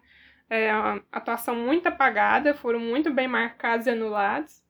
é, 0.50 0.68
atuação 1.12 1.54
muito 1.54 1.86
apagada, 1.86 2.52
foram 2.52 2.80
muito 2.80 3.10
bem 3.12 3.28
marcados 3.28 3.86
e 3.86 3.90
anulados. 3.90 4.60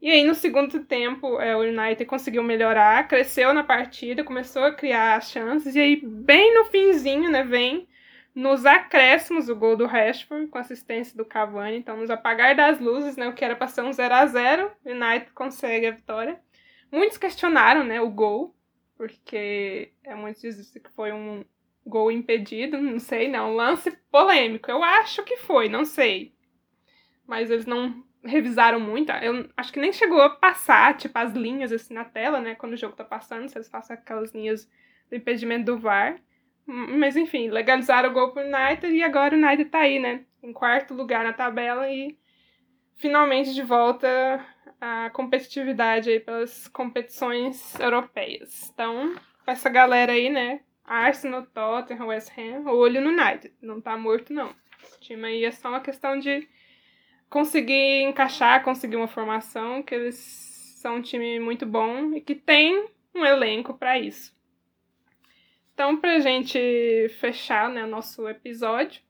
E 0.00 0.10
aí, 0.10 0.22
no 0.22 0.34
segundo 0.34 0.84
tempo, 0.84 1.40
é, 1.40 1.56
o 1.56 1.60
United 1.60 2.04
conseguiu 2.04 2.42
melhorar, 2.42 3.08
cresceu 3.08 3.54
na 3.54 3.64
partida, 3.64 4.22
começou 4.22 4.62
a 4.62 4.74
criar 4.74 5.18
chances, 5.22 5.74
e 5.74 5.80
aí, 5.80 5.96
bem 6.04 6.54
no 6.54 6.66
finzinho, 6.66 7.30
né, 7.30 7.42
vem 7.42 7.88
nos 8.34 8.66
acréscimos 8.66 9.48
o 9.48 9.56
gol 9.56 9.76
do 9.76 9.86
Rashford, 9.86 10.48
com 10.48 10.58
assistência 10.58 11.16
do 11.16 11.24
Cavani. 11.24 11.78
Então, 11.78 11.96
nos 11.96 12.10
apagar 12.10 12.54
das 12.54 12.78
luzes, 12.78 13.16
né, 13.16 13.26
o 13.28 13.32
que 13.32 13.44
era 13.44 13.56
para 13.56 13.68
ser 13.68 13.82
um 13.82 13.92
0 13.92 14.14
a 14.14 14.26
0 14.26 14.72
o 14.84 14.90
United 14.90 15.30
consegue 15.32 15.86
a 15.86 15.92
vitória. 15.92 16.38
Muitos 16.92 17.16
questionaram 17.16 17.82
né, 17.82 18.00
o 18.00 18.10
gol, 18.10 18.54
porque 18.98 19.92
é, 20.02 20.14
muitos 20.14 20.42
dizem 20.42 20.82
que 20.82 20.90
foi 20.90 21.12
um 21.12 21.44
gol 21.86 22.10
impedido, 22.10 22.80
não 22.80 22.98
sei, 22.98 23.28
não. 23.28 23.54
Lance 23.54 23.90
polêmico. 24.10 24.70
Eu 24.70 24.82
acho 24.82 25.22
que 25.22 25.36
foi, 25.36 25.68
não 25.68 25.84
sei. 25.84 26.34
Mas 27.26 27.50
eles 27.50 27.66
não 27.66 28.04
revisaram 28.24 28.80
muito. 28.80 29.12
Eu 29.12 29.48
acho 29.56 29.72
que 29.72 29.80
nem 29.80 29.92
chegou 29.92 30.20
a 30.20 30.30
passar, 30.30 30.96
tipo, 30.96 31.16
as 31.18 31.32
linhas 31.32 31.72
assim 31.72 31.94
na 31.94 32.04
tela, 32.04 32.40
né? 32.40 32.54
Quando 32.54 32.72
o 32.72 32.76
jogo 32.76 32.96
tá 32.96 33.04
passando, 33.04 33.48
se 33.48 33.56
eles 33.56 33.68
passam 33.68 33.94
aquelas 33.94 34.32
linhas 34.34 34.68
do 35.10 35.16
impedimento 35.16 35.66
do 35.66 35.78
VAR. 35.78 36.18
Mas 36.66 37.16
enfim, 37.16 37.50
legalizaram 37.50 38.08
o 38.08 38.12
gol 38.12 38.32
pro 38.32 38.42
United 38.42 38.86
e 38.86 39.02
agora 39.02 39.36
o 39.36 39.38
United 39.38 39.70
tá 39.70 39.80
aí, 39.80 39.98
né? 39.98 40.24
Em 40.42 40.52
quarto 40.52 40.94
lugar 40.94 41.22
na 41.22 41.32
tabela 41.32 41.90
e 41.90 42.18
finalmente 42.94 43.52
de 43.52 43.62
volta 43.62 44.44
à 44.80 45.10
competitividade 45.10 46.10
aí 46.10 46.20
pelas 46.20 46.66
competições 46.68 47.78
europeias. 47.78 48.70
Então, 48.72 49.14
essa 49.46 49.68
galera 49.68 50.12
aí, 50.12 50.30
né? 50.30 50.60
Arsenal, 50.84 51.46
Tottenham, 51.46 52.06
West 52.06 52.30
Ham, 52.38 52.70
olho 52.70 53.00
no 53.00 53.10
United. 53.10 53.52
Não 53.62 53.80
tá 53.80 53.96
morto, 53.96 54.32
não. 54.32 54.54
Esse 54.82 55.00
time 55.00 55.26
aí 55.26 55.44
é 55.44 55.50
só 55.50 55.68
uma 55.68 55.80
questão 55.80 56.18
de 56.18 56.46
conseguir 57.30 58.02
encaixar, 58.02 58.62
conseguir 58.62 58.96
uma 58.96 59.08
formação, 59.08 59.82
que 59.82 59.94
eles 59.94 60.16
são 60.80 60.96
um 60.96 61.02
time 61.02 61.40
muito 61.40 61.64
bom 61.64 62.14
e 62.14 62.20
que 62.20 62.34
tem 62.34 62.88
um 63.14 63.24
elenco 63.24 63.74
para 63.74 63.98
isso. 63.98 64.34
Então, 65.72 65.96
para 65.96 66.16
a 66.16 66.20
gente 66.20 66.58
fechar 67.18 67.68
né, 67.68 67.82
o 67.82 67.88
nosso 67.88 68.28
episódio, 68.28 69.02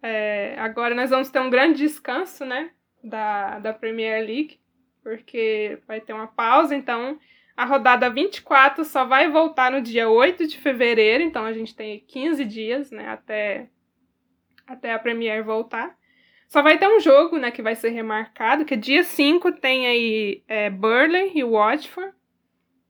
é, 0.00 0.54
agora 0.58 0.94
nós 0.94 1.10
vamos 1.10 1.30
ter 1.30 1.40
um 1.40 1.50
grande 1.50 1.78
descanso 1.78 2.44
né, 2.44 2.70
da, 3.02 3.58
da 3.58 3.74
Premier 3.74 4.24
League, 4.24 4.58
porque 5.02 5.78
vai 5.86 6.00
ter 6.00 6.12
uma 6.12 6.28
pausa, 6.28 6.74
então 6.74 7.18
a 7.56 7.64
rodada 7.64 8.08
24 8.08 8.84
só 8.84 9.04
vai 9.04 9.28
voltar 9.28 9.70
no 9.70 9.80
dia 9.80 10.08
8 10.08 10.46
de 10.46 10.58
fevereiro, 10.58 11.22
então 11.22 11.44
a 11.44 11.52
gente 11.52 11.74
tem 11.74 12.00
15 12.06 12.44
dias 12.44 12.90
né, 12.90 13.08
até, 13.08 13.68
até 14.66 14.92
a 14.92 14.98
Premier 14.98 15.44
voltar. 15.44 15.94
Só 16.48 16.62
vai 16.62 16.76
ter 16.76 16.86
um 16.86 17.00
jogo, 17.00 17.38
né, 17.38 17.50
que 17.50 17.62
vai 17.62 17.74
ser 17.74 17.90
remarcado, 17.90 18.64
que 18.64 18.74
é 18.74 18.76
dia 18.76 19.02
5 19.02 19.52
tem 19.52 19.86
aí 19.86 20.42
é, 20.46 20.68
Burley 20.68 21.32
e 21.34 21.44
Watford. 21.44 22.12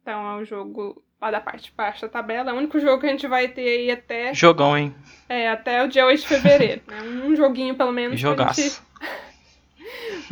Então 0.03 0.29
é 0.31 0.41
um 0.41 0.45
jogo 0.45 1.03
lá 1.21 1.31
da 1.31 1.41
parte 1.41 1.71
de 1.71 1.77
baixo 1.77 2.03
da 2.03 2.09
tabela. 2.09 2.51
É 2.51 2.53
o 2.53 2.57
único 2.57 2.81
jogo 2.81 3.01
que 3.01 3.07
a 3.07 3.11
gente 3.11 3.29
vai 3.29 3.47
ter 3.47 3.69
aí 3.69 3.91
até. 3.93 4.35
Jogão, 4.35 4.77
hein? 4.77 4.93
É, 5.29 5.49
até 5.49 5.83
o 5.85 5.89
dia 5.89 6.05
8 6.05 6.21
de 6.21 6.27
fevereiro. 6.27 6.83
Né? 6.89 7.03
Um 7.03 7.37
joguinho, 7.37 7.77
pelo 7.77 7.93
menos. 7.93 8.19
Jogaço. 8.19 8.85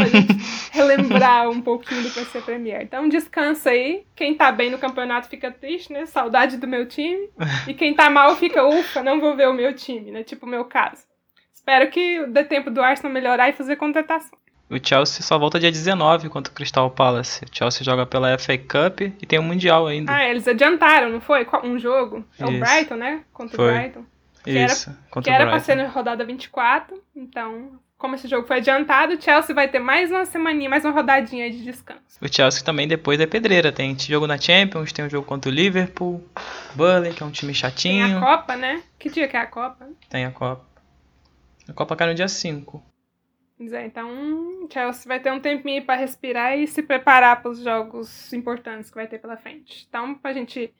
Pra 0.01 0.21
gente, 0.21 0.35
pra 0.35 0.45
relembrar 0.73 1.49
um 1.51 1.61
pouquinho 1.61 2.03
do 2.03 2.39
a 2.39 2.43
Premier. 2.43 2.83
Então 2.83 3.09
descansa 3.09 3.71
aí. 3.71 4.05
Quem 4.15 4.35
tá 4.35 4.51
bem 4.51 4.71
no 4.71 4.79
campeonato 4.79 5.29
fica 5.29 5.51
triste, 5.51 5.93
né? 5.93 6.07
Saudade 6.07 6.57
do 6.57 6.67
meu 6.67 6.87
time. 6.87 7.29
E 7.67 7.75
quem 7.75 7.95
tá 7.95 8.09
mal 8.09 8.37
fica, 8.37 8.65
ufa, 8.65 9.03
não 9.03 9.21
vou 9.21 9.37
ver 9.37 9.49
o 9.49 9.55
meu 9.55 9.75
time, 9.75 10.11
né? 10.11 10.23
Tipo 10.23 10.47
o 10.47 10.49
meu 10.49 10.65
caso. 10.65 11.03
Espero 11.55 11.91
que 11.91 12.27
dê 12.27 12.45
tempo 12.45 12.71
do 12.71 12.83
Arsenal 12.83 13.13
melhorar 13.13 13.49
e 13.49 13.53
fazer 13.53 13.77
contratação. 13.77 14.39
O 14.71 14.79
Chelsea 14.81 15.21
só 15.21 15.37
volta 15.37 15.59
dia 15.59 15.71
19 15.71 16.29
contra 16.29 16.53
o 16.53 16.55
Crystal 16.55 16.89
Palace. 16.91 17.45
O 17.45 17.49
Chelsea 17.51 17.85
joga 17.85 18.07
pela 18.07 18.39
FA 18.39 18.57
Cup 18.57 19.01
e 19.01 19.27
tem 19.27 19.39
o 19.39 19.43
um 19.43 19.45
Mundial 19.45 19.89
ainda. 19.89 20.15
Ah, 20.15 20.29
eles 20.29 20.47
adiantaram, 20.47 21.11
não 21.11 21.21
foi? 21.21 21.45
Um 21.65 21.77
jogo? 21.77 22.25
É 22.39 22.45
o 22.45 22.59
Brighton, 22.59 22.95
né? 22.95 23.25
Contra 23.33 23.57
foi. 23.57 23.69
o 23.69 23.75
Brighton. 23.75 24.05
Que 24.45 24.51
Isso, 24.51 24.89
era, 24.89 24.99
contra 25.11 25.31
que 25.31 25.35
era 25.35 25.45
o 25.45 25.49
pra 25.49 25.57
Brighton. 25.57 25.67
ser 25.67 25.75
na 25.75 25.89
rodada 25.89 26.25
24. 26.25 27.03
Então, 27.17 27.81
como 28.01 28.15
esse 28.15 28.27
jogo 28.27 28.47
foi 28.47 28.57
adiantado, 28.57 29.13
o 29.13 29.21
Chelsea 29.21 29.55
vai 29.55 29.69
ter 29.69 29.79
mais 29.79 30.11
uma 30.11 30.25
semaninha, 30.25 30.71
mais 30.71 30.87
uma 30.87 30.91
rodadinha 30.91 31.51
de 31.51 31.63
descanso. 31.63 32.01
O 32.19 32.27
Chelsea 32.35 32.65
também 32.65 32.89
depois 32.89 33.21
é 33.21 33.27
pedreira. 33.27 33.71
Tem 33.71 33.97
jogo 33.99 34.27
na 34.27 34.39
Champions, 34.39 34.91
tem 34.91 35.05
um 35.05 35.11
jogo 35.11 35.27
contra 35.27 35.51
o 35.51 35.55
Liverpool, 35.55 36.25
Burnley, 36.75 37.13
que 37.13 37.23
é 37.23 37.27
um 37.27 37.31
time 37.31 37.53
Tem 37.53 37.61
chatinho. 37.61 38.17
a 38.17 38.21
Copa, 38.39 38.57
né? 38.57 38.83
Que 38.99 39.11
dia 39.11 39.29
que 39.29 39.37
é 39.37 39.41
a 39.41 39.47
Copa? 39.47 39.87
Tem 40.09 40.25
a 40.25 40.31
Copa. 40.31 40.65
A 41.69 41.75
Copa 41.75 41.95
cai 41.95 42.09
no 42.09 42.15
dia 42.15 42.27
5. 42.27 42.83
Pois 43.59 43.71
é, 43.75 43.85
então 43.85 44.09
o 44.65 44.69
Chelsea 44.73 45.07
vai 45.07 45.21
ter 45.21 45.31
um 45.31 45.39
tempinho 45.39 45.85
para 45.85 46.01
respirar 46.01 46.57
e 46.59 46.67
se 46.67 46.83
preparar 46.83 47.43
para 47.43 47.51
os 47.51 47.63
jogos 47.63 48.33
importantes 48.33 48.89
que 48.89 48.97
vai 48.97 49.07
ter 49.09 49.19
pela 49.19 49.37
frente. 49.37 49.85
Então, 49.87 50.15
para 50.15 50.31
a 50.31 50.35
gente 50.35 50.73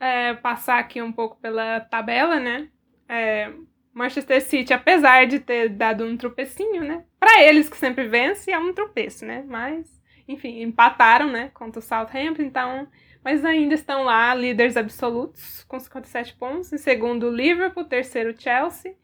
é, 0.00 0.34
passar 0.34 0.80
aqui 0.80 1.00
um 1.00 1.12
pouco 1.12 1.36
pela 1.40 1.78
tabela, 1.78 2.40
né? 2.40 2.68
É, 3.08 3.52
Manchester 3.96 4.42
City, 4.42 4.74
apesar 4.74 5.26
de 5.26 5.40
ter 5.40 5.70
dado 5.70 6.04
um 6.04 6.18
tropecinho, 6.18 6.84
né? 6.84 7.02
Para 7.18 7.42
eles 7.42 7.66
que 7.66 7.78
sempre 7.78 8.06
vencem, 8.06 8.52
é 8.52 8.58
um 8.58 8.74
tropeço, 8.74 9.24
né? 9.24 9.42
Mas, 9.48 9.90
enfim, 10.28 10.60
empataram, 10.60 11.32
né? 11.32 11.50
Contra 11.54 11.78
o 11.78 11.82
Southampton, 11.82 12.42
então. 12.42 12.86
Mas 13.24 13.42
ainda 13.42 13.72
estão 13.72 14.04
lá 14.04 14.34
líderes 14.34 14.76
absolutos, 14.76 15.64
com 15.64 15.80
57 15.80 16.34
pontos. 16.34 16.70
Em 16.74 16.76
segundo, 16.76 17.30
Liverpool. 17.30 17.84
Terceiro, 17.84 18.38
Chelsea. 18.38 18.94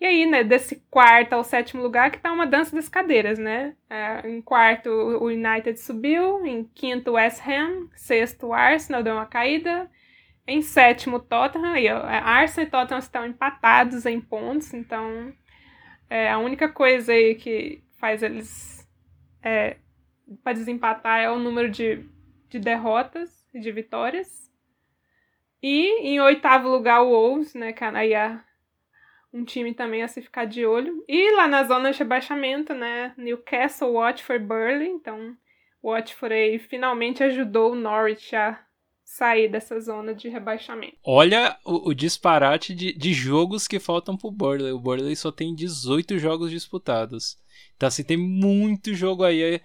E 0.00 0.06
aí, 0.06 0.24
né, 0.24 0.42
desse 0.42 0.82
quarto 0.90 1.34
ao 1.34 1.44
sétimo 1.44 1.82
lugar, 1.82 2.10
que 2.10 2.18
tá 2.18 2.32
uma 2.32 2.46
dança 2.46 2.74
das 2.74 2.88
cadeiras, 2.88 3.38
né? 3.38 3.76
É, 3.90 4.26
em 4.30 4.40
quarto, 4.40 4.88
o 4.88 5.26
United 5.26 5.78
subiu. 5.78 6.44
Em 6.46 6.64
quinto, 6.74 7.10
o 7.10 7.14
West 7.14 7.46
Ham. 7.46 7.86
Sexto, 7.94 8.46
o 8.46 8.54
Arsenal 8.54 9.02
deu 9.02 9.12
uma 9.12 9.26
caída. 9.26 9.90
Em 10.46 10.60
sétimo, 10.62 11.20
Tottenham. 11.20 11.76
E, 11.76 11.90
ó, 11.90 12.02
Arsenal 12.04 12.66
e 12.66 12.70
Tottenham 12.70 12.98
estão 12.98 13.26
empatados 13.26 14.06
em 14.06 14.20
pontos. 14.20 14.74
Então, 14.74 15.32
é, 16.10 16.30
a 16.30 16.38
única 16.38 16.68
coisa 16.68 17.12
aí 17.12 17.34
que 17.34 17.82
faz 17.98 18.22
eles 18.22 18.88
é, 19.42 19.76
para 20.42 20.54
desempatar 20.54 21.20
é 21.20 21.30
o 21.30 21.38
número 21.38 21.70
de, 21.70 22.04
de 22.48 22.58
derrotas 22.58 23.46
e 23.54 23.60
de 23.60 23.70
vitórias. 23.70 24.50
E 25.62 26.08
em 26.08 26.20
oitavo 26.20 26.68
lugar, 26.68 27.02
o 27.02 27.10
Wolves, 27.10 27.54
né? 27.54 27.72
Que 27.72 27.84
aí 27.84 28.14
a 28.14 28.44
um 29.32 29.44
time 29.44 29.72
também 29.72 30.02
a 30.02 30.08
se 30.08 30.20
ficar 30.20 30.44
de 30.44 30.66
olho. 30.66 31.04
E 31.08 31.30
lá 31.36 31.48
na 31.48 31.64
zona 31.64 31.92
de 31.92 31.98
rebaixamento, 31.98 32.74
né? 32.74 33.14
Newcastle, 33.16 33.92
Watford, 33.92 34.44
Burley. 34.44 34.88
Então, 34.88 35.36
Watford 35.82 36.34
aí 36.34 36.58
finalmente 36.58 37.22
ajudou 37.22 37.72
o 37.72 37.76
Norwich 37.76 38.34
a 38.36 38.60
sair 39.04 39.48
dessa 39.48 39.78
zona 39.80 40.14
de 40.14 40.28
rebaixamento. 40.28 40.96
Olha 41.04 41.56
o, 41.64 41.90
o 41.90 41.94
disparate 41.94 42.74
de, 42.74 42.92
de, 42.92 43.12
jogos 43.12 43.68
que 43.68 43.78
faltam 43.78 44.16
pro 44.16 44.30
Burley. 44.30 44.72
O 44.72 44.78
Burley 44.78 45.14
só 45.14 45.30
tem 45.30 45.54
18 45.54 46.18
jogos 46.18 46.50
disputados. 46.50 47.36
Então, 47.76 47.86
assim, 47.86 48.04
tem 48.04 48.16
muito 48.16 48.94
jogo 48.94 49.24
aí 49.24 49.60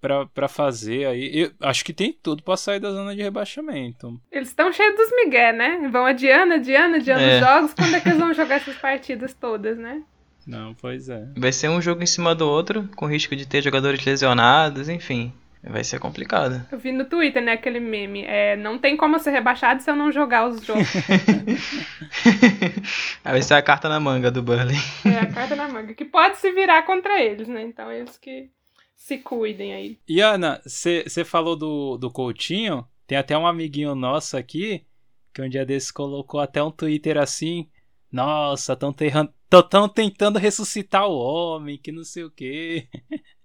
pra, 0.00 0.26
pra 0.26 0.48
fazer 0.48 1.06
aí. 1.06 1.30
Eu 1.34 1.52
acho 1.60 1.84
que 1.84 1.92
tem 1.92 2.12
tudo 2.12 2.42
pra 2.42 2.56
sair 2.56 2.80
da 2.80 2.90
zona 2.90 3.14
de 3.14 3.22
rebaixamento. 3.22 4.20
Eles 4.30 4.48
estão 4.48 4.72
cheios 4.72 4.96
dos 4.96 5.10
migué, 5.10 5.52
né? 5.52 5.88
Vão 5.90 6.04
adiando, 6.06 6.54
adiando, 6.54 6.96
adiando 6.96 7.22
é. 7.22 7.34
os 7.34 7.46
jogos. 7.46 7.74
Quando 7.74 7.94
é 7.94 8.00
que 8.00 8.08
eles 8.08 8.18
vão 8.18 8.34
jogar 8.34 8.56
essas 8.56 8.76
partidas 8.76 9.34
todas, 9.34 9.78
né? 9.78 10.02
Não, 10.46 10.74
pois 10.74 11.08
é. 11.08 11.26
Vai 11.36 11.50
ser 11.50 11.68
um 11.68 11.82
jogo 11.82 12.02
em 12.02 12.06
cima 12.06 12.34
do 12.34 12.48
outro, 12.48 12.88
com 12.94 13.06
risco 13.06 13.34
de 13.34 13.46
ter 13.46 13.62
jogadores 13.62 14.04
lesionados, 14.04 14.88
enfim. 14.88 15.32
Vai 15.68 15.82
ser 15.82 15.98
complicado. 15.98 16.64
Eu 16.70 16.78
vi 16.78 16.92
no 16.92 17.04
Twitter, 17.04 17.42
né, 17.42 17.52
aquele 17.52 17.80
meme. 17.80 18.24
É, 18.24 18.56
não 18.56 18.78
tem 18.78 18.96
como 18.96 19.18
ser 19.18 19.30
rebaixado 19.30 19.82
se 19.82 19.90
eu 19.90 19.96
não 19.96 20.12
jogar 20.12 20.48
os 20.48 20.64
jogos. 20.64 20.86
vai 23.24 23.42
ser 23.42 23.54
a 23.54 23.62
carta 23.62 23.88
na 23.88 23.98
manga 23.98 24.30
do 24.30 24.42
Burley. 24.42 24.76
É, 25.04 25.18
a 25.18 25.26
carta 25.26 25.56
na 25.56 25.68
manga. 25.68 25.94
Que 25.94 26.04
pode 26.04 26.38
se 26.38 26.52
virar 26.52 26.82
contra 26.82 27.20
eles, 27.20 27.48
né? 27.48 27.62
Então 27.62 27.90
eles 27.90 28.16
que 28.16 28.50
se 28.94 29.18
cuidem 29.18 29.74
aí. 29.74 29.98
E 30.08 30.20
Ana, 30.20 30.60
você 30.64 31.24
falou 31.24 31.56
do, 31.56 31.96
do 31.96 32.10
Coutinho? 32.10 32.86
Tem 33.06 33.18
até 33.18 33.36
um 33.36 33.46
amiguinho 33.46 33.94
nosso 33.94 34.36
aqui 34.36 34.84
que 35.36 35.42
um 35.42 35.48
dia 35.50 35.66
desse 35.66 35.92
colocou 35.92 36.40
até 36.40 36.62
um 36.62 36.70
Twitter 36.70 37.18
assim. 37.18 37.68
Nossa, 38.10 38.72
estão 38.72 38.90
tão 39.68 39.86
tentando 39.86 40.38
ressuscitar 40.38 41.06
o 41.06 41.18
homem, 41.18 41.76
que 41.76 41.92
não 41.92 42.04
sei 42.04 42.24
o 42.24 42.30
quê. 42.30 42.88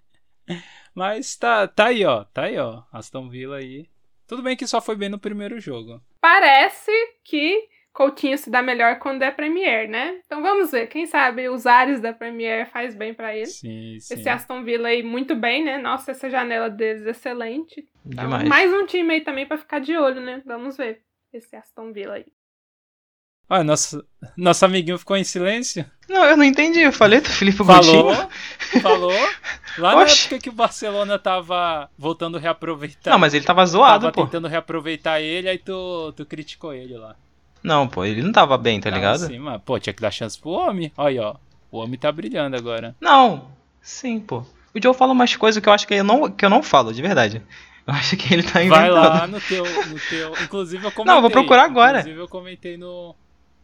Mas 0.93 1.35
tá, 1.35 1.67
tá 1.67 1.87
aí, 1.87 2.05
ó. 2.05 2.23
Tá 2.25 2.43
aí, 2.43 2.57
ó. 2.57 2.83
Aston 2.91 3.29
Villa 3.29 3.57
aí. 3.57 3.87
Tudo 4.27 4.41
bem 4.41 4.55
que 4.55 4.67
só 4.67 4.81
foi 4.81 4.95
bem 4.95 5.09
no 5.09 5.19
primeiro 5.19 5.59
jogo. 5.59 6.01
Parece 6.19 6.91
que 7.23 7.67
Coutinho 7.93 8.37
se 8.37 8.49
dá 8.49 8.61
melhor 8.61 8.99
quando 8.99 9.21
é 9.21 9.31
Premier, 9.31 9.89
né? 9.89 10.21
Então 10.25 10.41
vamos 10.41 10.71
ver, 10.71 10.87
quem 10.87 11.05
sabe 11.05 11.49
os 11.49 11.65
ares 11.65 11.99
da 11.99 12.13
Premier 12.13 12.65
faz 12.69 12.95
bem 12.95 13.13
para 13.13 13.35
ele. 13.35 13.47
Sim, 13.47 13.97
sim. 13.99 14.13
Esse 14.13 14.29
Aston 14.29 14.63
Villa 14.63 14.87
aí 14.87 15.03
muito 15.03 15.35
bem, 15.35 15.63
né? 15.63 15.77
Nossa, 15.77 16.11
essa 16.11 16.29
janela 16.29 16.69
deles 16.69 17.05
é 17.05 17.09
excelente. 17.09 17.85
Então, 18.05 18.29
mais 18.47 18.73
um 18.73 18.85
time 18.85 19.15
aí 19.15 19.21
também 19.21 19.45
para 19.45 19.57
ficar 19.57 19.79
de 19.79 19.97
olho, 19.97 20.21
né? 20.21 20.41
Vamos 20.45 20.77
ver 20.77 21.01
esse 21.33 21.53
Aston 21.55 21.91
Villa 21.91 22.15
aí. 22.15 22.25
Olha, 23.51 23.65
nosso, 23.65 24.01
nosso 24.37 24.63
amiguinho 24.63 24.97
ficou 24.97 25.17
em 25.17 25.25
silêncio. 25.25 25.85
Não, 26.07 26.23
eu 26.23 26.37
não 26.37 26.43
entendi. 26.45 26.79
Eu 26.79 26.93
falei 26.93 27.19
do 27.19 27.27
Felipe 27.27 27.57
Falou, 27.57 28.15
Coutinho. 28.15 28.81
falou. 28.81 29.11
Lá 29.77 29.93
na 29.93 30.03
Oxi. 30.03 30.27
época 30.27 30.39
que 30.39 30.47
o 30.47 30.53
Barcelona 30.53 31.19
tava 31.19 31.89
voltando 31.97 32.37
a 32.37 32.39
reaproveitar. 32.39 33.11
Não, 33.11 33.19
mas 33.19 33.33
ele 33.33 33.43
tava 33.43 33.65
zoado, 33.65 34.03
tava 34.05 34.13
pô. 34.13 34.23
tentando 34.23 34.47
reaproveitar 34.47 35.19
ele, 35.19 35.49
aí 35.49 35.57
tu, 35.57 36.13
tu 36.15 36.25
criticou 36.25 36.73
ele 36.73 36.95
lá. 36.95 37.13
Não, 37.61 37.89
pô, 37.89 38.05
ele 38.05 38.21
não 38.21 38.31
tava 38.31 38.57
bem, 38.57 38.79
tá 38.79 38.89
ligado? 38.89 39.25
Assim, 39.25 39.37
mas, 39.37 39.61
pô, 39.65 39.77
tinha 39.77 39.93
que 39.93 40.01
dar 40.01 40.11
chance 40.11 40.39
pro 40.39 40.51
homem. 40.51 40.89
Olha 40.95 41.09
aí, 41.09 41.19
ó. 41.19 41.35
O 41.69 41.79
homem 41.79 41.99
tá 41.99 42.09
brilhando 42.09 42.55
agora. 42.55 42.95
Não, 43.01 43.51
sim, 43.81 44.17
pô. 44.21 44.45
O 44.73 44.81
Joe 44.81 44.93
fala 44.93 45.11
umas 45.11 45.35
coisas 45.35 45.61
que 45.61 45.67
eu 45.67 45.73
acho 45.73 45.85
que 45.85 45.95
eu 45.95 46.05
não, 46.05 46.31
que 46.31 46.45
eu 46.45 46.49
não 46.49 46.63
falo, 46.63 46.93
de 46.93 47.01
verdade. 47.01 47.41
Eu 47.85 47.93
acho 47.93 48.15
que 48.15 48.33
ele 48.33 48.43
tá 48.43 48.63
inventando. 48.63 48.79
Vai 48.79 48.89
lá 48.91 49.27
no 49.27 49.41
teu, 49.41 49.65
no 49.65 49.99
teu. 49.99 50.31
Inclusive 50.41 50.85
eu 50.85 50.91
comentei. 50.91 51.05
Não, 51.11 51.15
eu 51.15 51.21
vou 51.21 51.31
procurar 51.31 51.63
agora. 51.63 51.99
Inclusive 51.99 52.21
eu 52.21 52.27
comentei 52.27 52.77
no, 52.77 53.15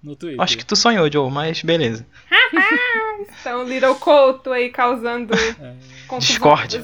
no 0.08 0.16
Twitter. 0.16 0.42
Acho 0.42 0.58
que 0.58 0.66
tu 0.66 0.76
sonhou, 0.76 1.12
Joe, 1.12 1.30
mas 1.32 1.62
beleza. 1.62 2.06
Então, 3.42 3.64
Little 3.64 3.96
Couto 3.96 4.52
aí 4.52 4.70
causando 4.70 5.34
É, 5.34 5.74
confusão. 6.08 6.20
Discórdia. 6.20 6.84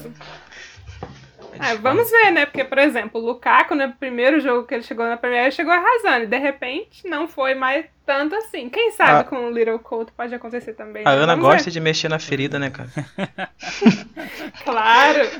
Ah, 1.58 1.74
vamos 1.76 2.10
ver, 2.10 2.32
né? 2.32 2.46
Porque, 2.46 2.64
por 2.64 2.78
exemplo, 2.78 3.20
o 3.20 3.24
Lukaku, 3.24 3.74
no 3.76 3.92
primeiro 3.92 4.40
jogo 4.40 4.66
que 4.66 4.74
ele 4.74 4.82
chegou 4.82 5.06
na 5.06 5.16
Premier, 5.16 5.42
ele 5.44 5.52
chegou 5.52 5.72
arrasando. 5.72 6.24
E 6.24 6.26
de 6.26 6.36
repente 6.38 7.06
não 7.08 7.28
foi 7.28 7.54
mais 7.54 7.86
tanto 8.04 8.34
assim. 8.34 8.68
Quem 8.68 8.90
sabe 8.90 9.20
Ah. 9.20 9.24
com 9.24 9.46
o 9.46 9.50
Little 9.52 9.78
Couto 9.78 10.12
pode 10.16 10.34
acontecer 10.34 10.72
também. 10.74 11.02
A 11.06 11.10
né? 11.14 11.22
Ana 11.22 11.34
Vamos 11.36 11.48
gosta 11.50 11.64
ver. 11.66 11.70
de 11.70 11.80
mexer 11.80 12.08
na 12.08 12.18
ferida, 12.18 12.58
né, 12.58 12.70
cara? 12.70 12.90
Claro. 14.64 15.30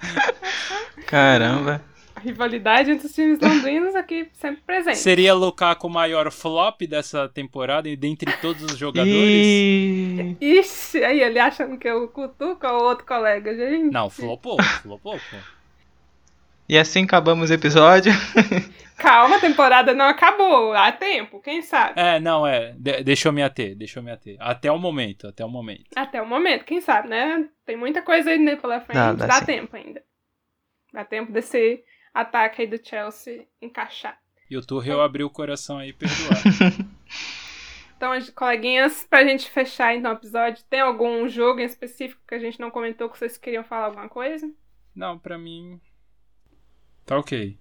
Caramba. 1.06 1.80
Rivalidade 2.24 2.90
entre 2.90 3.06
os 3.06 3.14
times 3.14 3.38
londrinos 3.38 3.94
aqui 3.94 4.28
sempre 4.32 4.62
presente. 4.62 4.98
Seria 4.98 5.34
Lukaku 5.34 5.86
o 5.86 5.90
maior 5.90 6.30
flop 6.32 6.82
dessa 6.82 7.28
temporada 7.28 7.88
e 7.88 7.96
dentre 7.96 8.32
todos 8.38 8.62
os 8.62 8.78
jogadores? 8.78 9.14
E... 9.16 10.36
Ixi, 10.40 11.04
aí 11.04 11.20
ele 11.20 11.38
achando 11.38 11.76
que 11.76 11.86
eu 11.86 12.08
cutuco 12.08 12.66
ou 12.66 12.84
outro 12.84 13.04
colega, 13.04 13.54
gente. 13.54 13.92
Não, 13.92 14.08
flopou, 14.08 14.56
flopou, 14.82 15.18
pô. 15.30 15.36
e 16.68 16.78
assim 16.78 17.04
acabamos 17.04 17.50
o 17.50 17.54
episódio. 17.54 18.12
Calma, 18.96 19.36
a 19.36 19.40
temporada 19.40 19.92
não 19.92 20.06
acabou. 20.06 20.72
Há 20.72 20.90
tempo, 20.92 21.40
quem 21.40 21.60
sabe? 21.62 21.92
É, 22.00 22.18
não, 22.20 22.46
é. 22.46 22.74
De- 22.78 23.02
deixa 23.02 23.28
eu 23.28 23.32
me 23.32 23.42
ater, 23.42 23.76
deixa 23.76 23.98
eu 23.98 24.02
me 24.02 24.10
ater. 24.10 24.36
Até 24.40 24.70
o 24.70 24.78
momento, 24.78 25.26
até 25.26 25.44
o 25.44 25.48
momento. 25.48 25.90
Até 25.96 26.22
o 26.22 26.26
momento, 26.26 26.64
quem 26.64 26.80
sabe, 26.80 27.08
né? 27.08 27.44
Tem 27.66 27.76
muita 27.76 28.00
coisa 28.02 28.30
aí 28.30 28.38
né, 28.38 28.56
pela 28.56 28.80
frente. 28.80 28.96
Dá, 28.96 29.12
Dá, 29.12 29.26
dá 29.26 29.40
tempo 29.40 29.76
ainda. 29.76 30.02
Dá 30.92 31.04
tempo 31.04 31.32
desse 31.32 31.82
ataque 32.14 32.62
aí 32.62 32.68
do 32.68 32.78
Chelsea 32.82 33.46
encaixar. 33.60 34.16
E 34.50 34.56
o 34.56 34.64
Tuchel 34.64 35.00
abriu 35.02 35.26
o 35.26 35.30
coração 35.30 35.78
aí 35.78 35.88
e 35.88 35.92
perdoar. 35.92 36.38
Então, 37.96 38.12
as- 38.12 38.28
coleguinhas, 38.28 39.06
pra 39.08 39.24
gente 39.24 39.48
fechar 39.50 39.94
então 39.94 40.10
o 40.12 40.14
episódio, 40.16 40.62
tem 40.68 40.80
algum 40.80 41.28
jogo 41.28 41.60
em 41.60 41.64
específico 41.64 42.20
que 42.26 42.34
a 42.34 42.38
gente 42.38 42.60
não 42.60 42.70
comentou 42.70 43.08
que 43.08 43.16
vocês 43.18 43.38
queriam 43.38 43.64
falar 43.64 43.86
alguma 43.86 44.08
coisa? 44.08 44.50
não, 44.94 45.18
pra 45.18 45.38
mim. 45.38 45.80
Tá 47.06 47.16
ok. 47.18 47.56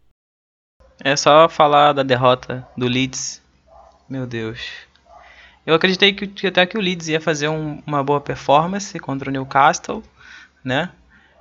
É 1.04 1.16
só 1.16 1.48
falar 1.48 1.94
da 1.94 2.04
derrota 2.04 2.68
do 2.76 2.88
Leeds. 2.88 3.42
Meu 4.10 4.26
Deus. 4.28 4.60
Eu 5.66 5.76
acreditei 5.76 6.14
que, 6.14 6.28
que 6.28 6.48
até 6.48 6.66
que 6.66 6.78
o 6.78 6.82
Leeds 6.82 7.08
ia 7.08 7.22
fazer 7.22 7.48
um- 7.48 7.82
uma 7.86 8.04
boa 8.04 8.20
performance 8.20 9.00
contra 9.00 9.30
o 9.30 9.32
Newcastle, 9.34 10.04
né? 10.64 10.92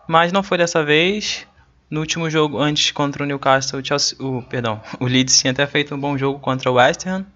Mas 0.06 0.32
não 0.32 0.42
foi 0.42 0.58
dessa 0.58 0.84
vez. 0.84 1.46
No 1.92 2.00
último 2.00 2.30
jogo 2.30 2.58
antes 2.58 2.90
contra 2.90 3.22
o 3.22 3.26
Newcastle, 3.26 3.78
o, 3.78 3.84
Chelsea, 3.84 4.16
o 4.18 4.40
perdão, 4.40 4.80
o 4.98 5.04
Leeds 5.04 5.38
tinha 5.38 5.50
até 5.50 5.66
feito 5.66 5.94
um 5.94 6.00
bom 6.00 6.16
jogo 6.16 6.38
contra 6.38 6.70
o 6.70 6.76
West 6.76 7.06
Ham, 7.06 7.26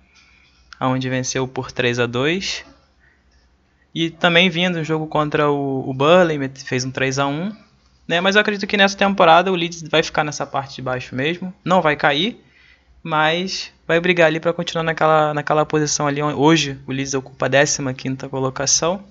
onde 0.80 1.10
venceu 1.10 1.46
por 1.46 1.70
3 1.70 1.98
a 1.98 2.06
2. 2.06 2.64
E 3.94 4.08
também 4.08 4.48
vindo 4.48 4.78
um 4.78 4.84
jogo 4.84 5.06
contra 5.08 5.50
o, 5.50 5.86
o 5.86 5.92
Burnley, 5.92 6.50
fez 6.64 6.86
um 6.86 6.90
3 6.90 7.18
a 7.18 7.26
1 7.26 7.52
né? 8.08 8.18
Mas 8.22 8.34
eu 8.34 8.40
acredito 8.40 8.66
que 8.66 8.78
nessa 8.78 8.96
temporada 8.96 9.52
o 9.52 9.54
Leeds 9.54 9.82
vai 9.90 10.02
ficar 10.02 10.24
nessa 10.24 10.46
parte 10.46 10.76
de 10.76 10.80
baixo 10.80 11.14
mesmo. 11.14 11.52
Não 11.62 11.82
vai 11.82 11.94
cair, 11.94 12.42
mas 13.02 13.70
vai 13.86 14.00
brigar 14.00 14.26
ali 14.26 14.40
para 14.40 14.54
continuar 14.54 14.84
naquela, 14.84 15.34
naquela 15.34 15.66
posição 15.66 16.06
ali. 16.06 16.22
Hoje 16.22 16.80
o 16.86 16.92
Leeds 16.92 17.12
ocupa 17.12 17.44
a 17.44 17.50
15ª 17.50 18.26
colocação. 18.30 19.04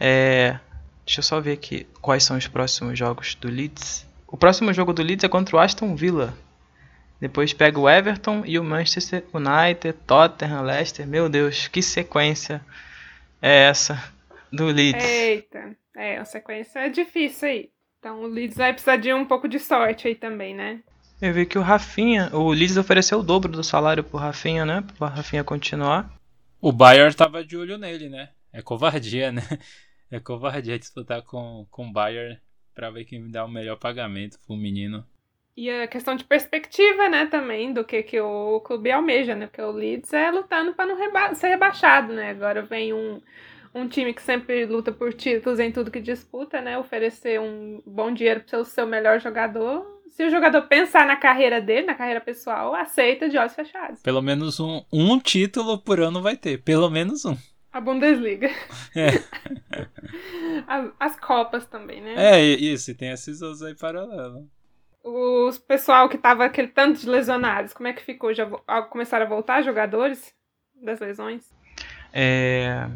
É, 0.00 0.58
deixa 1.06 1.20
eu 1.20 1.22
só 1.22 1.40
ver 1.40 1.52
aqui 1.52 1.86
quais 2.00 2.24
são 2.24 2.36
os 2.36 2.48
próximos 2.48 2.98
jogos 2.98 3.36
do 3.36 3.46
Leeds. 3.48 4.10
O 4.32 4.36
próximo 4.38 4.72
jogo 4.72 4.94
do 4.94 5.02
Leeds 5.02 5.24
é 5.24 5.28
contra 5.28 5.54
o 5.54 5.58
Aston 5.58 5.94
Villa. 5.94 6.32
Depois 7.20 7.52
pega 7.52 7.78
o 7.78 7.88
Everton 7.88 8.42
e 8.46 8.58
o 8.58 8.64
Manchester 8.64 9.22
United, 9.30 9.92
Tottenham, 10.06 10.62
Leicester. 10.62 11.06
Meu 11.06 11.28
Deus, 11.28 11.68
que 11.68 11.82
sequência 11.82 12.64
é 13.42 13.64
essa 13.64 14.02
do 14.50 14.64
Leeds? 14.64 15.04
Eita, 15.04 15.76
é, 15.94 16.16
a 16.16 16.24
sequência 16.24 16.78
é 16.78 16.88
difícil 16.88 17.46
aí. 17.46 17.70
Então 17.98 18.22
o 18.22 18.26
Leeds 18.26 18.56
vai 18.56 18.72
precisar 18.72 18.96
de 18.96 19.12
um 19.12 19.26
pouco 19.26 19.46
de 19.46 19.58
sorte 19.58 20.08
aí 20.08 20.14
também, 20.14 20.54
né? 20.54 20.80
Eu 21.20 21.34
vi 21.34 21.44
que 21.44 21.58
o 21.58 21.62
Rafinha, 21.62 22.30
o 22.32 22.52
Leeds 22.52 22.78
ofereceu 22.78 23.20
o 23.20 23.22
dobro 23.22 23.52
do 23.52 23.62
salário 23.62 24.02
pro 24.02 24.16
Rafinha, 24.16 24.64
né? 24.64 24.82
Pro 24.96 25.08
Rafinha 25.08 25.44
continuar. 25.44 26.10
O 26.58 26.72
Bayern 26.72 27.14
tava 27.14 27.44
de 27.44 27.54
olho 27.54 27.76
nele, 27.76 28.08
né? 28.08 28.30
É 28.50 28.62
covardia, 28.62 29.30
né? 29.30 29.42
É 30.10 30.20
covardia 30.20 30.78
disputar 30.78 31.22
com, 31.22 31.66
com 31.70 31.88
o 31.88 31.92
Bayern 31.92 32.38
pra 32.74 32.90
ver 32.90 33.04
quem 33.04 33.30
dá 33.30 33.44
o 33.44 33.48
melhor 33.48 33.76
pagamento 33.76 34.38
pro 34.46 34.56
menino. 34.56 35.04
E 35.56 35.68
a 35.68 35.86
questão 35.86 36.16
de 36.16 36.24
perspectiva, 36.24 37.08
né, 37.10 37.26
também, 37.26 37.72
do 37.74 37.84
que, 37.84 38.02
que 38.02 38.18
o 38.18 38.60
clube 38.60 38.90
almeja, 38.90 39.34
né? 39.34 39.46
Porque 39.46 39.60
o 39.60 39.70
Leeds 39.70 40.12
é 40.12 40.30
lutando 40.30 40.72
para 40.72 40.86
não 40.86 40.96
reba 40.96 41.34
ser 41.34 41.48
rebaixado, 41.48 42.12
né? 42.14 42.30
Agora 42.30 42.62
vem 42.62 42.94
um, 42.94 43.20
um 43.74 43.86
time 43.86 44.14
que 44.14 44.22
sempre 44.22 44.64
luta 44.64 44.90
por 44.90 45.12
títulos 45.12 45.60
em 45.60 45.70
tudo 45.70 45.90
que 45.90 46.00
disputa, 46.00 46.62
né? 46.62 46.78
Oferecer 46.78 47.38
um 47.38 47.82
bom 47.86 48.10
dinheiro 48.12 48.40
para 48.40 48.60
o 48.60 48.64
seu 48.64 48.86
melhor 48.86 49.20
jogador. 49.20 50.00
Se 50.08 50.24
o 50.24 50.30
jogador 50.30 50.62
pensar 50.62 51.06
na 51.06 51.16
carreira 51.16 51.60
dele, 51.60 51.86
na 51.86 51.94
carreira 51.94 52.20
pessoal, 52.20 52.74
aceita 52.74 53.28
de 53.28 53.36
olhos 53.36 53.54
fechados. 53.54 54.02
Pelo 54.02 54.22
menos 54.22 54.58
um, 54.58 54.82
um 54.92 55.18
título 55.18 55.78
por 55.78 56.00
ano 56.00 56.22
vai 56.22 56.36
ter. 56.36 56.62
Pelo 56.62 56.88
menos 56.88 57.26
um. 57.26 57.36
A 57.72 57.80
Bundesliga. 57.80 58.50
É. 58.94 59.08
as, 60.68 60.90
as 61.00 61.16
Copas 61.18 61.64
também, 61.66 62.02
né? 62.02 62.14
É, 62.16 62.40
isso, 62.42 62.90
e 62.90 62.94
tem 62.94 63.10
esses 63.10 63.40
outros 63.40 63.62
aí 63.62 63.74
paralelos. 63.74 64.44
Os 65.02 65.58
pessoal 65.58 66.08
que 66.08 66.18
tava 66.18 66.44
aquele 66.44 66.68
tanto 66.68 67.00
de 67.00 67.08
lesionados, 67.08 67.72
como 67.72 67.88
é 67.88 67.92
que 67.92 68.02
ficou? 68.02 68.32
Já 68.32 68.46
começaram 68.90 69.26
a 69.26 69.28
voltar 69.28 69.62
jogadores 69.62 70.32
das 70.80 71.00
lesões? 71.00 71.50
É, 72.12 72.88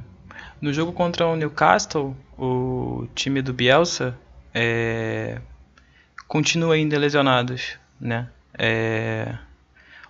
no 0.60 0.72
jogo 0.72 0.92
contra 0.92 1.26
o 1.26 1.36
Newcastle, 1.36 2.16
o 2.38 3.08
time 3.14 3.42
do 3.42 3.52
Bielsa 3.52 4.16
é, 4.54 5.40
continua 6.28 6.74
ainda 6.74 6.98
lesionados, 6.98 7.78
né? 8.00 8.28
É, 8.58 9.36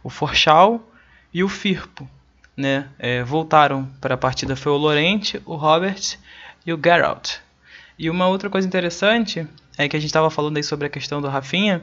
o 0.03 0.11
Forchal 0.11 0.89
e 1.33 1.43
o 1.43 1.49
Firpo, 1.49 2.09
né? 2.57 2.87
É, 2.99 3.23
voltaram 3.23 3.89
para 4.01 4.15
a 4.15 4.19
partida 4.19 4.57
foi 4.57 4.73
o 4.73 4.77
Lorente, 4.77 5.41
o 5.45 5.57
Robert 5.57 6.17
e 6.65 6.73
o 6.73 6.81
Geralt. 6.83 7.35
E 7.99 8.09
uma 8.11 8.27
outra 8.29 8.49
coisa 8.51 8.67
interessante 8.67 9.47
é 9.79 9.89
que 9.89 9.97
a 9.97 10.01
gente 10.01 10.09
estava 10.09 10.31
falando 10.31 10.57
aí 10.57 10.63
sobre 10.63 10.87
a 10.87 10.91
questão 10.91 11.21
do 11.21 11.29
Rafinha. 11.29 11.83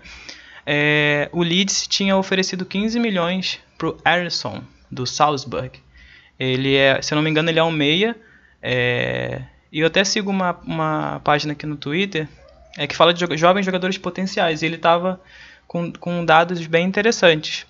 é, 0.65 1.29
o 1.31 1.43
Leeds 1.43 1.87
tinha 1.87 2.15
oferecido 2.17 2.65
15 2.65 2.99
milhões 2.99 3.59
para 3.77 3.89
o 3.89 3.97
Alisson 4.03 4.63
do 4.91 5.05
Salzburg. 5.05 5.71
Ele 6.39 6.75
é, 6.75 7.01
se 7.01 7.13
eu 7.13 7.15
não 7.15 7.23
me 7.23 7.29
engano, 7.29 7.49
ele 7.49 7.59
é 7.59 7.63
um 7.63 7.71
meia. 7.71 8.15
é, 8.61 9.41
e 9.71 9.79
eu 9.79 9.87
até 9.87 10.03
sigo 10.03 10.29
uma, 10.29 10.57
uma 10.63 11.19
página 11.23 11.53
aqui 11.53 11.65
no 11.65 11.75
Twitter 11.75 12.27
é, 12.77 12.85
que 12.85 12.95
fala 12.95 13.11
de 13.13 13.25
jo- 13.25 13.35
jovens 13.37 13.65
jogadores 13.65 13.97
potenciais. 13.97 14.61
E 14.61 14.65
ele 14.67 14.75
estava 14.75 15.19
com, 15.67 15.91
com 15.93 16.23
dados 16.23 16.65
bem 16.67 16.85
interessantes. 16.85 17.65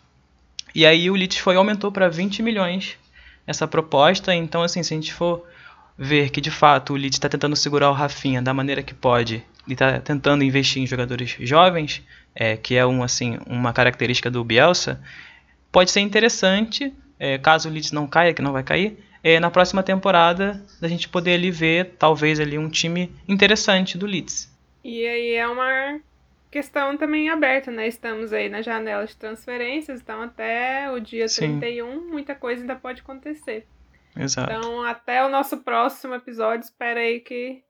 E 0.74 0.86
aí 0.86 1.10
o 1.10 1.16
Leeds 1.16 1.38
foi 1.38 1.56
aumentou 1.56 1.92
para 1.92 2.10
20 2.10 2.42
milhões 2.42 2.98
essa 3.46 3.68
proposta. 3.68 4.34
Então, 4.34 4.64
assim, 4.64 4.82
se 4.82 4.94
a 4.94 4.98
gente 4.98 5.14
for 5.14 5.46
ver 5.98 6.30
que 6.30 6.42
de 6.42 6.50
fato 6.50 6.94
o 6.94 6.96
Leeds 6.96 7.18
está 7.18 7.30
tentando 7.30 7.56
segurar 7.56 7.90
o 7.90 7.94
Rafinha 7.94 8.42
da 8.42 8.54
maneira 8.54 8.82
que 8.82 8.94
pode 8.94 9.44
e 9.68 9.74
está 9.74 10.00
tentando 10.00 10.44
investir 10.44 10.82
em 10.82 10.88
jogadores 10.88 11.36
jovens, 11.40 12.02
é, 12.36 12.58
que 12.58 12.76
é 12.76 12.86
um, 12.86 13.04
assim, 13.04 13.38
uma 13.46 13.72
característica 13.72 14.30
do 14.30 14.44
Bielsa, 14.44 15.02
pode 15.72 15.92
ser 15.92 16.02
interessante, 16.02 16.94
é, 17.20 17.38
caso 17.38 17.70
o 17.70 17.72
Leeds 17.72 17.92
não 17.92 18.08
caia, 18.08 18.34
que 18.34 18.42
não 18.42 18.52
vai 18.52 18.64
cair, 18.64 18.98
é, 19.24 19.40
na 19.40 19.50
próxima 19.50 19.82
temporada 19.82 20.62
da 20.82 20.88
gente 20.88 21.08
poder 21.08 21.36
ali 21.36 21.50
ver 21.50 21.96
talvez 21.98 22.40
ali 22.40 22.58
um 22.58 22.70
time 22.70 23.12
interessante 23.28 23.98
do 23.98 24.06
Leeds. 24.06 24.52
E 24.84 25.08
aí 25.08 25.36
é 25.36 25.48
uma 25.48 26.00
questão 26.54 26.96
também 26.96 27.30
aberta, 27.30 27.72
né? 27.72 27.88
Estamos 27.88 28.32
aí 28.32 28.48
na 28.48 28.62
janela 28.62 29.08
de 29.08 29.18
transferências, 29.18 30.00
então 30.00 30.22
até 30.22 30.90
o 30.92 31.00
dia 31.00 31.28
Sim. 31.28 31.60
31 31.60 32.08
muita 32.08 32.36
coisa 32.36 32.62
ainda 32.62 32.76
pode 32.76 33.02
acontecer. 33.02 33.68
Exato. 34.16 34.54
Então, 34.54 34.84
até 34.84 35.26
o 35.26 35.30
nosso 35.30 35.58
próximo 35.64 36.14
episódio, 36.14 36.64
espero 36.64 37.00
aí 37.00 37.20
que 37.22 37.64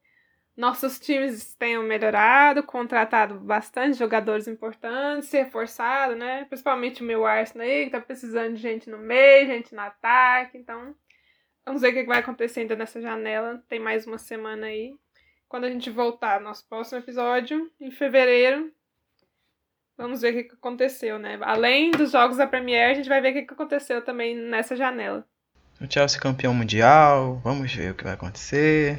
nossos 0.57 0.99
times 0.99 1.55
tenham 1.55 1.81
melhorado, 1.84 2.61
contratado 2.61 3.39
bastante 3.39 3.97
jogadores 3.97 4.49
importantes, 4.49 5.29
se 5.29 5.38
reforçado, 5.38 6.17
né? 6.17 6.43
Principalmente 6.49 7.01
o 7.01 7.05
meu 7.05 7.25
Arsenal 7.25 7.65
aí, 7.65 7.86
que 7.86 7.91
tá 7.91 8.01
precisando 8.01 8.55
de 8.55 8.61
gente 8.61 8.89
no 8.89 8.97
meio, 8.97 9.47
gente 9.47 9.73
no 9.73 9.79
ataque. 9.79 10.57
Então, 10.57 10.93
vamos 11.65 11.81
ver 11.81 11.91
o 11.91 11.93
que 11.93 12.03
vai 12.03 12.19
acontecer 12.19 12.59
ainda 12.59 12.75
nessa 12.75 13.01
janela. 13.01 13.63
Tem 13.69 13.79
mais 13.79 14.05
uma 14.05 14.17
semana 14.17 14.67
aí. 14.67 14.93
Quando 15.54 15.66
a 15.66 15.70
gente 15.70 15.91
voltar 15.91 16.39
no 16.39 16.47
nosso 16.47 16.68
próximo 16.68 16.97
episódio, 16.97 17.72
em 17.80 17.91
fevereiro, 17.91 18.72
vamos 19.95 20.22
ver 20.22 20.32
o 20.32 20.38
que 20.38 20.43
que 20.45 20.56
aconteceu, 20.56 21.20
né? 21.20 21.38
Além 21.43 21.91
dos 21.91 22.12
jogos 22.12 22.38
da 22.38 22.47
Premier, 22.47 22.89
a 22.89 22.93
gente 22.95 23.08
vai 23.08 23.22
ver 23.22 23.30
o 23.30 23.34
que 23.34 23.41
que 23.43 23.54
aconteceu 23.54 24.04
também 24.04 24.36
nessa 24.36 24.76
janela. 24.76 25.24
O 25.80 25.86
Chelsea 25.88 26.20
campeão 26.20 26.56
mundial, 26.56 27.39
vamos 27.43 27.72
ver 27.72 27.91
o 27.91 27.93
que 27.93 28.04
vai 28.04 28.14
acontecer. 28.14 28.97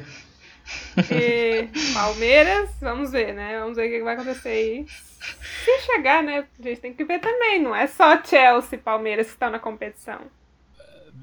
E 1.11 1.67
Palmeiras, 1.93 2.69
vamos 2.79 3.11
ver, 3.11 3.33
né? 3.33 3.59
Vamos 3.59 3.75
ver 3.75 3.87
o 3.87 3.89
que 3.89 3.97
que 3.97 4.03
vai 4.05 4.13
acontecer 4.13 4.47
aí. 4.47 4.85
Se 4.87 5.79
chegar, 5.81 6.23
né? 6.23 6.47
A 6.57 6.63
gente 6.63 6.79
tem 6.79 6.93
que 6.93 7.03
ver 7.03 7.19
também, 7.19 7.61
não 7.61 7.75
é 7.75 7.85
só 7.85 8.23
Chelsea 8.23 8.79
e 8.79 8.81
Palmeiras 8.81 9.27
que 9.27 9.33
estão 9.33 9.49
na 9.49 9.59
competição. 9.59 10.21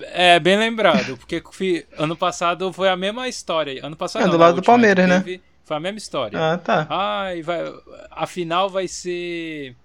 É, 0.01 0.41
bem 0.41 0.57
lembrado, 0.57 1.17
porque 1.17 1.87
ano 1.99 2.17
passado 2.17 2.73
foi 2.73 2.89
a 2.89 2.97
mesma 2.97 3.29
história. 3.29 3.85
Ano 3.85 3.97
passado 3.97 4.23
É, 4.23 4.25
não, 4.25 4.33
do 4.33 4.39
lado 4.39 4.57
do 4.57 4.63
Palmeiras, 4.63 5.09
né? 5.09 5.21
teve, 5.21 5.43
Foi 5.65 5.77
a 5.77 5.81
mesma 5.81 5.99
história. 5.99 6.39
Ah, 6.39 6.59
tá. 6.59 6.87
Ai, 6.89 7.43
vai, 7.43 7.61
a 8.11 8.27
final 8.27 8.71
vai 8.71 8.89
ser. 8.89 9.77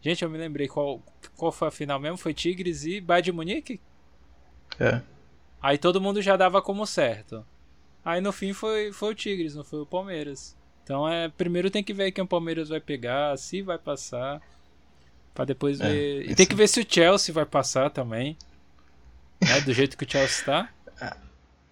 Gente, 0.00 0.22
eu 0.22 0.30
me 0.30 0.38
lembrei 0.38 0.68
qual, 0.68 1.02
qual 1.36 1.50
foi 1.50 1.68
a 1.68 1.70
final 1.72 1.98
mesmo? 1.98 2.16
Foi 2.16 2.32
Tigres 2.34 2.84
e 2.84 3.00
Bayern 3.00 3.24
de 3.24 3.32
Munique? 3.32 3.80
É. 4.78 5.00
Aí 5.60 5.76
todo 5.76 6.00
mundo 6.00 6.22
já 6.22 6.36
dava 6.36 6.62
como 6.62 6.86
certo. 6.86 7.44
Aí 8.04 8.20
no 8.20 8.32
fim 8.32 8.52
foi, 8.52 8.92
foi 8.92 9.12
o 9.12 9.14
Tigres, 9.14 9.54
não 9.54 9.64
foi 9.64 9.80
o 9.80 9.86
Palmeiras. 9.86 10.56
Então 10.84 11.08
é, 11.08 11.28
primeiro 11.28 11.70
tem 11.70 11.82
que 11.82 11.92
ver 11.92 12.12
quem 12.12 12.24
o 12.24 12.28
Palmeiras 12.28 12.68
vai 12.68 12.80
pegar, 12.80 13.36
se 13.36 13.60
vai 13.60 13.76
passar. 13.78 14.40
Pra 15.34 15.44
depois 15.44 15.80
É, 15.80 15.88
ver. 15.88 16.30
E 16.30 16.34
tem 16.34 16.46
que 16.46 16.54
ver 16.54 16.68
se 16.68 16.80
o 16.80 16.86
Chelsea 16.88 17.34
vai 17.34 17.44
passar 17.44 17.90
também. 17.90 18.36
Né, 19.40 19.60
do 19.60 19.72
jeito 19.72 19.96
que 19.96 20.04
o 20.04 20.10
Chelsea 20.10 20.44
tá. 20.44 20.68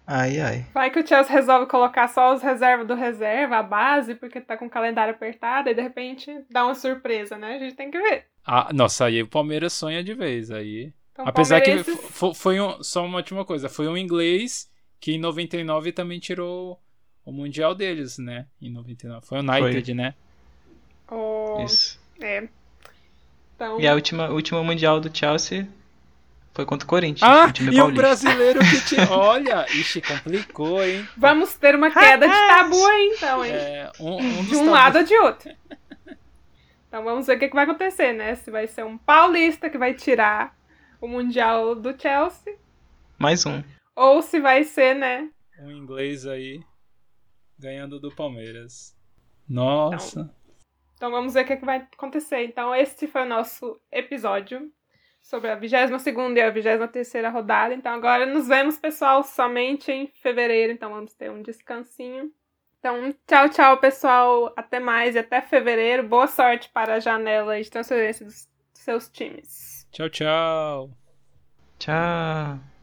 Ai, 0.09 0.39
ai. 0.39 0.65
Vai 0.73 0.89
que 0.89 0.99
o 0.99 1.05
Chelsea 1.05 1.33
resolve 1.33 1.65
colocar 1.69 2.07
só 2.07 2.33
os 2.33 2.41
reservas 2.41 2.87
do 2.87 2.95
reserva, 2.95 3.57
a 3.57 3.63
base, 3.63 4.15
porque 4.15 4.39
tá 4.39 4.55
com 4.55 4.67
o 4.67 4.69
calendário 4.69 5.13
apertado, 5.13 5.69
e 5.69 5.73
de 5.73 5.81
repente 5.81 6.31
dá 6.49 6.63
uma 6.63 6.75
surpresa, 6.75 7.37
né? 7.37 7.55
A 7.55 7.59
gente 7.59 7.75
tem 7.75 7.91
que 7.91 7.99
ver. 8.01 8.25
Ah, 8.45 8.69
nossa, 8.73 9.03
aí 9.05 9.21
o 9.21 9.27
Palmeiras 9.27 9.73
sonha 9.73 10.01
de 10.01 10.13
vez. 10.13 10.49
Aí. 10.49 10.93
Então, 11.11 11.27
Apesar 11.27 11.59
que 11.59 11.71
palmeirenses- 11.75 12.09
fo- 12.09 12.33
foi 12.33 12.57
um, 12.61 12.81
só 12.81 13.03
uma 13.05 13.17
última 13.17 13.43
coisa, 13.43 13.67
foi 13.67 13.85
um 13.89 13.97
inglês 13.97 14.71
que 14.97 15.11
em 15.11 15.19
99 15.19 15.91
também 15.91 16.19
tirou 16.19 16.79
o 17.25 17.31
mundial 17.33 17.75
deles, 17.75 18.17
né? 18.17 18.45
Em 18.61 18.71
99. 18.71 19.25
Foi 19.25 19.39
o 19.39 19.41
United, 19.41 19.93
né? 19.93 20.13
o- 21.11 21.61
Isso. 21.65 21.99
É. 22.21 22.47
Então, 23.55 23.77
E 23.81 23.85
a 23.87 23.93
última, 23.93 24.29
última 24.29 24.63
mundial 24.63 25.01
do 25.01 25.15
Chelsea 25.15 25.67
foi 26.57 26.65
contra 26.65 26.87
o 26.87 26.89
Corinthians. 26.89 27.21
Ah, 27.21 27.45
o 27.45 27.51
time 27.53 27.75
e 27.75 27.79
o 27.79 27.91
brasileiro 27.91 28.59
que 28.61 28.83
tinha. 28.83 29.07
Olha, 29.13 29.63
ixi, 29.69 30.01
complicou, 30.01 30.83
hein? 30.83 31.07
vamos 31.15 31.53
ter 31.53 31.75
uma 31.75 31.91
queda 31.91 32.27
de 32.27 32.33
tabu 32.33 32.83
aí, 32.87 33.13
então, 33.15 33.45
hein? 33.45 33.51
É, 33.53 33.91
um, 33.99 34.17
um 34.17 34.43
de 34.43 34.55
um 34.55 34.59
tabus- 34.65 34.67
lado 34.67 34.97
ou 34.97 35.03
de 35.03 35.15
outro. 35.19 35.51
Então 36.87 37.03
vamos 37.03 37.27
ver 37.27 37.35
o 37.35 37.39
que, 37.39 37.47
que 37.49 37.53
vai 37.53 37.65
acontecer, 37.65 38.11
né? 38.11 38.33
Se 38.33 38.49
vai 38.49 38.65
ser 38.65 38.83
um 38.83 38.97
paulista 38.97 39.69
que 39.69 39.77
vai 39.77 39.93
tirar 39.93 40.57
o 40.99 41.07
Mundial 41.07 41.75
do 41.75 41.93
Chelsea, 41.95 42.55
Mais 43.19 43.45
um. 43.45 43.61
ou 43.95 44.23
se 44.23 44.39
vai 44.39 44.63
ser, 44.63 44.95
né? 44.95 45.29
um 45.59 45.69
inglês 45.71 46.25
aí 46.25 46.59
ganhando 47.59 47.99
do 47.99 48.09
Palmeiras. 48.15 48.95
Nossa. 49.47 50.33
Então 50.95 51.11
vamos 51.11 51.35
ver 51.35 51.43
o 51.43 51.47
que, 51.47 51.57
que 51.57 51.65
vai 51.65 51.87
acontecer. 51.93 52.43
Então 52.45 52.73
esse 52.73 53.05
foi 53.05 53.21
o 53.21 53.29
nosso 53.29 53.79
episódio 53.91 54.71
sobre 55.27 55.51
a 55.51 55.55
22 55.55 56.07
e 56.35 56.41
a 56.41 56.49
23 56.49 57.31
rodada. 57.31 57.73
Então 57.73 57.93
agora 57.93 58.25
nos 58.25 58.47
vemos, 58.47 58.77
pessoal, 58.77 59.23
somente 59.23 59.91
em 59.91 60.07
fevereiro. 60.07 60.71
Então 60.71 60.89
vamos 60.89 61.13
ter 61.13 61.29
um 61.29 61.41
descansinho. 61.41 62.31
Então, 62.79 63.13
tchau, 63.27 63.49
tchau, 63.49 63.77
pessoal. 63.77 64.53
Até 64.55 64.79
mais 64.79 65.15
e 65.15 65.19
até 65.19 65.41
fevereiro. 65.41 66.07
Boa 66.07 66.27
sorte 66.27 66.69
para 66.69 66.95
a 66.95 66.99
janela 66.99 67.61
de 67.61 67.69
transferência 67.69 68.25
dos 68.25 68.47
seus 68.73 69.09
times. 69.09 69.85
Tchau, 69.91 70.09
tchau. 70.09 70.89
Tchau. 71.77 72.76